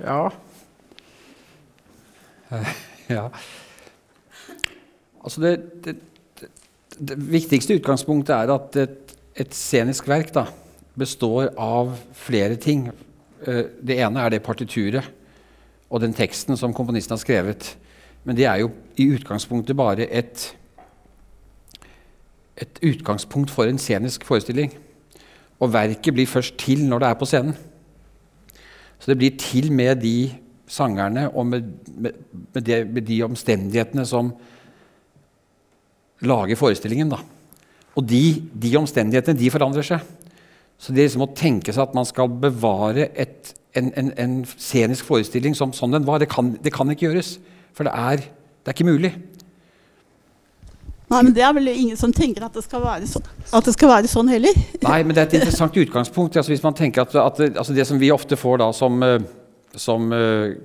Ja. 0.00 0.20
ja. 3.16 3.26
Altså 5.24 5.42
det, 5.42 5.54
det, 5.84 5.96
det, 6.40 6.50
det, 6.98 7.18
viktigste 7.32 7.76
utgangspunktet 7.80 8.36
er 8.36 8.54
at 8.54 8.80
et, 8.84 9.16
et 9.34 9.54
scenisk 9.56 10.08
verk 10.08 10.32
da, 10.34 10.46
består 10.96 11.50
av 11.58 11.96
flere 12.16 12.56
ting. 12.60 12.88
Det 13.46 13.98
ene 14.00 14.22
er 14.22 14.32
det 14.32 14.44
partituret 14.46 15.12
og 15.90 16.02
den 16.02 16.14
teksten 16.16 16.58
som 16.58 16.74
komponisten 16.74 17.14
har 17.14 17.22
skrevet. 17.22 17.76
Men 18.26 18.36
det 18.38 18.46
er 18.50 18.62
jo 18.62 18.72
i 18.98 19.06
utgangspunktet 19.14 19.76
bare 19.78 20.08
et, 20.10 20.48
et 22.58 22.80
utgangspunkt 22.82 23.52
for 23.54 23.70
en 23.70 23.78
scenisk 23.78 24.26
forestilling. 24.26 24.72
Og 25.60 25.72
verket 25.72 26.14
blir 26.14 26.28
først 26.28 26.58
til 26.58 26.84
når 26.88 27.02
det 27.02 27.08
er 27.08 27.20
på 27.20 27.28
scenen. 27.28 27.56
Så 28.98 29.12
det 29.12 29.18
blir 29.20 29.38
til 29.38 29.70
med 29.72 30.02
de 30.02 30.32
sangerne 30.66 31.28
og 31.30 31.46
med, 31.46 31.70
med, 31.94 32.12
med, 32.54 32.62
de, 32.62 32.84
med 32.84 33.06
de 33.06 33.22
omstendighetene 33.22 34.06
som 34.06 34.32
lager 36.26 36.58
forestillingen. 36.58 37.12
Da. 37.12 37.20
Og 37.96 38.08
de, 38.08 38.22
de 38.52 38.76
omstendighetene 38.80 39.38
de 39.38 39.52
forandrer 39.52 39.86
seg. 39.86 40.14
Så 40.76 40.92
det 40.92 41.06
liksom 41.06 41.24
å 41.24 41.32
tenke 41.36 41.72
seg 41.72 41.86
at 41.86 41.94
man 41.96 42.08
skal 42.08 42.28
bevare 42.28 43.08
et, 43.16 43.54
en, 43.76 43.92
en, 43.96 44.10
en, 44.16 44.36
scenisk 44.56 45.06
forestilling 45.06 45.56
som 45.56 45.72
sånn 45.76 45.94
den 45.94 46.06
var, 46.06 46.20
det 46.22 46.30
kan, 46.32 46.54
det 46.62 46.72
kan 46.74 46.90
ikke 46.92 47.08
gjøres. 47.08 47.36
For 47.76 47.88
det 47.88 47.92
er, 47.92 48.22
det 48.24 48.70
er, 48.70 48.76
ikke 48.76 48.88
mulig. 48.88 49.12
Nei, 51.12 51.20
men 51.20 51.34
Det 51.36 51.44
er 51.44 51.52
vel 51.54 51.68
ingen 51.70 51.98
som 52.00 52.12
tenker 52.14 52.46
at 52.46 52.56
det 52.56 52.64
skal 52.64 52.82
være 52.82 53.06
at 53.06 53.68
det 53.68 53.74
skal 53.76 53.92
være 53.92 54.10
sånn 54.10 54.32
heller? 54.32 54.56
Nei, 54.82 55.02
men 55.04 55.14
det 55.14 55.22
er 55.22 55.28
et 55.28 55.36
interessant 55.40 55.76
utgangspunkt. 55.78 56.38
Altså, 56.40 56.54
hvis 56.54 56.64
man 56.64 56.74
tenker 56.78 57.04
at, 57.04 57.14
at 57.20 57.42
altså 57.52 57.76
Det 57.76 57.86
som 57.86 58.00
vi 58.00 58.10
ofte 58.14 58.38
får 58.40 58.62
da 58.64 58.72
som, 58.74 58.98
eh, 59.04 59.20
som 59.76 60.08
uh, 60.10 60.56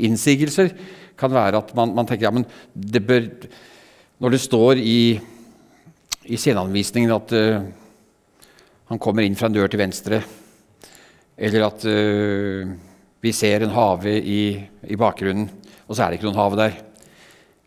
innsigelser, 0.00 0.72
kan 1.20 1.34
være 1.34 1.60
at 1.60 1.74
man, 1.76 1.92
man, 1.98 2.08
tenker 2.08 2.30
ja, 2.30 2.32
men 2.32 2.46
det 2.72 3.02
bør 3.04 3.26
Når 4.20 4.30
det 4.30 4.40
står 4.40 4.80
i, 4.80 5.20
i 6.24 6.36
sceneanvisningen 6.36 7.12
at 7.12 7.34
uh, 7.36 7.60
han 8.90 8.98
kommer 8.98 9.26
inn 9.26 9.36
fra 9.38 9.50
en 9.50 9.54
dør 9.54 9.68
til 9.70 9.82
venstre. 9.82 10.22
Eller 11.40 11.64
at 11.64 11.84
uh, 11.88 12.70
vi 13.24 13.32
ser 13.36 13.64
en 13.64 13.74
hage 13.74 14.12
i, 14.20 14.40
i, 14.84 14.96
bakgrunnen, 15.00 15.48
og 15.86 15.96
så 15.96 16.04
er 16.04 16.10
det 16.10 16.20
ikke 16.20 16.28
noen 16.28 16.40
hage 16.40 16.60
der. 16.60 16.78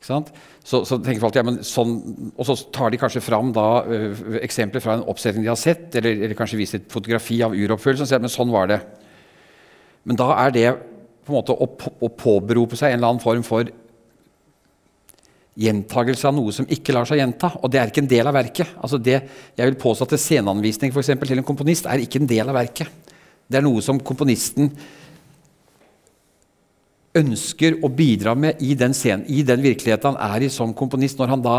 Så, 0.04 0.84
så, 0.84 0.98
tenker 1.00 1.22
folk, 1.24 1.36
ja, 1.38 1.46
men 1.48 1.62
sånn, 1.64 1.94
Og 2.36 2.44
så 2.48 2.58
tar 2.76 2.92
de 2.92 3.00
kanskje 3.00 3.24
fram 3.24 3.54
da, 3.56 3.68
uh, 3.88 4.24
eksempler 4.44 4.84
fra 4.84 4.98
en 4.98 5.06
oppsetning 5.10 5.46
de 5.46 5.52
har 5.52 5.60
sett, 5.60 5.90
eller, 6.00 6.26
eller 6.28 6.38
kanskje 6.38 6.60
viser 6.60 6.82
et 6.82 6.92
fotografi 6.92 7.42
av 7.46 7.56
uroppfyllelsen, 7.56 8.06
og 8.06 8.12
sier 8.12 8.24
men 8.24 8.34
sånn 8.34 8.54
var 8.54 8.70
det. 8.72 8.82
Men 10.04 10.20
da 10.20 10.34
er 10.44 10.54
det 10.54 10.68
på 11.24 11.32
en 11.32 11.40
måte 11.40 11.56
å, 11.56 11.70
å 12.04 12.12
påberope 12.20 12.78
seg 12.78 12.92
en 12.92 13.00
eller 13.00 13.14
annen 13.14 13.24
form 13.24 13.46
for 13.48 13.72
gjentagelse 15.60 16.28
av 16.28 16.36
noe 16.36 16.54
som 16.56 16.68
ikke 16.72 16.96
lar 16.96 17.08
seg 17.08 17.22
gjenta. 17.22 17.52
Og 17.62 17.72
det 17.72 17.80
er 17.80 17.92
ikke 17.92 18.04
en 18.04 18.12
del 18.12 18.30
av 18.30 18.36
verket. 18.36 18.74
Altså 18.82 19.00
det, 19.02 19.20
jeg 19.56 19.70
vil 19.70 19.80
påstå 19.80 20.08
at 20.08 20.16
Sceneanvisning 20.20 20.94
for 20.94 21.04
eksempel, 21.04 21.30
til 21.30 21.42
en 21.42 21.48
komponist 21.48 21.88
er 21.90 22.04
ikke 22.04 22.22
en 22.24 22.30
del 22.30 22.50
av 22.50 22.58
verket. 22.58 23.13
Det 23.54 23.60
er 23.60 23.66
noe 23.66 23.84
som 23.86 24.02
komponisten 24.02 24.72
ønsker 27.14 27.78
å 27.86 27.92
bidra 27.94 28.34
med 28.34 28.62
i 28.66 28.74
den, 28.78 28.96
scenen, 28.98 29.28
i 29.30 29.44
den 29.46 29.62
virkeligheten 29.62 30.16
han 30.16 30.34
er 30.34 30.48
i 30.48 30.50
som 30.50 30.74
komponist, 30.74 31.20
når 31.20 31.36
han 31.36 31.46
da 31.46 31.58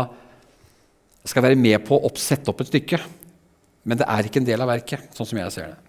skal 1.25 1.45
være 1.47 1.57
med 1.59 1.79
på 1.87 1.97
å 1.97 2.11
sette 2.19 2.51
opp 2.51 2.61
et 2.61 2.73
stykke. 2.73 2.99
Men 3.87 4.01
det 4.01 4.07
er 4.11 4.27
ikke 4.27 4.41
en 4.41 4.49
del 4.49 4.61
av 4.65 4.73
verket, 4.73 5.07
sånn 5.15 5.29
som 5.29 5.39
jeg 5.39 5.53
ser 5.55 5.71
det. 5.71 5.79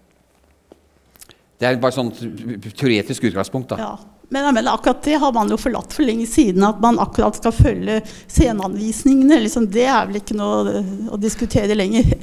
Det 1.57 1.67
er 1.67 1.79
bare 1.81 1.95
sånn 1.95 2.13
teoretisk 2.13 3.27
utgangspunkt. 3.27 3.73
da. 3.73 3.77
Ja. 3.81 4.17
Men, 4.29 4.53
men, 4.53 4.67
akkurat 4.67 4.99
det 5.03 5.15
har 5.21 5.31
man 5.33 5.49
jo 5.49 5.57
forlatt 5.59 5.93
for 5.95 6.05
lenge 6.05 6.27
siden. 6.29 6.65
At 6.67 6.81
man 6.83 6.99
akkurat 7.01 7.39
skal 7.39 7.55
følge 7.55 8.01
sceneanvisningene. 8.27 9.39
Liksom, 9.45 9.69
det 9.71 9.87
er 9.87 10.09
vel 10.09 10.19
ikke 10.19 10.37
noe 10.37 10.83
å 11.09 11.19
diskutere 11.21 11.77
lenger. 11.77 12.13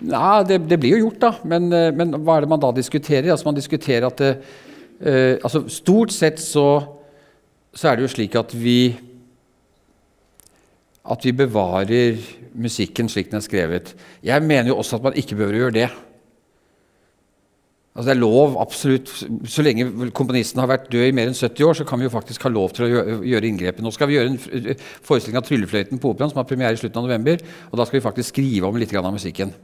Ja, 0.00 0.42
det, 0.46 0.62
det 0.70 0.78
blir 0.80 0.96
jo 0.96 1.06
gjort, 1.06 1.20
da. 1.20 1.32
Men, 1.44 1.68
eh, 1.76 1.90
men, 1.92 2.14
hva 2.24 2.38
er 2.38 2.46
det 2.46 2.52
man 2.52 2.62
da 2.62 2.72
diskuterer? 2.72 3.30
Altså 3.32 3.50
Man 3.50 3.58
diskuterer 3.58 4.08
at 4.08 4.20
det, 4.20 4.32
eh, 5.00 5.36
altså 5.44 5.66
Stort 5.68 6.14
sett 6.16 6.40
så, 6.40 6.66
så, 7.74 7.88
er 7.88 7.96
det 7.96 8.06
jo 8.06 8.14
slik 8.14 8.36
at 8.40 8.54
vi 8.56 8.96
At 11.04 11.24
vi 11.24 11.32
bevarer 11.32 12.20
musikken 12.54 13.08
slik 13.08 13.30
den 13.30 13.38
er 13.38 13.44
skrevet. 13.44 13.94
Jeg 14.22 14.42
mener 14.42 14.72
jo 14.72 14.78
også 14.78 14.98
at 14.98 15.04
man 15.04 15.16
ikke 15.16 15.36
behøver 15.38 15.54
å 15.54 15.60
gjøre 15.64 15.76
det. 15.76 15.88
Altså 17.94 18.10
Det 18.10 18.16
er 18.16 18.20
lov, 18.20 18.56
absolutt. 18.60 19.10
Så 19.50 19.62
lenge 19.62 20.10
komponisten 20.14 20.60
har 20.60 20.68
vært 20.70 20.90
død 20.92 21.08
i 21.08 21.14
mer 21.14 21.30
enn 21.30 21.36
70 21.36 21.66
år, 21.66 21.78
så 21.78 21.86
kan 21.88 21.98
vi 21.98 22.06
jo 22.06 22.12
faktisk 22.12 22.44
ha 22.46 22.52
lov 22.52 22.74
til 22.76 22.86
å 22.86 23.18
gjøre 23.26 23.48
inngrepet. 23.48 23.82
Nå 23.82 23.90
skal 23.94 24.10
vi 24.10 24.18
gjøre 24.18 24.34
en 24.34 24.76
forestilling 25.06 25.40
av 25.40 25.46
'Tryllefløyten' 25.46 26.02
på 26.02 26.12
Operaen, 26.12 26.30
som 26.30 26.42
har 26.42 26.48
premiere 26.50 26.74
i 26.74 26.80
slutten 26.80 27.02
av 27.02 27.08
november. 27.08 27.42
Og 27.70 27.78
da 27.78 27.86
skal 27.86 27.98
vi 27.98 28.06
faktisk 28.06 28.34
skrive 28.34 28.66
om 28.66 28.76
litt 28.76 28.94
av 28.94 29.12
musikken. 29.12 29.54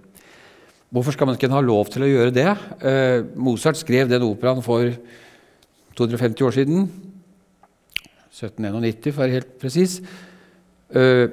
Hvorfor 0.97 1.13
skal 1.13 1.29
man 1.29 1.37
ikke 1.37 1.51
ha 1.53 1.61
lov 1.61 1.91
til 1.93 2.07
å 2.07 2.09
gjøre 2.09 2.33
det? 2.33 2.53
Eh, 2.81 3.19
Mozart 3.37 3.77
skrev 3.77 4.09
den 4.09 4.23
operaen 4.25 4.63
for 4.65 4.95
250 5.99 6.45
år 6.47 6.55
siden. 6.57 6.87
1791, 8.33 9.11
for 9.11 9.21
å 9.21 9.27
være 9.27 9.35
helt 9.35 9.51
presis. 9.61 9.99
Eh, 10.97 11.27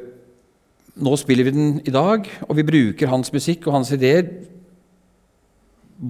nå 0.99 1.13
spiller 1.15 1.47
vi 1.47 1.53
den 1.55 1.77
i 1.79 1.93
dag, 1.95 2.27
og 2.43 2.59
vi 2.59 2.65
bruker 2.67 3.11
hans 3.13 3.31
musikk 3.31 3.69
og 3.69 3.77
hans 3.77 3.93
ideer 3.95 4.27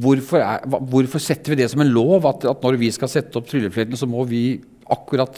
hvorfor, 0.02 0.42
er, 0.42 0.66
hvorfor, 0.90 1.22
setter 1.22 1.54
vi 1.54 1.60
det 1.62 1.70
som 1.70 1.86
en 1.86 1.94
lov, 1.94 2.26
at, 2.26 2.50
at 2.50 2.66
når 2.66 2.80
vi 2.82 2.90
skal 2.96 3.12
sette 3.12 3.38
opp 3.38 3.52
tryllefløytene, 3.52 4.02
så 4.02 4.10
må 4.10 4.26
vi 4.34 4.64
akkurat 4.98 5.38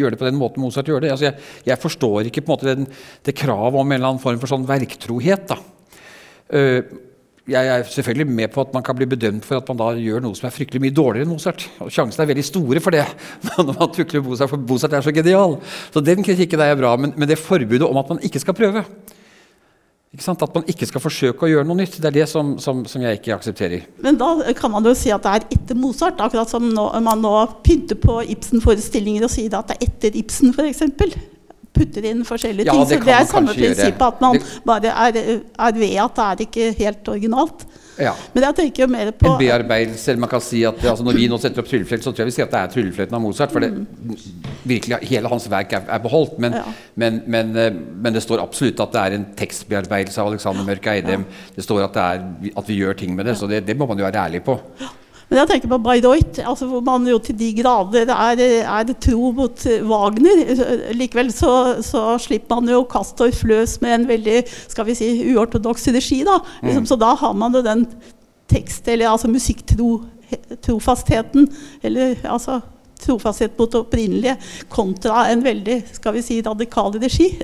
gjøre 0.00 0.14
det 0.16 0.22
på 0.22 0.30
den 0.30 0.40
måten 0.40 0.64
Mozart 0.64 0.88
gjør 0.88 1.04
det? 1.04 1.12
Altså 1.12 1.28
jeg, 1.28 1.44
jeg, 1.68 1.82
forstår 1.84 2.32
ikke 2.32 2.46
på 2.46 2.54
en 2.54 2.56
måte 2.56 2.72
den, 2.72 2.90
det 3.28 3.36
kravet 3.36 3.76
om 3.76 3.84
en 3.84 3.98
eller 4.00 4.14
annen 4.14 4.24
form 4.24 4.40
for 4.40 4.48
sånn 4.48 4.64
verktrohet. 4.64 5.52
Uh, 6.48 7.09
jeg 7.48 7.68
er 7.72 7.86
selvfølgelig 7.88 8.26
med 8.28 8.50
på 8.52 8.60
at 8.60 8.74
man 8.74 8.82
kan 8.84 8.96
bli 8.96 9.06
bedømt 9.08 9.46
for 9.46 9.56
at 9.56 9.70
man 9.70 9.78
da 9.80 9.92
gjør 9.96 10.20
noe 10.24 10.36
som 10.36 10.48
er 10.48 10.54
fryktelig 10.54 10.82
mye 10.84 10.94
dårligere 10.94 11.26
enn 11.26 11.32
Mozart. 11.32 11.64
Og 11.80 11.88
Sjansene 11.92 12.26
er 12.26 12.32
veldig 12.34 12.44
store 12.46 12.82
for 12.84 12.94
det 12.94 13.06
når 13.56 13.72
man 13.72 13.94
tukler 13.96 14.24
Mozart, 14.26 14.52
for 14.52 14.60
Mozart 14.60 14.98
er 14.98 15.06
så 15.06 15.14
genial. 15.14 15.56
Så 15.94 16.04
den 16.04 16.26
kritikken 16.26 16.60
er 16.60 16.76
bra, 16.78 16.92
men, 17.00 17.14
men 17.16 17.30
det 17.30 17.40
forbudet 17.40 17.88
om 17.88 18.02
at 18.02 18.12
man 18.12 18.22
ikke 18.26 18.42
skal 18.42 18.56
prøve 18.58 18.84
at 20.10 20.54
man 20.54 20.64
ikke 20.66 20.86
skal 20.90 21.00
forsøke 21.00 21.46
å 21.46 21.48
gjøre 21.48 21.66
noe 21.68 21.78
nytt. 21.78 22.00
Det 22.02 22.08
er 22.08 22.14
det 22.16 22.28
som, 22.28 22.56
som, 22.58 22.82
som, 22.84 23.02
jeg 23.02 23.20
ikke 23.20 23.36
aksepterer. 23.36 23.84
Men 24.02 24.18
da 24.18 24.52
kan 24.58 24.72
man 24.72 24.84
jo 24.84 24.94
si 24.98 25.12
at 25.14 25.22
det 25.22 25.30
er 25.30 25.44
etter 25.54 25.78
Mozart. 25.78 26.18
Akkurat 26.18 26.50
som 26.50 26.66
nå, 26.66 26.86
man 27.00 27.22
nå 27.22 27.30
pynter 27.62 27.94
på 27.94 28.18
Ibsen-forestillinger 28.34 29.28
og 29.28 29.30
sier 29.30 29.54
at 29.54 29.70
det 29.70 29.76
er 29.78 29.86
etter 29.86 30.18
Ibsen, 30.18 30.50
f.eks. 30.50 30.82
Putter 31.76 32.06
inn 32.10 32.24
forskjellige 32.26 32.66
ja, 32.66 32.74
ting. 32.74 32.88
Så 32.90 33.04
det 33.06 33.14
er 33.14 33.28
samme 33.30 33.54
prinsippet 33.54 34.06
at 34.06 34.22
man 34.24 34.38
det... 34.38 34.46
bare 34.66 34.90
er, 34.90 35.20
er, 35.38 35.76
ved 35.76 36.00
at 36.02 36.16
det 36.16 36.26
er 36.26 36.42
ikke 36.46 36.72
helt 36.80 37.12
originalt. 37.12 37.66
Ja. 38.00 38.12
Men 38.34 38.46
jeg 38.46 38.56
tenker 38.56 38.84
jo 38.84 38.88
mer 38.90 39.10
på 39.16 39.28
En 39.28 39.38
bearbeidelse. 39.40 40.10
eller 40.10 40.22
Man 40.24 40.30
kan 40.32 40.42
si 40.44 40.62
at 40.64 40.78
altså, 40.84 41.04
Når 41.04 41.18
vi 41.18 41.26
nå 41.28 41.38
setter 41.40 41.62
opp 41.62 41.68
tryllefløyten, 41.68 42.04
så 42.04 42.12
tror 42.12 42.24
jeg 42.24 42.30
vi 42.30 42.36
sier 42.38 42.48
at 42.48 42.54
det 42.54 42.60
er 42.60 42.72
tryllefløyten 42.74 43.16
av 43.18 43.22
Mozart. 43.24 43.52
For 43.52 43.64
det, 43.64 43.70
mm. 43.74 44.14
virkelig, 44.70 45.00
hele 45.10 45.32
hans 45.32 45.48
verk 45.52 45.74
er, 45.76 45.84
er 45.84 46.02
beholdt. 46.04 46.38
Men, 46.42 46.56
ja. 46.60 46.64
men, 47.02 47.20
men, 47.26 47.52
eh, 47.60 47.74
men, 47.74 48.16
det 48.16 48.24
står 48.24 48.42
absolutt 48.44 48.80
at 48.86 48.96
det 48.96 49.02
er 49.02 49.18
en 49.18 49.28
tekstbearbeidelse 49.38 50.22
av 50.22 50.32
Alexander 50.32 50.66
Mørk 50.66 50.88
Eidem. 50.94 51.26
Det 51.56 51.66
står 51.66 51.84
at, 51.88 51.98
det 51.98 52.06
er, 52.06 52.54
at, 52.54 52.64
vi 52.70 52.80
gjør 52.80 52.98
ting 53.04 53.14
med 53.16 53.28
det. 53.28 53.36
Så 53.40 53.50
det, 53.50 53.62
det 53.68 53.76
må 53.78 53.88
man 53.90 54.00
jo 54.00 54.08
være 54.08 54.26
ærlig 54.30 54.42
på. 54.48 54.56
Men 55.30 55.38
jeg 55.38 55.46
tenker 55.52 55.70
på 55.70 55.78
Bayreuth, 55.84 56.40
altså 56.42 56.66
hvor 56.66 56.80
man 56.82 57.04
jo 57.06 57.20
til 57.22 57.36
de 57.38 57.52
grader 57.54 58.08
er, 58.10 58.40
er 58.66 58.90
tro 58.98 59.30
mot 59.36 59.54
Wagner. 59.86 60.58
Likevel 60.98 61.30
så, 61.32 61.78
så 61.86 62.18
slipper 62.18 62.58
man 62.58 62.68
jo 62.72 62.82
Castor 62.90 63.30
Fløs 63.34 63.80
med 63.84 63.94
en 63.94 64.08
veldig 64.10 64.44
skal 64.66 64.86
vi 64.88 64.94
si, 64.98 65.08
uortodoks 65.30 65.86
regi. 65.94 66.24
Da. 66.26 66.38
Liksom, 66.64 66.82
mm. 66.82 66.86
Så 66.90 66.96
da 66.98 67.14
har 67.22 67.34
man 67.38 67.54
jo 67.54 67.62
den 67.62 67.86
tekst- 68.50 68.88
eller 68.90 69.06
altså 69.12 69.28
musikktrofastheten. 69.30 71.46
Eller 71.86 72.18
altså 72.26 72.58
trofasthet 73.00 73.58
mot 73.58 73.72
det 73.72 73.80
opprinnelige 73.80 74.36
kontra 74.68 75.28
en 75.30 75.44
veldig 75.44 75.82
skal 75.94 76.14
vi 76.18 76.22
si, 76.26 76.42
radikal 76.44 76.92
regi. 77.00 77.38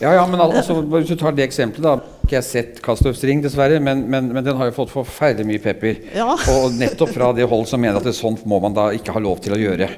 Ja, 0.00 0.14
ja, 0.14 0.26
men 0.26 0.40
altså, 0.40 0.82
Hvis 0.82 1.08
du 1.08 1.16
tar 1.16 1.32
det 1.32 1.44
eksempelet, 1.48 1.88
da. 1.88 1.98
Ikke 2.30 2.38
jeg 2.38 2.46
sett 2.46 2.76
Kastorfs 2.78 3.24
ring, 3.26 3.40
dessverre, 3.42 3.80
men, 3.82 4.04
men, 4.06 4.28
men, 4.30 4.44
den 4.46 4.54
har 4.54 4.68
jo 4.68 4.74
fått 4.76 4.92
forferdelig 4.92 5.48
mye 5.48 5.62
pepper. 5.64 5.96
Ja. 6.14 6.36
Og 6.52 6.76
nettopp 6.78 7.10
fra 7.10 7.32
det 7.34 7.48
hold 7.50 7.64
som 7.66 7.80
mener 7.82 7.98
at 7.98 8.06
det 8.06 8.12
sånt 8.14 8.44
må 8.46 8.60
man 8.62 8.76
da 8.76 8.84
ikke 8.94 9.16
ha 9.16 9.22
lov 9.24 9.40
til 9.42 9.56
å 9.56 9.58
gjøre. 9.58 9.88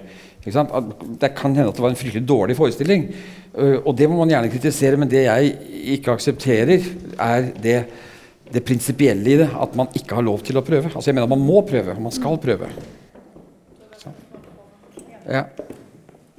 Det 0.40 1.28
kan 1.36 1.52
hende 1.52 1.66
at 1.68 1.76
det 1.76 1.84
var 1.84 1.92
en 1.92 1.98
fryktelig 2.00 2.22
dårlig 2.24 2.56
forestilling. 2.56 3.04
Øh, 3.52 3.76
og 3.82 3.92
det 3.98 4.08
må 4.08 4.16
man 4.22 4.32
gjerne 4.32 4.48
kritisere, 4.54 4.96
men 4.96 5.12
det 5.12 5.26
jeg 5.26 5.52
ikke 5.98 6.14
aksepterer, 6.16 6.88
er 7.20 7.52
det, 7.66 7.76
det 8.56 8.64
prinsipielle 8.64 9.34
i 9.34 9.36
det. 9.42 9.50
At 9.52 9.76
man 9.76 9.92
ikke 10.00 10.16
har 10.16 10.24
lov 10.24 10.40
til 10.48 10.56
å 10.56 10.64
prøve. 10.64 10.88
Altså 10.88 11.12
jeg 11.12 11.20
mener 11.20 11.28
Man 11.34 11.44
må 11.44 11.60
prøve, 11.68 11.92
og 11.92 12.00
man 12.08 12.16
skal 12.16 12.40
prøve. 12.40 12.72
Ja. 15.28 15.44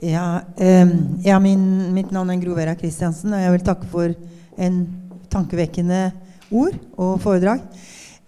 Ja, 0.01 0.27
um, 0.57 0.97
ja 1.21 1.37
min, 1.37 1.93
mitt 1.93 2.09
navn 2.09 2.33
er 2.33 2.41
Grovera 2.41 2.73
Christiansen, 2.81 3.37
og 3.37 3.45
jeg 3.45 3.59
vil 3.59 3.69
takke 3.69 3.93
for 3.93 4.17
en 4.57 4.81
tankevekkende 5.33 6.05
ord 6.53 6.77
og 6.95 7.17
foredrag. 7.23 7.63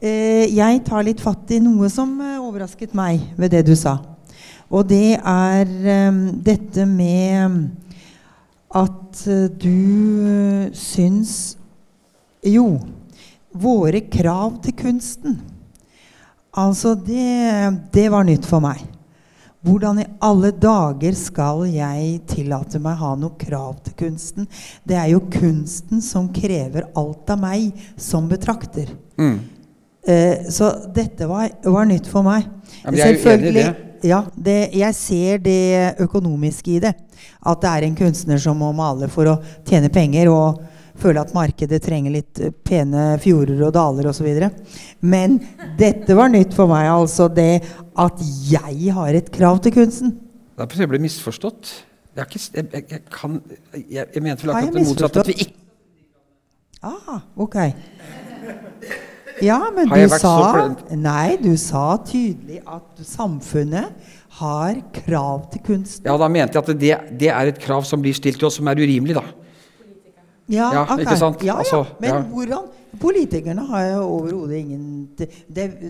Eh, 0.03 0.51
jeg 0.51 0.81
tar 0.85 1.05
litt 1.07 1.21
fatt 1.23 1.53
i 1.55 1.61
noe 1.63 1.87
som 1.89 2.17
eh, 2.19 2.41
overrasket 2.41 2.95
meg 2.97 3.21
ved 3.39 3.53
det 3.55 3.63
du 3.69 3.73
sa. 3.79 3.97
Og 4.67 4.87
det 4.89 5.15
er 5.17 5.63
eh, 5.65 6.19
dette 6.45 6.85
med 6.89 7.69
at 8.75 9.21
du 9.61 10.67
syns 10.75 11.55
Jo, 12.45 12.75
våre 13.49 14.03
krav 14.11 14.59
til 14.61 14.75
kunsten. 14.77 15.39
Altså, 16.53 16.91
det, 16.93 17.79
det 17.95 18.03
var 18.13 18.27
nytt 18.27 18.45
for 18.45 18.61
meg. 18.61 18.83
Hvordan 19.65 19.99
i 20.03 20.05
alle 20.25 20.51
dager 20.61 21.15
skal 21.17 21.63
jeg 21.73 22.19
tillate 22.29 22.79
meg 22.83 22.99
ha 22.99 23.15
noe 23.17 23.33
krav 23.39 23.79
til 23.87 23.95
kunsten? 23.97 24.49
Det 24.85 24.97
er 24.99 25.09
jo 25.15 25.23
kunsten 25.33 26.03
som 26.05 26.29
krever 26.33 26.85
alt 26.93 27.33
av 27.33 27.41
meg 27.41 27.71
som 27.97 28.29
betrakter. 28.29 28.91
Mm. 29.17 29.39
Eh, 30.05 30.45
så 30.53 30.69
dette 30.93 31.25
var, 31.25 31.49
var 31.65 31.89
nytt 31.89 32.05
for 32.11 32.25
meg. 32.27 32.45
Ja, 32.83 32.91
men 32.91 32.99
jeg 32.99 33.07
er 33.07 33.17
jo 33.17 33.33
enig 33.33 33.49
i 33.49 33.57
det. 33.57 33.65
Ja, 34.05 34.21
det, 34.37 34.59
jeg 34.77 34.93
ser 34.93 35.41
det 35.41 35.95
økonomiske 36.03 36.75
i 36.75 36.79
det. 36.83 36.93
At 37.41 37.61
det 37.63 37.71
er 37.71 37.87
en 37.87 37.97
kunstner 37.97 38.37
som 38.41 38.59
må 38.61 38.69
male 38.75 39.09
for 39.09 39.31
å 39.31 39.39
tjene 39.65 39.89
penger 39.93 40.29
og 40.29 40.61
føle 40.99 41.21
at 41.21 41.33
markedet 41.35 41.81
trenger 41.83 42.13
litt 42.15 42.39
eh, 42.43 42.53
pene 42.65 43.15
fjorder 43.23 43.65
og 43.67 43.73
daler 43.75 44.09
osv. 44.11 44.29
Men 45.05 45.39
dette 45.79 46.17
var 46.17 46.31
nytt 46.33 46.55
for 46.57 46.71
meg, 46.71 46.89
altså 46.91 47.27
det 47.31 47.63
at 47.95 48.23
jeg 48.51 48.95
har 48.95 49.17
et 49.17 49.29
krav 49.33 49.61
til 49.63 49.75
kunsten. 49.75 50.15
Da 50.55 50.67
å 50.67 50.89
bli 50.91 51.03
misforstått. 51.03 51.73
Jeg, 52.15 52.29
ikke, 52.31 52.39
jeg, 52.39 52.67
jeg, 52.71 52.83
jeg 52.93 53.01
kan 53.11 53.33
Jeg, 53.75 54.21
mente 54.23 54.45
vel 54.45 54.53
akkurat 54.55 54.75
det 54.77 54.83
motsatte. 54.87 55.23
At 55.25 55.31
vi 55.33 55.39
ikke 55.43 55.63
Ah, 56.85 57.19
ok. 57.35 57.55
Ja, 59.41 59.57
men 59.73 59.89
du 59.89 60.17
sa? 60.19 60.35
Nei, 60.93 61.37
du 61.41 61.55
sa 61.59 61.95
tydelig 62.05 62.61
at 62.61 63.01
samfunnet 63.03 64.11
har 64.37 64.77
krav 64.93 65.47
til 65.51 65.63
kunsten. 65.65 66.05
Ja, 66.07 66.15
da 66.19 66.29
mente 66.31 66.55
jeg 66.55 66.61
at 66.61 66.69
det, 66.83 66.93
det 67.19 67.31
er 67.33 67.51
et 67.51 67.59
krav 67.63 67.87
som 67.87 68.03
blir 68.03 68.15
stilt 68.15 68.37
til 68.39 68.47
oss, 68.47 68.59
som 68.59 68.69
er 68.69 68.79
urimelig, 68.79 69.17
da. 69.17 69.25
Ja, 70.47 70.71
Ja, 70.73 70.83
ikke 70.99 71.17
sant? 71.17 71.41
Ja, 71.43 71.55
Altså, 71.57 71.83
ja. 71.85 71.95
Men 71.99 72.09
ja. 72.09 72.21
hvordan 72.31 72.71
Politikerne 72.99 73.65
har 73.67 73.87
jo 73.89 74.03
overhodet 74.07 74.57
ingen 74.61 75.09
det, 75.17 75.27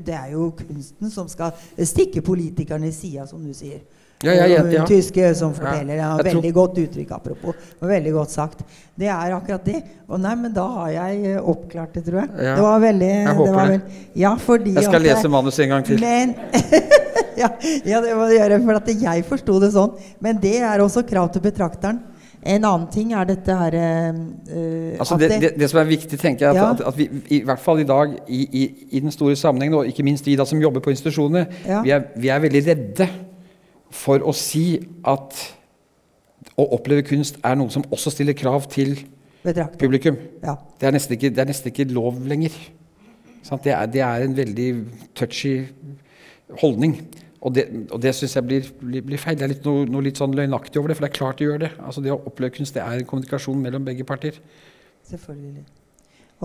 det 0.06 0.14
er 0.16 0.32
jo 0.32 0.48
kunsten 0.58 1.12
som 1.14 1.28
skal 1.30 1.52
stikke 1.86 2.22
politikerne 2.26 2.88
i 2.90 2.92
sida, 2.96 3.28
som 3.30 3.44
du 3.46 3.52
sier. 3.54 3.84
Ja, 4.24 4.34
ja, 4.34 4.64
ja. 4.64 4.86
Tyske 4.90 5.28
som 5.38 5.54
forteller. 5.54 6.00
Ja, 6.00 6.08
Jeg 6.18 6.26
veldig 6.32 6.52
godt 6.56 6.80
uttrykk, 6.82 7.12
apropos. 7.12 7.54
Veldig 7.84 8.14
godt 8.16 8.32
sagt. 8.34 8.64
Det 8.98 9.06
er 9.12 9.36
akkurat 9.36 9.66
det. 9.68 9.84
Og 10.10 10.20
nei, 10.24 10.34
men 10.40 10.54
da 10.56 10.66
har 10.80 10.90
jeg 10.96 11.36
eh, 11.36 11.42
oppklart 11.44 11.94
det, 11.94 12.06
tror 12.08 12.24
jeg. 12.24 12.32
Det 12.40 12.64
var 12.64 12.80
veldig 12.88 13.12
Jeg 13.12 13.36
håper 13.38 13.54
var 13.60 13.68
det. 13.70 13.78
vel- 13.82 14.20
Ja, 14.24 14.34
fordi 14.48 14.74
Jeg 14.74 14.84
skal 14.90 15.02
lese 15.06 15.30
manuset 15.30 15.64
en 15.68 15.70
gang 15.76 15.86
til. 15.86 16.00
Men 16.02 16.34
ja, 17.44 17.50
ja, 17.86 18.02
det 18.02 18.16
må 18.18 18.26
du 18.32 18.34
gjøre, 18.40 18.62
for 18.66 18.80
at 18.82 18.88
jeg 18.96 19.26
forsto 19.30 19.60
det 19.62 19.74
sånn. 19.76 19.94
Men 20.26 20.40
det 20.42 20.58
er 20.64 20.80
også 20.82 21.04
krav 21.06 21.30
til 21.34 21.42
betrakteren. 21.46 22.02
En 22.46 22.64
annen 22.68 22.88
ting 22.94 23.14
er 23.18 23.26
dette 23.26 23.54
her 23.58 23.74
eh, 23.74 25.00
Altså 25.00 25.18
det, 25.18 25.30
det, 25.42 25.50
det 25.60 25.70
som 25.72 25.80
er 25.82 25.88
viktig, 25.90 26.20
tenker 26.22 26.46
jeg, 26.46 26.56
at, 26.56 26.62
Ja. 26.62 26.72
at, 26.72 26.82
at 26.94 26.98
vi 26.98 27.08
i 27.40 27.42
hvert 27.48 27.60
fall 27.60 27.80
i 27.82 27.88
dag, 27.90 28.14
i, 28.28 28.42
i, 28.62 28.64
i 28.92 29.00
den 29.02 29.12
store 29.12 29.36
sammenhengen, 29.36 29.80
og 29.80 29.88
ikke 29.90 30.04
minst 30.06 30.26
vi 30.30 30.36
da 30.38 30.46
som 30.46 30.62
jobber 30.62 30.80
på 30.86 30.94
institusjonene, 30.94 31.48
Ja. 31.66 31.82
vi, 31.82 31.90
er, 31.96 32.04
vi 32.16 32.30
er 32.30 32.40
veldig 32.46 32.62
redde 32.68 33.08
for 33.90 34.22
å 34.22 34.34
si 34.36 34.78
at 35.08 35.42
å 36.56 36.68
oppleve 36.78 37.02
kunst 37.08 37.38
er 37.44 37.58
noe 37.58 37.74
som 37.74 37.84
også 37.92 38.14
stiller 38.14 38.38
krav 38.38 38.68
til 38.72 38.94
betrakter. 39.44 39.78
publikum. 39.82 40.18
Ja. 40.44 40.56
Det 40.80 40.88
er 40.88 41.00
ikke, 41.18 41.30
det 41.30 41.42
er 41.44 41.50
nesten 41.50 41.72
ikke 41.74 41.88
lov 41.94 42.22
lenger. 42.28 42.54
Sant? 43.44 43.64
Det, 43.64 43.74
er, 43.74 43.86
det 43.92 44.02
er 44.02 44.24
en 44.26 44.38
veldig 44.38 44.70
touchy 45.18 45.66
holdning. 46.62 47.00
Og 47.46 47.54
det, 47.54 47.66
og 47.94 48.02
det 48.02 48.16
syns 48.18 48.34
jeg 48.40 48.46
blir, 48.48 48.68
blir, 48.82 49.04
blir 49.06 49.22
feil. 49.22 49.38
Det 49.38 49.46
er 49.46 49.52
litt 49.54 49.68
noe, 49.68 49.86
noe 49.86 50.06
litt 50.08 50.18
sånn 50.18 50.34
løgnaktig 50.34 50.82
over 50.82 50.92
det, 50.92 50.98
for 50.98 51.06
det 51.06 51.12
er 51.12 51.18
klart 51.20 51.42
det 51.42 51.46
gjør 51.46 51.60
det. 51.62 51.72
Altså 51.78 52.02
Det 52.02 52.14
å 52.14 52.22
oppleve 52.32 52.56
kunst 52.58 52.78
det 52.78 52.82
er 52.82 53.02
en 53.02 53.10
kommunikasjon 53.10 53.60
mellom 53.62 53.86
begge 53.86 54.08
parter. 54.08 54.40
Selvfølgelig. 55.06 55.66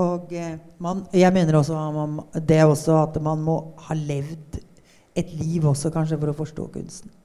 Og 0.01 0.35
eh, 0.37 0.59
man, 0.79 1.07
jeg 1.17 1.33
mener 1.35 1.57
også 1.59 1.79
at 1.79 1.97
man, 1.97 2.21
det 2.37 2.61
er 2.61 2.69
også 2.69 3.01
at 3.01 3.17
man 3.25 3.41
må 3.47 3.57
ha 3.89 3.97
levd 3.97 4.61
et 5.19 5.33
liv 5.41 5.65
også, 5.67 5.91
kanskje, 5.95 6.21
for 6.21 6.31
å 6.31 6.37
forstå 6.37 6.69
kunsten. 6.77 7.17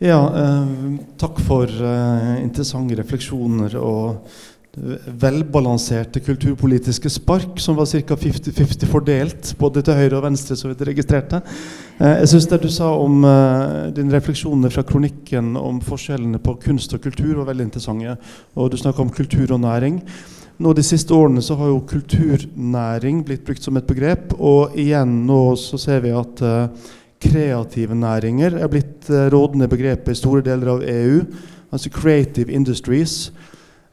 Ja, 0.00 0.20
eh, 0.32 0.70
takk 1.20 1.42
for 1.44 1.68
eh, 1.68 2.30
interessante 2.40 2.96
refleksjoner 3.02 3.74
og 3.82 4.30
velbalanserte 5.20 6.20
kulturpolitiske 6.22 7.10
spark, 7.10 7.58
som 7.58 7.74
var 7.76 7.86
ca. 7.90 8.14
50-50 8.16 8.86
fordelt, 8.86 9.54
både 9.58 9.82
til 9.82 9.98
høyre 9.98 10.20
og 10.20 10.26
venstre, 10.28 10.54
så 10.56 10.70
vidt 10.70 10.84
registrerte. 10.86 11.40
Eh, 11.98 12.20
jeg 12.22 12.30
syns 12.30 12.46
det 12.52 12.60
du 12.62 12.68
sa 12.70 12.92
om 12.94 13.24
eh, 13.26 13.88
dine 13.96 14.14
refleksjoner 14.14 14.70
fra 14.70 14.84
kronikken 14.86 15.56
om 15.58 15.80
forskjellene 15.82 16.38
på 16.42 16.54
kunst 16.62 16.94
og 16.94 17.02
kultur, 17.02 17.40
var 17.40 17.50
veldig 17.50 17.66
interessante. 17.66 18.14
Og 18.54 18.70
du 18.70 18.78
snakka 18.78 19.02
om 19.02 19.10
kultur 19.10 19.56
og 19.56 19.60
næring. 19.64 20.00
Nå 20.60 20.72
De 20.76 20.84
siste 20.84 21.14
årene 21.16 21.42
så 21.42 21.56
har 21.56 21.72
jo 21.72 21.82
kulturnæring 21.88 23.24
blitt 23.26 23.46
brukt 23.46 23.64
som 23.64 23.76
et 23.80 23.88
begrep, 23.88 24.36
og 24.38 24.78
igjen 24.78 25.24
nå 25.26 25.56
så 25.58 25.80
ser 25.80 26.04
vi 26.04 26.14
at 26.14 26.46
eh, 26.46 26.90
kreative 27.20 27.96
næringer 27.98 28.60
er 28.62 28.70
blitt 28.70 29.10
rådende 29.10 29.68
begrepet 29.68 30.14
i 30.14 30.20
store 30.20 30.46
deler 30.46 30.76
av 30.76 30.84
EU. 30.86 31.24
Altså 31.74 31.90
creative 31.90 32.52
industries. 32.52 33.32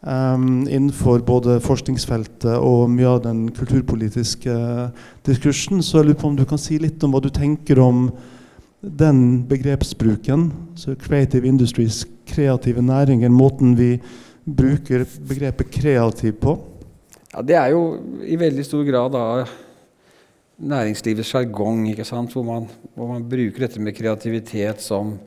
Um, 0.02 0.68
innenfor 0.70 1.24
både 1.26 1.56
forskningsfeltet 1.66 2.54
og 2.62 2.84
mye 2.93 3.10
av 3.16 3.24
den 3.24 3.48
kulturpolitiske 3.50 4.54
eh, 4.54 5.06
diskursen. 5.26 5.82
Så 5.82 5.98
jeg 5.98 6.12
lurer 6.12 6.20
på 6.22 6.30
om 6.30 6.36
du 6.38 6.45
kan 6.45 6.62
si 6.62 6.78
litt 6.78 7.02
om 7.04 7.16
hva 7.16 7.22
du 7.24 7.32
tenker 7.34 7.82
om 7.82 8.12
den 8.82 9.41
begrepsbruken. 9.50 10.52
Så 10.78 10.93
creative 11.02 11.50
industries, 11.50 12.04
kreative 12.30 12.84
næringer, 12.86 13.34
måten 13.34 13.74
vi 13.80 13.95
bruker 14.45 15.08
begrepet 15.28 15.74
kreativ 15.74 16.38
på. 16.45 16.60
Ja, 17.34 17.41
Det 17.41 17.58
er 17.58 17.74
jo 17.74 17.98
i 18.22 18.38
veldig 18.38 18.66
stor 18.66 18.86
grad 18.86 19.18
da 19.18 19.26
næringslivets 20.58 21.34
sjargong? 21.34 21.89
Hvor 21.95 22.68
hvor 22.95 23.08
man 23.08 23.30
bruker 23.30 23.66
dette 23.66 23.82
med 23.82 23.95
kreativitet 23.95 24.82
som 24.82 25.18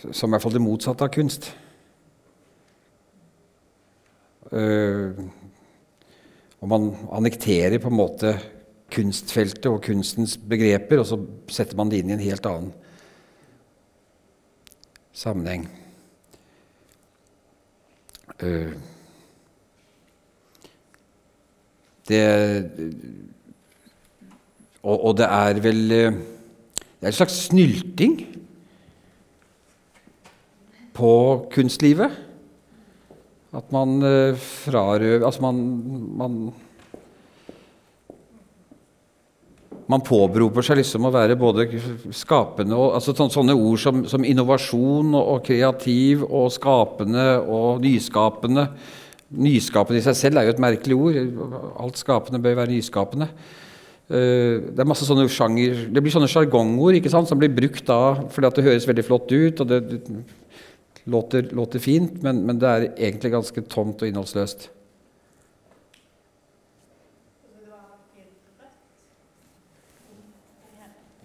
Som 0.00 0.30
i 0.30 0.32
hvert 0.32 0.44
fall 0.44 0.54
det 0.56 0.62
motsatte 0.64 1.04
av 1.04 1.12
kunst. 1.12 1.50
Uh, 4.50 5.12
og 6.60 6.70
man 6.72 6.88
annekterer 7.14 7.78
på 7.78 7.90
en 7.90 7.98
måte 7.98 8.32
kunstfeltet 8.90 9.68
og 9.70 9.82
kunstens 9.84 10.34
begreper, 10.40 11.02
og 11.02 11.06
så 11.06 11.20
setter 11.52 11.78
man 11.78 11.92
det 11.92 12.00
inn 12.00 12.10
i 12.10 12.16
en 12.16 12.24
helt 12.24 12.48
annen 12.48 12.72
sammenheng. 15.14 15.68
Uh, 18.40 18.72
det 22.08 22.24
og, 24.80 24.96
og 24.96 25.16
det 25.20 25.26
er 25.28 25.58
vel 25.62 25.92
eh, 25.92 26.20
Det 27.00 27.06
er 27.06 27.12
en 27.12 27.16
slags 27.16 27.36
snylting 27.50 28.14
på 31.00 31.14
kunstlivet. 31.54 32.26
At 33.56 33.72
man 33.74 33.98
eh, 34.06 34.36
frarøver 34.38 35.24
Altså, 35.26 35.42
man, 35.42 35.56
man 36.20 36.42
man 39.90 40.02
påberoper 40.06 40.62
seg 40.62 40.78
liksom 40.80 41.08
å 41.08 41.12
være 41.14 41.34
både 41.38 41.66
skapende 42.14 42.76
og 42.78 42.94
altså 42.98 43.14
sånne, 43.16 43.56
ord 43.56 43.80
som, 43.82 44.04
som 44.10 44.26
innovasjon 44.26 45.14
og, 45.16 45.24
og 45.34 45.40
kreativ 45.48 46.22
og 46.28 46.50
skapende 46.54 47.24
og 47.42 47.82
nyskapende. 47.82 48.68
Nyskapende 49.30 49.98
i 49.98 50.04
seg 50.04 50.18
selv 50.18 50.40
er 50.40 50.46
jo 50.46 50.54
et 50.54 50.62
merkelig 50.62 50.98
ord. 50.98 51.18
Alt 51.82 51.98
skapende 51.98 52.42
bør 52.42 52.60
være 52.60 52.74
nyskapende. 52.76 53.30
Eh, 54.10 54.60
det 54.70 54.82
er 54.82 54.90
masse 54.90 55.06
sånne 55.08 55.26
sjanger, 55.30 55.88
det 55.90 56.02
blir 56.02 56.14
sånne 56.14 56.30
sjargongord 56.30 57.10
som 57.10 57.38
blir 57.40 57.52
brukt 57.54 57.86
da 57.86 58.00
fordi 58.30 58.48
at 58.48 58.58
det 58.58 58.66
høres 58.66 58.88
veldig 58.90 59.06
flott 59.06 59.30
ut 59.30 59.64
og 59.64 59.70
det 59.70 59.80
låter, 61.04 61.48
låter 61.52 61.78
fint, 61.78 62.22
men, 62.22 62.44
men 62.46 62.58
det 62.58 62.68
er 62.68 62.86
egentlig 62.96 63.32
ganske 63.32 63.64
tomt 63.70 64.02
og 64.02 64.08
innholdsløst. 64.08 64.68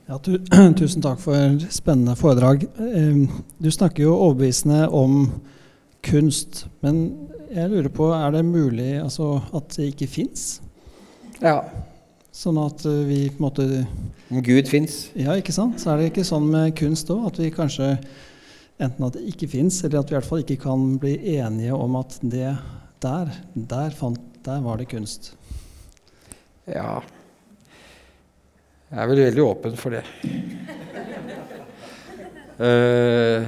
Ja, 0.06 0.20
tu 0.22 0.38
tusen 0.80 1.02
takk 1.02 1.20
for 1.24 1.58
spennende 1.74 2.14
foredrag. 2.20 2.68
Du 3.58 3.72
snakker 3.72 4.06
jo 4.06 4.14
overbevisende 4.14 4.86
om 4.94 5.32
kunst, 6.06 6.68
men 6.86 7.08
jeg 7.50 7.72
lurer 7.72 7.90
på, 7.90 8.12
er 8.14 8.36
det 8.36 8.46
mulig 8.46 8.92
altså, 9.02 9.40
at 9.56 9.74
det 9.78 9.90
ikke 9.94 10.10
fins? 10.12 10.46
Ja. 11.42 11.62
Sånn 12.36 12.60
at 12.62 12.84
eh, 12.86 13.02
vi 13.08 13.20
på 13.32 13.40
en 13.40 13.46
måte 13.46 13.66
Om 14.30 14.42
Gud 14.44 14.68
fins. 14.68 15.08
Ja, 15.16 15.38
ikke 15.40 15.54
sant? 15.56 15.80
Så 15.82 15.94
er 15.94 16.02
det 16.02 16.12
ikke 16.12 16.26
sånn 16.28 16.48
med 16.52 16.74
kunst 16.78 17.10
òg, 17.14 17.28
at 17.30 17.40
vi 17.40 17.52
kanskje 17.54 17.94
enten 18.82 19.08
at 19.08 19.16
det 19.16 19.26
ikke 19.32 19.50
fins, 19.52 19.80
eller 19.84 20.02
at 20.02 20.10
vi 20.10 20.16
i 20.16 20.18
hvert 20.18 20.28
fall 20.28 20.44
ikke 20.44 20.60
kan 20.66 20.88
bli 21.02 21.16
enige 21.38 21.76
om 21.76 21.96
at 22.00 22.18
det 22.22 22.52
der, 23.04 23.32
der, 23.54 23.90
fant, 23.96 24.22
der 24.46 24.62
var 24.64 24.80
det 24.80 24.90
kunst. 24.90 25.34
Ja 26.66 27.04
Jeg 28.90 29.02
er 29.02 29.10
vel 29.12 29.20
veldig 29.22 29.44
åpen 29.44 29.76
for 29.78 29.94
det. 29.94 30.02
uh, 32.58 33.46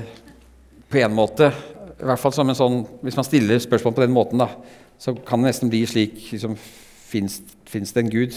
på 0.89 0.99
en 1.01 1.15
måte. 1.15 1.49
I 1.97 2.05
hvert 2.05 2.21
fall 2.21 2.35
som 2.35 2.49
en 2.49 2.57
sånn, 2.57 2.83
Hvis 3.01 3.17
man 3.17 3.25
stiller 3.25 3.59
spørsmål 3.59 3.95
på 3.95 4.03
den 4.05 4.13
måten, 4.13 4.41
da, 4.41 4.51
så 4.99 5.15
kan 5.15 5.41
det 5.41 5.53
nesten 5.53 5.71
bli 5.73 5.85
slik 5.89 6.19
liksom, 6.31 6.57
Fins 7.07 7.93
det 7.95 8.03
en 8.03 8.11
gud? 8.11 8.35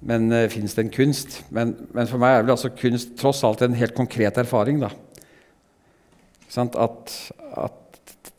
Men 0.00 0.30
uh, 0.32 0.46
fins 0.52 0.76
det 0.76 0.84
en 0.84 0.94
kunst? 0.94 1.40
Men, 1.50 1.74
men, 1.92 2.06
for 2.06 2.20
meg 2.22 2.36
er 2.36 2.44
vel 2.44 2.54
altså 2.54 2.70
kunst 2.76 3.16
tross 3.18 3.42
alt 3.44 3.62
en 3.64 3.74
helt 3.74 3.96
konkret 3.96 4.38
erfaring. 4.38 4.80
da. 4.80 4.92
At, 6.50 6.76
at, 6.76 7.76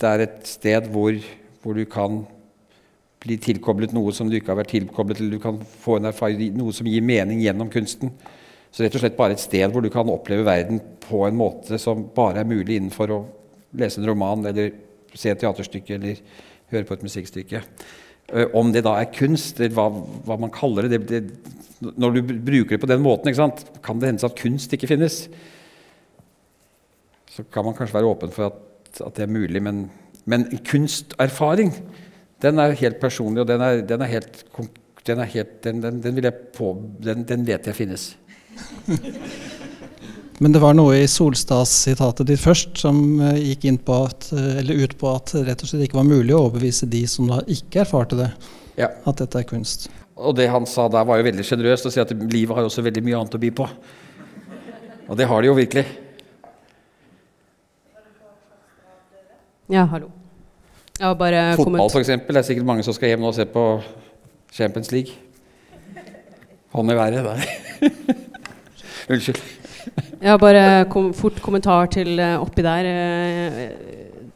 det 0.02 0.10
er 0.10 0.24
et 0.26 0.48
sted 0.50 0.88
hvor, 0.92 1.16
hvor, 1.62 1.78
du 1.78 1.86
kan 1.86 2.24
bli 3.22 3.38
tilkoblet 3.38 3.94
noe 3.94 4.12
som 4.16 4.30
du 4.30 4.36
ikke 4.40 4.52
har 4.52 4.60
vært 4.64 4.74
tilkoblet, 4.74 5.22
eller 5.22 5.38
du 5.38 5.44
kan 5.44 5.60
få 5.62 6.00
en 6.00 6.10
erfaring, 6.10 6.56
noe 6.58 6.74
som 6.74 6.90
gir 6.90 7.06
mening 7.06 7.44
gjennom 7.44 7.70
kunsten. 7.72 8.12
Så 8.72 8.84
rett 8.84 8.96
og 8.98 9.04
slett 9.04 9.18
bare 9.20 9.36
et 9.36 9.44
sted 9.44 9.68
hvor 9.72 9.84
du 9.84 9.92
kan 9.94 10.10
oppleve 10.10 10.48
verden 10.48 10.82
på 11.04 11.26
en 11.28 11.38
måte 11.38 11.78
som 11.82 12.08
bare 12.16 12.42
er 12.42 12.50
mulig 12.50 12.80
innenfor 12.80 13.14
å 13.14 13.20
lese 13.78 14.02
en 14.02 14.10
roman 14.10 14.48
eller 14.50 14.74
se 15.14 15.32
et 15.32 15.40
teaterstykke 15.40 15.98
eller 15.98 16.22
høre 16.72 16.88
på 16.88 16.98
et 16.98 17.06
musikkstykke. 17.06 17.62
Eh, 18.32 18.48
om 18.58 18.72
det 18.74 18.86
da 18.88 18.96
er 19.00 19.12
kunst, 19.14 19.60
eller 19.60 19.76
hva, 19.76 19.88
hva 20.28 20.38
man 20.40 20.54
kaller 20.56 20.88
det, 20.88 21.02
det, 21.04 21.22
det, 21.22 21.58
Når 21.82 22.14
du 22.16 22.22
bruker 22.24 22.76
det 22.76 22.82
på 22.82 22.90
den 22.90 23.04
måten, 23.04 23.34
kan 23.34 24.00
det 24.00 24.12
hende 24.12 24.28
at 24.28 24.40
kunst 24.40 24.74
ikke 24.74 24.92
finnes. 24.92 25.26
Så 27.42 27.48
kan 27.54 27.66
man 27.66 27.74
kanskje 27.74 27.98
være 27.98 28.10
åpen 28.12 28.32
for 28.34 28.52
at, 28.52 29.02
at 29.02 29.16
det 29.18 29.26
er 29.26 29.34
mulig, 29.34 29.62
men, 29.64 29.86
men 30.30 30.46
kunsterfaring 30.68 31.74
den 32.42 32.60
er 32.62 32.76
helt 32.78 33.00
personlig, 33.02 33.42
og 33.44 33.48
den 33.50 33.62
er, 33.62 33.82
den 33.86 34.02
er 34.02 34.10
helt, 34.10 34.44
den, 35.08 35.20
er 35.20 35.30
helt 35.30 35.64
den, 35.64 35.82
den, 35.82 36.32
på, 36.54 36.74
den, 37.02 37.48
vet 37.48 37.70
jeg 37.70 37.78
finnes. 37.78 38.12
Men 40.42 40.56
det 40.56 40.62
var 40.64 40.74
noe 40.74 40.96
i 40.98 41.06
Solstads-sitatet 41.06 42.26
ditt 42.26 42.42
først 42.42 42.80
som 42.82 42.98
uh, 43.22 43.36
gikk 43.38 43.68
inn 43.70 43.78
på 43.78 43.94
at, 44.08 44.26
uh, 44.34 44.58
eller 44.58 44.88
ut 44.88 44.96
på 44.98 45.12
at 45.14 45.36
det 45.36 45.44
rett 45.52 45.62
og 45.62 45.70
slett 45.70 45.86
ikke 45.86 46.00
var 46.00 46.08
mulig 46.08 46.34
å 46.34 46.48
overbevise 46.48 46.90
de 46.90 47.04
som 47.06 47.30
da 47.30 47.44
ikke 47.46 47.84
erfarte 47.84 48.18
det, 48.18 48.32
ja. 48.82 48.90
at 48.90 49.22
dette 49.22 49.38
er 49.38 49.46
kunst. 49.46 49.86
Og 50.18 50.34
det 50.40 50.50
han 50.50 50.66
sa 50.66 50.88
der, 50.90 51.06
var 51.06 51.22
jo 51.22 51.28
veldig 51.30 51.46
sjenerøst, 51.46 51.86
å 51.86 51.94
si 51.94 52.02
at 52.02 52.16
livet 52.18 52.58
har 52.58 52.66
også 52.66 52.82
veldig 52.88 53.06
mye 53.06 53.20
annet 53.20 53.38
å 53.38 53.42
by 53.44 53.52
på. 53.62 53.70
Og 55.12 55.20
det 55.20 55.30
har 55.30 55.46
det 55.46 55.52
jo 55.52 55.60
virkelig. 55.62 55.86
Ja, 59.72 59.86
hallo. 59.88 60.10
Fotball, 61.00 61.88
f.eks. 61.88 62.10
Det 62.28 62.36
er 62.36 62.44
sikkert 62.44 62.68
mange 62.68 62.84
som 62.84 62.92
skal 62.94 63.14
hjem 63.14 63.22
nå 63.24 63.30
og 63.30 63.38
se 63.38 63.46
på 63.48 63.62
Champions 64.52 64.92
League. 64.92 65.16
Hånd 66.76 66.92
i 66.92 66.98
været 66.98 67.24
der. 67.24 67.46
Unnskyld. 69.16 69.40
Ja, 70.22 70.36
bare 70.38 70.86
kom, 70.92 71.14
fort 71.16 71.40
kommentar 71.42 71.88
til 71.96 72.20
uh, 72.20 72.44
oppi 72.44 72.66
der. 72.68 72.90
Uh, 72.92 73.64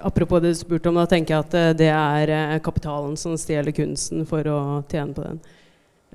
apropos 0.07 0.39
det 0.41 0.53
du 0.55 0.61
spurte 0.61 0.87
om, 0.87 1.01
da 1.01 1.05
tenker 1.11 1.35
jeg 1.35 1.45
at 1.49 1.77
det 1.83 1.91
er 1.91 2.63
kapitalen 2.63 3.19
som 3.19 3.35
stjeler 3.37 3.75
kunsten 3.75 4.23
for 4.29 4.47
å 4.47 4.59
tjene 4.87 5.11
på 5.17 5.27
den. 5.27 5.43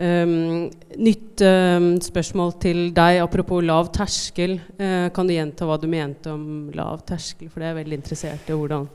Um, 0.01 0.71
nytt 0.97 1.43
um, 1.45 1.89
spørsmål 2.01 2.55
til 2.63 2.79
deg 2.97 3.19
apropos 3.21 3.65
lav 3.65 3.91
terskel. 3.93 4.59
kan 4.79 5.29
du 5.29 5.35
gjenta 5.35 5.67
hva 5.69 5.77
du 5.81 5.89
mente 5.91 6.33
om 6.33 6.71
lav 6.75 7.03
terskel? 7.09 7.51
For 7.51 7.61
det 7.61 7.69
er 7.69 7.75
jeg 7.75 7.81
veldig 7.83 8.01
interessert 8.01 8.49
i 8.49 8.57
hvordan 8.57 8.89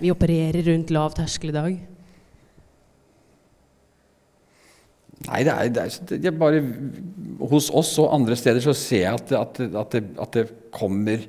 vi 0.00 0.10
opererer 0.12 0.64
rundt 0.66 0.90
lav 0.94 1.14
terskel 1.16 1.52
i 1.52 1.56
dag. 1.56 1.78
Nei, 5.28 5.42
det 5.44 5.52
er, 5.52 5.68
det, 5.68 5.82
er, 5.84 6.16
det 6.16 6.30
er, 6.30 6.36
bare 6.40 6.62
Hos 7.50 7.68
oss 7.76 7.92
og 8.00 8.12
andre 8.14 8.36
steder 8.38 8.62
så 8.64 8.72
ser 8.76 9.02
jeg 9.04 9.18
at, 9.18 9.32
at, 9.36 9.58
at, 9.68 9.92
det, 9.92 10.04
at, 10.16 10.36
det, 10.36 10.46
kommer 10.72 11.20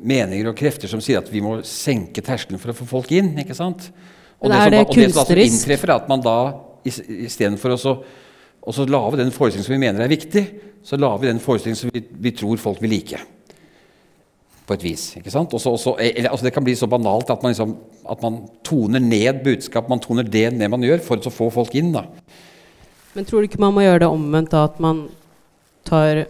meninger 0.00 0.48
og 0.48 0.56
krefter 0.56 0.88
som 0.90 1.02
sier 1.04 1.20
at 1.20 1.28
vi 1.30 1.42
må 1.44 1.58
senke 1.66 2.22
terskelen 2.24 2.58
for 2.58 2.72
å 2.72 2.76
få 2.78 2.86
folk 2.88 3.12
inn. 3.14 3.34
ikke 3.42 3.54
sant? 3.54 3.90
Og 4.40 4.48
Men 4.48 4.56
er 4.56 4.72
det, 4.72 4.80
som, 4.88 4.96
det 4.96 5.12
som 5.14 5.42
inntreffer, 5.44 5.92
er 5.92 6.00
at 6.00 6.08
man 6.10 6.24
da 6.24 6.38
istedenfor 6.84 7.76
å 7.76 7.80
så 7.80 8.86
lage 8.88 9.20
den 9.20 9.32
forestillingen 9.34 9.66
som 9.66 9.74
vi 9.74 9.82
mener 9.82 10.04
er 10.04 10.12
viktig, 10.12 10.44
så 10.84 10.96
lager 10.96 11.22
vi 11.22 11.30
den 11.30 11.42
forestillingen 11.42 11.80
som 11.80 11.92
vi, 11.92 12.02
vi, 12.10 12.32
tror 12.36 12.60
folk 12.60 12.80
vil 12.82 12.94
like. 12.94 13.20
På 14.66 14.76
et 14.76 14.84
vis. 14.84 15.10
ikke 15.18 15.32
sant? 15.32 15.52
Også, 15.56 15.72
også, 15.74 15.94
eller, 15.98 16.30
altså 16.30 16.46
det 16.46 16.54
kan 16.54 16.64
bli 16.64 16.76
så 16.78 16.88
banalt 16.90 17.30
at 17.32 17.42
man, 17.42 17.52
liksom, 17.52 17.74
at 18.10 18.22
man 18.22 18.38
toner 18.66 19.02
ned 19.02 19.42
budskap, 19.44 19.88
man 19.90 20.02
toner 20.02 20.28
det 20.28 20.46
ned 20.54 20.70
man 20.72 20.84
gjør, 20.86 21.02
for 21.04 21.20
å 21.20 21.34
få 21.34 21.50
folk 21.52 21.74
inn. 21.78 21.92
da. 21.96 22.06
Men 23.16 23.26
tror 23.26 23.42
du 23.42 23.50
ikke 23.50 23.62
man 23.62 23.74
må 23.74 23.84
gjøre 23.84 24.04
det 24.04 24.12
omvendt, 24.12 24.54
da, 24.54 24.64
at 24.70 24.78
man 24.82 25.08
tar 25.88 26.24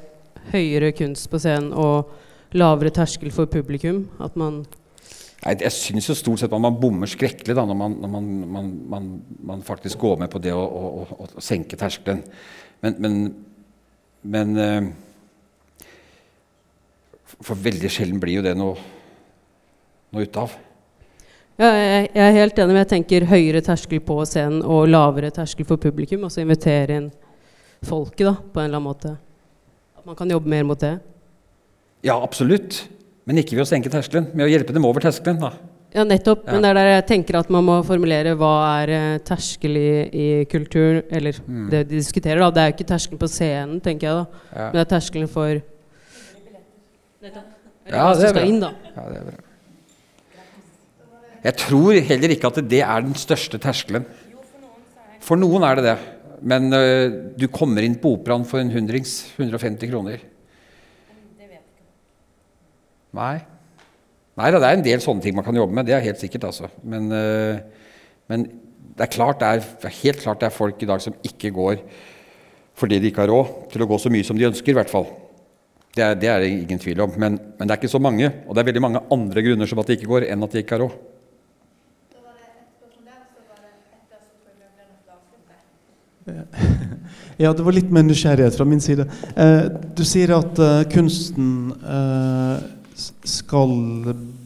høyere 0.50 0.94
kunst 0.96 1.28
på 1.30 1.40
scenen 1.42 1.74
og 1.76 2.10
lavere 2.56 2.92
terskel 2.94 3.32
for 3.34 3.50
publikum? 3.50 4.06
At 4.22 4.38
man 4.40 4.64
Nei, 5.40 5.56
Jeg 5.64 5.72
syns 5.72 6.08
jo 6.10 6.16
stort 6.16 6.42
sett 6.42 6.52
at 6.52 6.60
man 6.60 6.76
bommer 6.80 7.08
skrekkelig 7.08 7.56
da, 7.56 7.64
når 7.64 7.78
man, 7.78 7.94
når 8.02 8.10
man, 8.12 8.24
man, 8.56 8.72
man, 8.92 9.04
man 9.52 9.62
faktisk 9.64 9.98
går 10.02 10.18
med 10.20 10.32
på 10.32 10.40
det 10.42 10.52
å, 10.52 10.60
å, 10.60 11.06
å, 11.16 11.28
å 11.38 11.44
senke 11.44 11.78
terskelen. 11.80 12.20
Men, 12.84 12.96
men, 13.00 13.14
men 14.22 14.52
uh, 14.56 14.90
For 17.40 17.56
veldig 17.56 17.88
sjelden 17.92 18.20
blir 18.20 18.40
jo 18.40 18.44
det 18.44 18.52
noe, 18.58 18.76
noe 20.12 20.28
ut 20.28 20.40
av. 20.40 20.58
Ja, 21.60 21.70
jeg, 21.76 22.04
jeg, 22.14 22.24
er 22.24 22.36
helt 22.36 22.60
enig, 22.60 22.72
men 22.72 22.82
jeg 22.82 22.92
tenker 22.94 23.28
høyere 23.28 23.60
terskel 23.64 24.00
på 24.04 24.16
scenen 24.28 24.62
og 24.64 24.86
lavere 24.88 25.32
terskel 25.32 25.68
for 25.68 25.80
publikum. 25.80 26.24
Altså 26.24 26.40
invitere 26.44 27.00
inn 27.00 27.10
folket 27.84 28.26
da, 28.28 28.34
på 28.36 28.60
en 28.60 28.68
eller 28.68 28.80
annen 28.80 28.88
måte. 28.88 29.16
At 29.96 30.06
man 30.08 30.16
kan 30.16 30.32
jobbe 30.32 30.48
mer 30.52 30.64
mot 30.68 30.80
det. 30.80 30.94
Ja, 32.04 32.16
absolutt. 32.16 32.86
Men 33.28 33.42
ikke 33.42 33.58
ved 33.58 33.66
å 33.66 33.68
senke 33.68 33.92
terskelen. 33.92 34.30
Med 34.34 34.46
å 34.46 34.50
hjelpe 34.50 34.74
dem 34.74 34.86
over 34.88 35.04
terskelen. 35.04 35.40
da. 35.42 35.52
Ja, 35.90 36.04
nettopp. 36.06 36.44
Ja. 36.46 36.54
Men 36.54 36.62
det 36.62 36.70
er 36.70 36.78
der 36.78 36.88
jeg 36.92 37.06
tenker 37.08 37.40
at 37.40 37.50
man 37.50 37.66
må 37.66 37.80
formulere 37.86 38.36
hva 38.38 38.52
er 38.78 38.92
uh, 38.94 39.18
terskel 39.26 39.74
i, 39.78 39.90
i 40.06 40.28
kultur 40.50 41.00
Eller 41.10 41.40
mm. 41.42 41.66
det 41.72 41.82
de 41.90 41.98
diskuterer, 41.98 42.38
da. 42.44 42.50
Det 42.54 42.62
er 42.62 42.70
jo 42.70 42.76
ikke 42.76 42.88
terskelen 42.92 43.20
på 43.20 43.30
scenen, 43.30 43.80
tenker 43.82 44.06
jeg 44.06 44.20
da. 44.20 44.42
Ja. 44.52 44.68
Men 44.68 44.78
det 44.78 44.84
er 44.84 44.90
terskelen 44.94 45.30
for 45.30 45.60
Nettopp. 47.20 47.48
Ja, 47.90 48.04
det 48.16 48.28
er 48.28 48.36
bra. 48.36 48.42
Inn, 48.46 48.62
ja, 48.62 49.04
det 49.10 49.18
er 49.18 49.24
bra. 49.26 49.38
Jeg 51.40 51.56
tror 51.56 51.98
heller 52.06 52.32
ikke 52.34 52.48
at 52.52 52.58
det 52.70 52.80
er 52.84 53.04
den 53.04 53.16
største 53.18 53.58
terskelen. 53.60 54.06
For 55.24 55.40
noen 55.40 55.64
er 55.66 55.80
det 55.80 55.86
det. 55.88 55.96
Men 56.40 56.70
uh, 56.72 57.34
du 57.36 57.48
kommer 57.52 57.84
inn 57.84 57.98
på 58.00 58.14
operaen 58.14 58.46
for 58.48 58.62
en 58.62 58.70
hundrings. 58.72 59.24
150 59.36 59.90
kroner. 59.90 60.22
Nei. 63.16 63.36
Nei 64.38 64.50
det 64.54 64.60
er 64.62 64.76
en 64.76 64.84
del 64.86 65.02
sånne 65.02 65.24
ting 65.24 65.36
man 65.36 65.46
kan 65.46 65.56
jobbe 65.56 65.74
med. 65.76 65.88
Det 65.88 65.96
er 65.96 66.04
helt 66.04 66.20
sikkert. 66.20 66.46
altså. 66.50 66.70
Men, 66.82 67.10
uh, 67.10 67.58
men 68.30 68.46
det, 68.46 69.06
er 69.06 69.12
klart, 69.12 69.42
det, 69.42 69.50
er, 69.50 69.98
helt 70.02 70.22
klart 70.22 70.40
det 70.40 70.50
er 70.50 70.54
folk 70.54 70.82
i 70.82 70.88
dag 70.88 71.02
som 71.02 71.16
ikke 71.26 71.52
går 71.56 71.82
fordi 72.80 72.96
de 72.96 73.10
ikke 73.10 73.26
har 73.26 73.28
råd 73.28 73.48
til 73.74 73.82
å 73.84 73.88
gå 73.90 73.96
så 74.00 74.08
mye 74.12 74.24
som 74.24 74.38
de 74.38 74.46
ønsker. 74.48 74.72
i 74.72 74.78
hvert 74.78 74.88
fall. 74.88 75.08
Det 75.92 76.04
er, 76.04 76.14
det 76.16 76.28
er 76.30 76.46
ingen 76.46 76.78
tvil 76.80 77.02
om. 77.04 77.12
Men, 77.18 77.36
men, 77.58 77.66
det 77.66 77.74
er 77.74 77.80
ikke 77.80 77.92
så 77.92 78.00
mange. 78.00 78.30
Og 78.46 78.54
det 78.54 78.62
er 78.62 78.68
veldig 78.70 78.82
mange 78.86 79.02
andre 79.12 79.42
grunner 79.44 79.68
som 79.68 79.82
at 79.82 79.90
de 79.90 79.98
ikke 79.98 80.08
går, 80.08 80.30
enn 80.32 80.46
at 80.46 80.54
de 80.54 80.62
ikke 80.62 80.78
har 80.78 80.86
råd. 80.86 80.98
Ja, 87.40 87.54
det 87.56 87.64
var 87.64 87.72
litt 87.72 87.88
mer 87.88 88.04
nysgjerrighet 88.04 88.56
fra 88.58 88.66
min 88.68 88.82
side. 88.84 89.06
Eh, 89.32 89.64
du 89.96 90.02
sier 90.04 90.34
at 90.36 90.58
eh, 90.60 90.82
kunsten 90.92 91.70
eh, 91.80 92.56
skal 93.26 93.74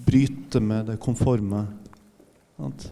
bryte 0.06 0.62
med 0.62 0.92
det 0.92 0.98
konforme. 1.02 1.64
Sant? 2.56 2.88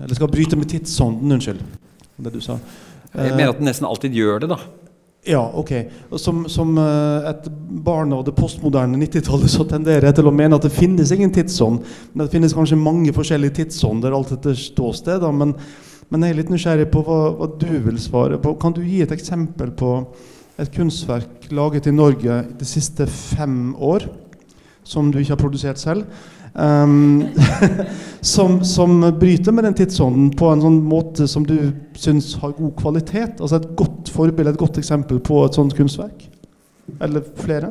Eller 0.00 0.16
skal 0.16 0.30
bryte 0.32 0.56
med 0.56 0.70
tidsånden, 0.70 1.32
unnskyld. 1.32 1.60
Det 2.20 2.32
du 2.32 2.40
sa. 2.44 2.58
Jeg 3.14 3.34
mener 3.34 3.52
at 3.52 3.58
den 3.58 3.68
nesten 3.68 3.88
alltid 3.88 4.14
gjør 4.16 4.44
det, 4.44 4.52
da. 4.52 4.60
Ja, 5.28 5.42
ok. 5.54 5.72
Som, 6.16 6.46
som 6.48 6.72
uh, 6.78 7.28
et 7.28 7.48
barn 7.84 8.12
av 8.16 8.22
det 8.24 8.32
postmoderne 8.38 8.96
90-tallet 9.02 9.52
så 9.52 9.66
tenderer 9.68 10.08
jeg 10.08 10.16
til 10.16 10.30
å 10.30 10.32
mene 10.32 10.56
at 10.56 10.64
det 10.64 10.72
finnes 10.72 11.12
ingen 11.12 11.32
tidsånd. 11.34 11.82
Men 12.14 12.24
det 12.24 12.32
finnes 12.32 12.56
kanskje 12.56 12.80
mange 12.80 13.12
forskjellige 13.16 13.58
tidsånder, 13.60 14.16
alt 14.16 14.32
etter 14.38 14.56
ståsted. 14.56 15.26
Men, 15.36 15.52
men 16.08 16.24
jeg 16.24 16.32
er 16.32 16.40
litt 16.40 16.52
nysgjerrig 16.54 16.88
på 16.94 17.04
hva, 17.04 17.20
hva, 17.36 17.50
du 17.60 17.74
vil 17.90 18.00
svare 18.00 18.40
på. 18.40 18.54
Kan 18.62 18.76
du 18.76 18.80
gi 18.86 19.02
et 19.04 19.12
eksempel 19.12 19.74
på 19.76 19.92
et 20.60 20.72
kunstverk 20.72 21.50
laget 21.52 21.88
i 21.88 21.94
Norge 21.94 22.40
de 22.56 22.68
siste 22.68 23.04
fem 23.10 23.74
år 23.76 24.08
som 24.90 25.10
du 25.10 25.20
ikke 25.20 25.36
har 25.36 25.40
produsert 25.40 25.80
selv. 25.80 26.06
Um, 26.52 27.28
som, 28.20 28.64
som, 28.66 28.96
bryter 29.20 29.54
med 29.54 29.64
den 29.68 29.76
tidsånden 29.78 30.32
på 30.38 30.48
en 30.50 30.64
sånn 30.64 30.80
måte 30.82 31.28
som 31.30 31.44
du 31.46 31.70
syns 31.94 32.32
har 32.42 32.56
god 32.58 32.74
kvalitet. 32.80 33.38
Altså 33.38 33.60
et 33.60 33.70
godt 33.78 34.10
forbilde, 34.10 34.56
et 34.56 34.60
godt 34.60 34.80
eksempel 34.82 35.22
på 35.22 35.44
et 35.46 35.58
sånt 35.58 35.76
kunstverk. 35.78 36.26
Eller 36.98 37.22
flere. 37.38 37.70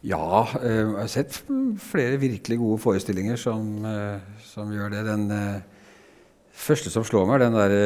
Ja, 0.00 0.46
uh, 0.62 0.64
jeg 0.64 0.94
har 0.96 1.12
sett 1.12 1.42
flere 1.90 2.16
virkelig 2.22 2.56
gode 2.62 2.80
forestillinger 2.80 3.36
som, 3.40 3.84
uh, 3.84 4.40
som 4.48 4.72
gjør 4.72 4.94
det. 4.96 5.04
Den 5.10 5.28
uh, 5.28 5.84
første 6.56 6.92
som 6.92 7.04
slår 7.04 7.28
meg, 7.28 7.44
den 7.44 7.58
derre 7.58 7.84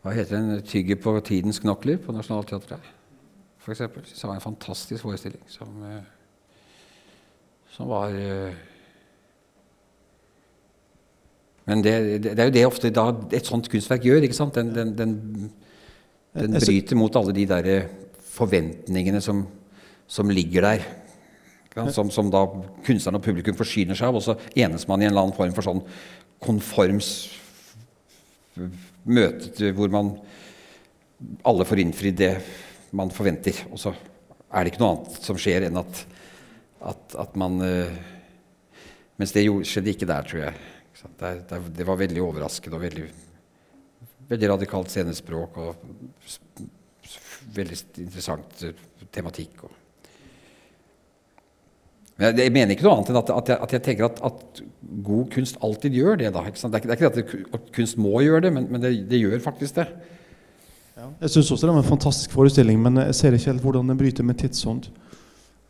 Hva 0.00 0.14
heter 0.16 0.38
den? 0.38 0.62
'Tygger 0.64 0.96
på 0.96 1.12
tidens 1.20 1.58
knokler' 1.60 1.98
på 2.00 2.14
Nationaltheatret. 2.14 2.99
For 3.70 4.08
som 4.14 4.30
var 4.30 4.38
en 4.38 4.48
fantastisk 4.48 5.02
forestilling. 5.02 5.42
som 5.46 5.68
som 7.70 7.88
var 7.88 8.10
uh, 8.10 8.52
Men 11.64 11.82
det, 11.84 11.92
det, 12.24 12.38
er 12.38 12.48
jo 12.48 12.54
det 12.54 12.66
ofte 12.66 12.90
da 12.90 13.04
et 13.30 13.46
sånt 13.46 13.68
kunstverk 13.70 14.02
gjør. 14.02 14.24
ikke 14.26 14.34
sant? 14.34 14.56
Den, 14.58 14.72
den, 14.74 14.94
den, 14.98 15.50
den 16.34 16.56
bryter 16.56 16.98
mot 16.98 17.14
alle 17.16 17.34
de 17.36 17.44
der 17.46 17.68
forventningene 18.32 19.20
som, 19.22 19.44
som 20.10 20.32
ligger 20.34 20.66
der. 20.66 20.88
Som, 21.94 22.10
som, 22.10 22.32
da 22.32 22.42
kunstneren 22.82 23.20
og 23.20 23.22
publikum 23.22 23.54
forsyner 23.54 23.94
seg 23.94 24.10
av. 24.10 24.18
Og 24.18 24.24
så 24.24 24.34
enes 24.58 24.88
man 24.90 25.04
i 25.04 25.06
en 25.06 25.12
eller 25.12 25.28
annen 25.28 25.36
form 25.36 25.54
for 25.54 25.68
sånn 25.68 25.84
konforms 26.42 27.12
møte 29.06 29.70
hvor 29.76 29.92
man 29.92 30.16
alle 31.46 31.66
får 31.68 31.84
innfridd 31.84 32.18
det 32.18 32.32
man 32.96 33.12
forventer. 33.14 33.64
Og 33.70 33.78
så 33.82 33.92
er 33.94 34.64
det 34.64 34.72
ikke 34.72 34.82
noe 34.82 34.96
annet 34.96 35.22
som 35.24 35.38
skjer 35.38 35.68
enn 35.68 35.78
at 35.80 36.04
at, 36.80 37.16
at 37.20 37.34
man 37.36 37.60
uh, 37.60 37.98
Mens 39.20 39.34
det 39.36 39.42
skjedde 39.68 39.92
ikke 39.92 40.06
der, 40.08 40.24
tror 40.24 40.46
jeg. 40.46 40.60
Det, 41.20 41.32
det, 41.50 41.58
det 41.76 41.84
var 41.84 41.98
veldig 42.00 42.22
overraskende 42.24 42.78
og 42.78 42.84
veldig, 42.86 43.02
veldig 44.30 44.48
radikalt 44.48 44.88
scenespråk 44.88 45.58
og 45.60 45.82
veldig 47.52 47.76
interessant 48.00 48.64
uh, 48.64 48.80
tematikk. 49.12 49.66
Og. 49.66 49.74
Men 52.16 52.30
jeg, 52.30 52.46
jeg, 52.46 52.54
mener 52.56 52.72
ikke 52.72 52.86
noe 52.88 52.94
annet 52.96 53.12
enn 53.12 53.20
at, 53.20 53.34
at, 53.36 53.52
jeg, 53.52 53.60
at 53.66 53.76
jeg, 53.76 53.84
tenker 53.90 54.08
at, 54.08 54.24
at, 54.30 54.64
god 55.04 55.28
kunst 55.36 55.60
alltid 55.68 56.00
gjør 56.00 56.16
det. 56.22 56.32
Da, 56.32 56.46
det, 56.48 56.48
er 56.48 56.80
ikke, 56.80 56.88
det 56.88 56.96
er 56.96 57.20
ikke 57.20 57.44
at, 57.60 57.70
kunst 57.76 58.00
må 58.00 58.14
gjøre 58.24 58.46
det, 58.46 58.54
men, 58.56 58.72
men 58.72 58.88
det, 58.88 59.20
gjør 59.20 59.44
faktisk 59.44 59.82
det. 59.82 59.88
Ja. 61.00 61.06
Jeg 61.22 61.32
syns 61.32 61.50
også 61.54 61.66
det 61.68 61.72
var 61.72 61.80
en 61.80 61.88
fantastisk 61.88 62.34
forestilling, 62.36 62.80
men 62.82 63.00
jeg 63.00 63.16
ser 63.16 63.36
ikke 63.36 63.54
helt 63.54 63.64
hvordan 63.64 63.88
den 63.88 64.00
bryter 64.00 64.26
med 64.26 64.36
tidsånd. 64.40 64.90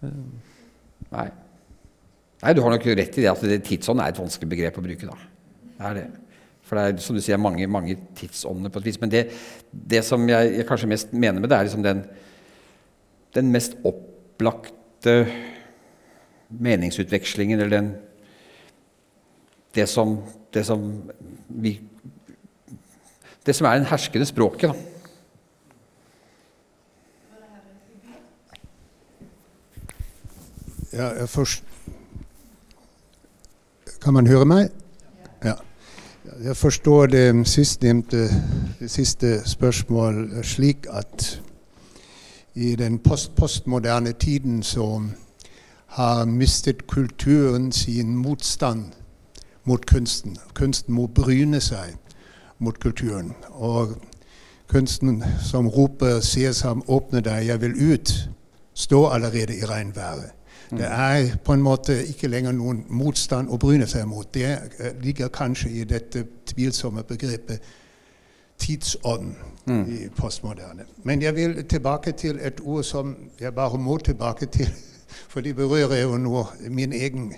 Nei. 0.03 1.29
Nei, 2.41 2.55
du 2.57 2.63
har 2.65 2.73
nok 2.73 2.87
rett 2.89 3.19
i 3.21 3.23
det 3.23 3.31
at 3.31 3.45
det, 3.47 3.61
tidsånd 3.69 4.03
er 4.03 4.11
et 4.11 4.19
vanskelig 4.19 4.49
begrep 4.51 4.81
å 4.81 4.85
bruke. 4.85 5.07
da. 5.07 5.31
Det 5.77 5.87
er 5.87 5.97
det. 6.01 6.07
For 6.67 6.79
det 6.79 6.87
er 6.87 7.05
som 7.05 7.19
du 7.19 7.23
sier, 7.23 7.39
mange, 7.39 7.67
mange 7.71 7.95
tidsånder 8.19 8.73
på 8.73 8.83
et 8.83 8.91
vis. 8.91 8.99
Men 9.03 9.13
det, 9.13 9.25
det 9.71 10.03
som 10.07 10.27
jeg, 10.29 10.53
jeg, 10.57 10.67
kanskje 10.67 10.91
mest 10.91 11.15
mener 11.15 11.39
med 11.39 11.51
det, 11.53 11.59
er 11.59 11.69
liksom 11.69 11.87
den, 11.87 12.05
den 13.37 13.55
mest 13.55 13.79
opplagte 13.87 15.17
meningsutvekslingen, 16.51 17.61
eller 17.61 17.77
den 17.77 17.91
det 19.75 19.87
som, 19.87 20.17
det 20.51 20.65
som 20.67 20.89
vi 21.47 21.77
Det 23.47 23.55
som 23.57 23.67
er 23.67 23.79
den 23.79 23.87
herskende 23.89 24.27
språket, 24.27 24.69
da. 24.69 24.90
Ja, 30.93 31.25
først. 31.25 31.65
Kan 34.03 34.15
man 34.15 34.27
høre 34.27 34.45
meg? 34.45 34.71
Ja. 35.45 35.55
Jeg 36.45 36.57
forstår 36.57 37.07
det 37.07 37.49
sistnevnte 37.49 38.29
siste 38.87 39.49
spørsmål 39.49 40.31
slik 40.43 40.87
at 40.91 41.43
i 42.55 42.77
den 42.77 42.99
post 42.99 43.37
postmoderne 43.37 44.13
tiden 44.13 44.63
så 44.63 45.03
har 45.87 46.25
mistet 46.25 46.87
kulturen 46.87 47.73
sin 47.73 48.17
motstand 48.17 48.85
mot 49.65 49.87
kunsten. 49.87 50.39
Kunsten 50.55 50.95
må 50.95 51.07
bryne 51.07 51.61
seg 51.61 51.95
mot 52.59 52.81
kulturen. 52.81 53.35
Og 53.51 53.95
kunsten 54.67 55.23
som 55.51 55.69
roper 55.69 56.21
'Sesam, 56.21 56.83
åpne 56.89 57.21
deg, 57.21 57.47
jeg 57.47 57.61
vil 57.61 57.95
ut', 57.95 58.29
står 58.75 59.11
allerede 59.11 59.57
i 59.57 59.65
regnværet. 59.65 60.40
Det 60.71 60.87
er 60.87 61.37
på 61.45 61.53
en 61.53 61.63
måte 61.63 62.07
ikke 62.07 62.29
lenger 62.29 62.53
noen 62.55 62.85
motstand 62.89 63.51
å 63.51 63.59
bryne 63.59 63.87
seg 63.91 64.07
mot. 64.07 64.29
Det 64.35 64.47
eh, 64.47 64.93
ligger 65.03 65.29
kanskje 65.29 65.71
i 65.71 65.85
dette 65.85 66.25
tvilsomme 66.47 67.03
begrepet 67.03 67.63
tidsånd 68.61 69.33
mm. 69.67 69.85
i 69.89 70.09
postmoderne. 70.17 70.87
Men 71.03 71.23
jeg 71.23 71.35
vil 71.35 71.65
tilbake 71.65 72.13
til 72.13 72.39
et 72.43 72.61
ord 72.63 72.85
som 72.85 73.17
jeg 73.41 73.55
bare 73.55 73.79
må 73.79 73.99
tilbake 73.99 74.47
til, 74.47 74.69
for 75.33 75.41
de 75.41 75.55
berører 75.55 76.03
jo 76.03 76.19
nå 76.19 76.47
min 76.69 76.93
egen 76.93 77.33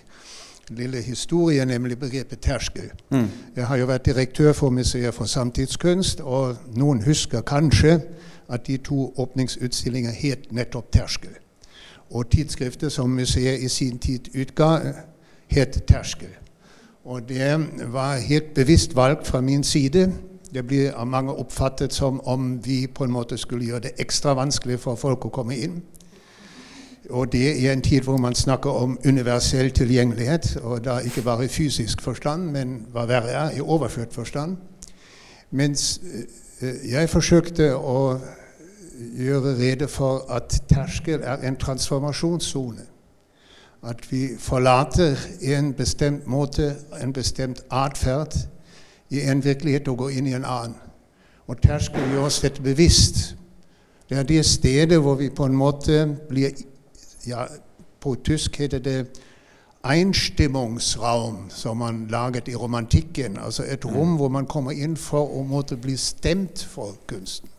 lille 0.68 1.02
historie, 1.02 1.64
nemlig 1.64 1.98
begrepet 1.98 2.40
terskel. 2.40 2.90
Mm. 3.10 3.28
Jeg 3.56 3.66
har 3.66 3.76
jo 3.76 3.86
vært 3.86 4.06
direktør 4.06 4.52
for 4.52 4.70
Museet 4.70 5.14
for 5.14 5.24
samtidskunst, 5.24 6.20
og 6.20 6.56
noen 6.76 7.02
husker 7.02 7.40
kanskje 7.40 8.00
at 8.48 8.66
de 8.66 8.76
to 8.76 9.12
åpningsutstillinger 9.16 10.12
het 10.12 10.52
nettopp 10.52 10.92
terskel 10.92 11.41
og 12.12 12.30
tidsskriftet 12.30 12.92
som 12.92 13.10
museet 13.10 13.62
i 13.62 13.68
sin 13.68 13.98
tid 13.98 14.28
utga, 14.36 14.78
het 15.48 15.82
Terskel. 15.88 16.28
Og 17.04 17.28
det 17.28 17.66
var 17.92 18.16
helt 18.16 18.54
bevisst 18.54 18.96
valgt 18.96 19.26
fra 19.26 19.40
min 19.40 19.64
side. 19.64 20.12
Det 20.54 20.66
blir 20.66 20.92
av 20.92 21.06
mange 21.06 21.32
oppfattet 21.32 21.92
som 21.92 22.20
om 22.24 22.64
vi 22.64 22.86
på 22.86 23.04
en 23.04 23.10
måte 23.10 23.38
skulle 23.38 23.64
gjøre 23.64 23.80
det 23.80 23.92
ekstra 23.98 24.34
vanskelig 24.34 24.78
for 24.80 24.94
folk 24.94 25.24
å 25.24 25.32
komme 25.32 25.56
inn. 25.56 25.80
Og 27.10 27.32
det 27.32 27.56
i 27.56 27.66
en 27.66 27.82
tid 27.82 28.00
hvor 28.00 28.16
man 28.16 28.34
snakker 28.34 28.70
om 28.70 28.98
universell 29.04 29.70
tilgjengelighet, 29.70 30.56
og 30.62 30.84
da 30.84 30.98
ikke 30.98 31.22
bare 31.22 31.44
i 31.44 31.48
fysisk 31.48 32.00
forstand, 32.00 32.52
men 32.52 32.86
hva 32.92 33.06
verre 33.10 33.32
er, 33.32 33.56
i 33.56 33.60
overført 33.60 34.14
forstand. 34.14 34.56
Mens 35.50 36.00
eh, 36.60 36.92
jeg 36.92 37.10
forsøkte 37.10 37.74
å 37.76 38.20
gjøre 39.18 39.56
rede 39.58 39.88
for 39.88 40.24
at 40.30 40.62
terskel 40.68 41.20
er 41.22 41.36
en 41.36 41.56
transformasjonssone. 41.56 42.86
At 43.82 44.12
vi 44.12 44.28
forlater 44.38 45.16
en 45.40 45.72
bestemt 45.74 46.26
måte, 46.26 46.74
en 47.02 47.12
bestemt 47.12 47.62
atferd, 47.70 48.36
i 49.10 49.20
en 49.20 49.44
virkelighet 49.44 49.88
og 49.88 49.98
går 49.98 50.08
inn 50.08 50.26
i 50.26 50.34
en 50.34 50.44
annen. 50.48 50.76
Og 51.46 51.60
terskel 51.60 52.06
gjør 52.12 52.28
oss 52.30 52.40
dette 52.40 52.62
bevisst. 52.62 53.36
Det 54.08 54.18
er 54.18 54.22
det 54.28 54.44
stedet 54.46 55.00
hvor 55.02 55.18
vi 55.20 55.28
på 55.28 55.44
en 55.44 55.56
måte 55.56 56.06
blir 56.28 56.50
ja, 57.26 57.44
På 58.00 58.14
tysk 58.14 58.56
heter 58.58 58.78
det 58.78 59.06
einstimmungsraum, 59.84 61.50
som 61.50 61.76
man 61.76 62.06
laget 62.10 62.48
i 62.48 62.54
romantikken. 62.54 63.38
Altså 63.38 63.64
et 63.68 63.84
rom 63.84 64.16
hvor 64.16 64.28
man 64.28 64.46
kommer 64.46 64.72
inn 64.72 64.96
for 64.96 65.30
å 65.30 65.44
måtte 65.46 65.76
bli 65.76 65.94
stemt 65.96 66.64
for 66.66 66.96
kunsten. 67.06 67.51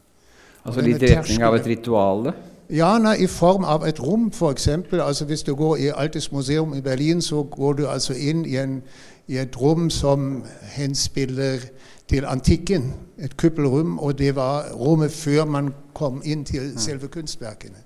Altså 0.65 0.81
litt 0.81 1.03
i 1.03 1.15
retning 1.15 1.44
av 1.44 1.56
et 1.57 1.68
ritual? 1.68 2.34
Ja, 2.72 2.98
nei, 2.98 3.18
i 3.23 3.27
form 3.27 3.65
av 3.68 3.84
et 3.85 3.99
rom, 3.99 4.30
f.eks. 4.31 4.68
Altså 4.91 5.26
hvis 5.26 5.44
du 5.44 5.56
går 5.56 5.76
i 5.77 5.90
Altes 5.91 6.31
museum 6.31 6.73
i 6.73 6.81
Berlin, 6.81 7.22
så 7.22 7.44
går 7.44 7.73
du 7.73 7.88
altså 7.88 8.14
inn 8.14 8.45
i, 8.45 8.56
en, 8.57 8.81
i 9.27 9.38
et 9.38 9.61
rom 9.61 9.90
som 9.90 10.44
henspiller 10.73 11.68
til 12.07 12.26
antikken. 12.26 12.94
Et 13.19 13.38
kuppelrom, 13.38 13.99
og 13.99 14.18
det 14.18 14.35
var 14.35 14.72
rommet 14.73 15.11
før 15.11 15.45
man 15.45 15.73
kom 15.94 16.22
inn 16.26 16.45
til 16.45 16.73
selve 16.80 17.07
kunstverkene. 17.07 17.84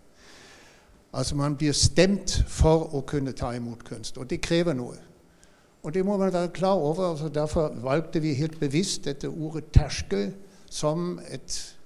Altså 1.13 1.35
Man 1.35 1.55
blir 1.55 1.73
stemt 1.73 2.43
for 2.47 2.93
å 2.93 3.01
kunne 3.01 3.31
ta 3.31 3.51
imot 3.55 3.83
kunst, 3.83 4.17
og 4.17 4.29
det 4.29 4.41
krever 4.41 4.73
noe. 4.77 4.97
Og 5.83 5.93
det 5.93 6.05
må 6.05 6.17
man 6.17 6.33
være 6.33 6.53
klar 6.53 6.75
over. 6.75 7.09
altså 7.09 7.29
Derfor 7.29 7.73
valgte 7.81 8.21
vi 8.21 8.33
helt 8.33 8.59
bevisst 8.59 9.05
dette 9.05 9.29
ordet 9.29 9.63
'terskel' 9.77 10.31
som 10.69 11.19
et 11.31 11.76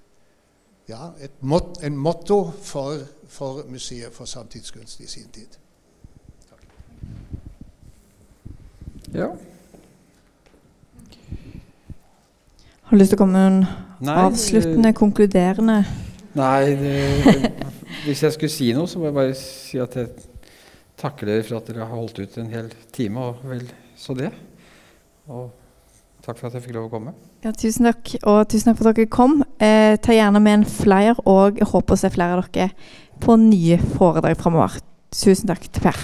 ja, 0.92 1.12
mot, 1.40 1.84
en 1.84 1.98
motto 1.98 2.42
for, 2.64 3.00
for, 3.32 3.64
Museet 3.72 4.14
for 4.14 4.28
samtidskunst 4.30 5.00
i 5.00 5.08
sin 5.08 5.30
tid. 5.32 5.56
Takk. 6.50 6.66
Ja. 9.16 9.30
Har 12.84 12.98
du 12.98 13.00
lyst 13.00 13.14
til 13.14 13.20
å 13.20 13.24
komme 13.24 13.40
med 13.40 13.54
noen 13.54 14.04
nei, 14.04 14.18
avsluttende, 14.26 14.92
konkluderende 14.98 15.78
Nei, 16.36 16.74
det, 16.80 17.52
hvis 18.06 18.24
jeg 18.24 18.36
skulle 18.36 18.52
si 18.52 18.70
noe, 18.76 18.88
så 18.88 19.00
må 19.00 19.10
jeg 19.10 19.16
bare 19.18 19.34
si 19.36 19.80
at 19.84 19.96
jeg 20.00 20.12
takker 21.00 21.28
dere 21.28 21.44
for 21.44 21.60
at 21.60 21.68
dere 21.72 21.84
har 21.84 21.92
holdt 21.92 22.22
ut 22.22 22.38
en 22.40 22.52
hel 22.52 22.70
time, 22.96 23.20
og 23.20 23.44
vel 23.48 23.66
så 24.00 24.16
det. 24.16 24.30
Og 25.28 25.50
takk 26.24 26.40
for 26.40 26.48
at 26.48 26.56
jeg 26.56 26.68
fikk 26.68 26.78
lov 26.78 26.88
å 26.88 26.94
komme. 26.94 27.16
Ja, 27.42 27.50
tusen 27.58 27.88
takk, 27.90 28.12
og 28.30 28.44
tusen 28.54 28.70
takk 28.70 28.78
for 28.78 28.86
at 28.92 29.00
dere 29.00 29.10
kom. 29.10 29.40
Eh, 29.58 29.98
ta 29.98 30.14
gjerne 30.14 30.38
med 30.46 30.54
en 30.60 30.66
flyer, 30.70 31.18
og 31.26 31.58
jeg 31.58 31.66
håper 31.72 31.96
å 31.96 31.98
se 31.98 32.12
flere 32.14 32.38
av 32.38 32.46
dere 32.54 32.70
på 33.22 33.36
nye 33.42 33.78
foredrag 33.96 34.38
framover. 34.38 34.78
Tusen 35.10 35.50
takk 35.50 35.66
til 35.66 35.82
Per. 35.82 35.98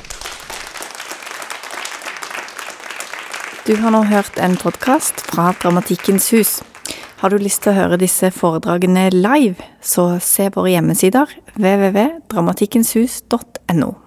Du 3.67 3.75
har 3.83 3.91
nå 3.93 4.01
hørt 4.09 4.37
en 4.41 4.57
podkast 4.57 5.21
fra 5.29 5.53
Dramatikkens 5.61 6.33
hus. 6.33 6.65
Har 7.21 7.29
du 7.29 7.37
lyst 7.37 7.61
til 7.65 7.71
å 7.73 7.79
høre 7.83 8.01
disse 8.01 8.31
foredragene 8.33 9.09
live, 9.13 9.61
så 9.77 10.17
se 10.23 10.49
våre 10.55 10.71
hjemmesider 10.73 11.27
www.dramatikkenshus.no. 11.53 14.06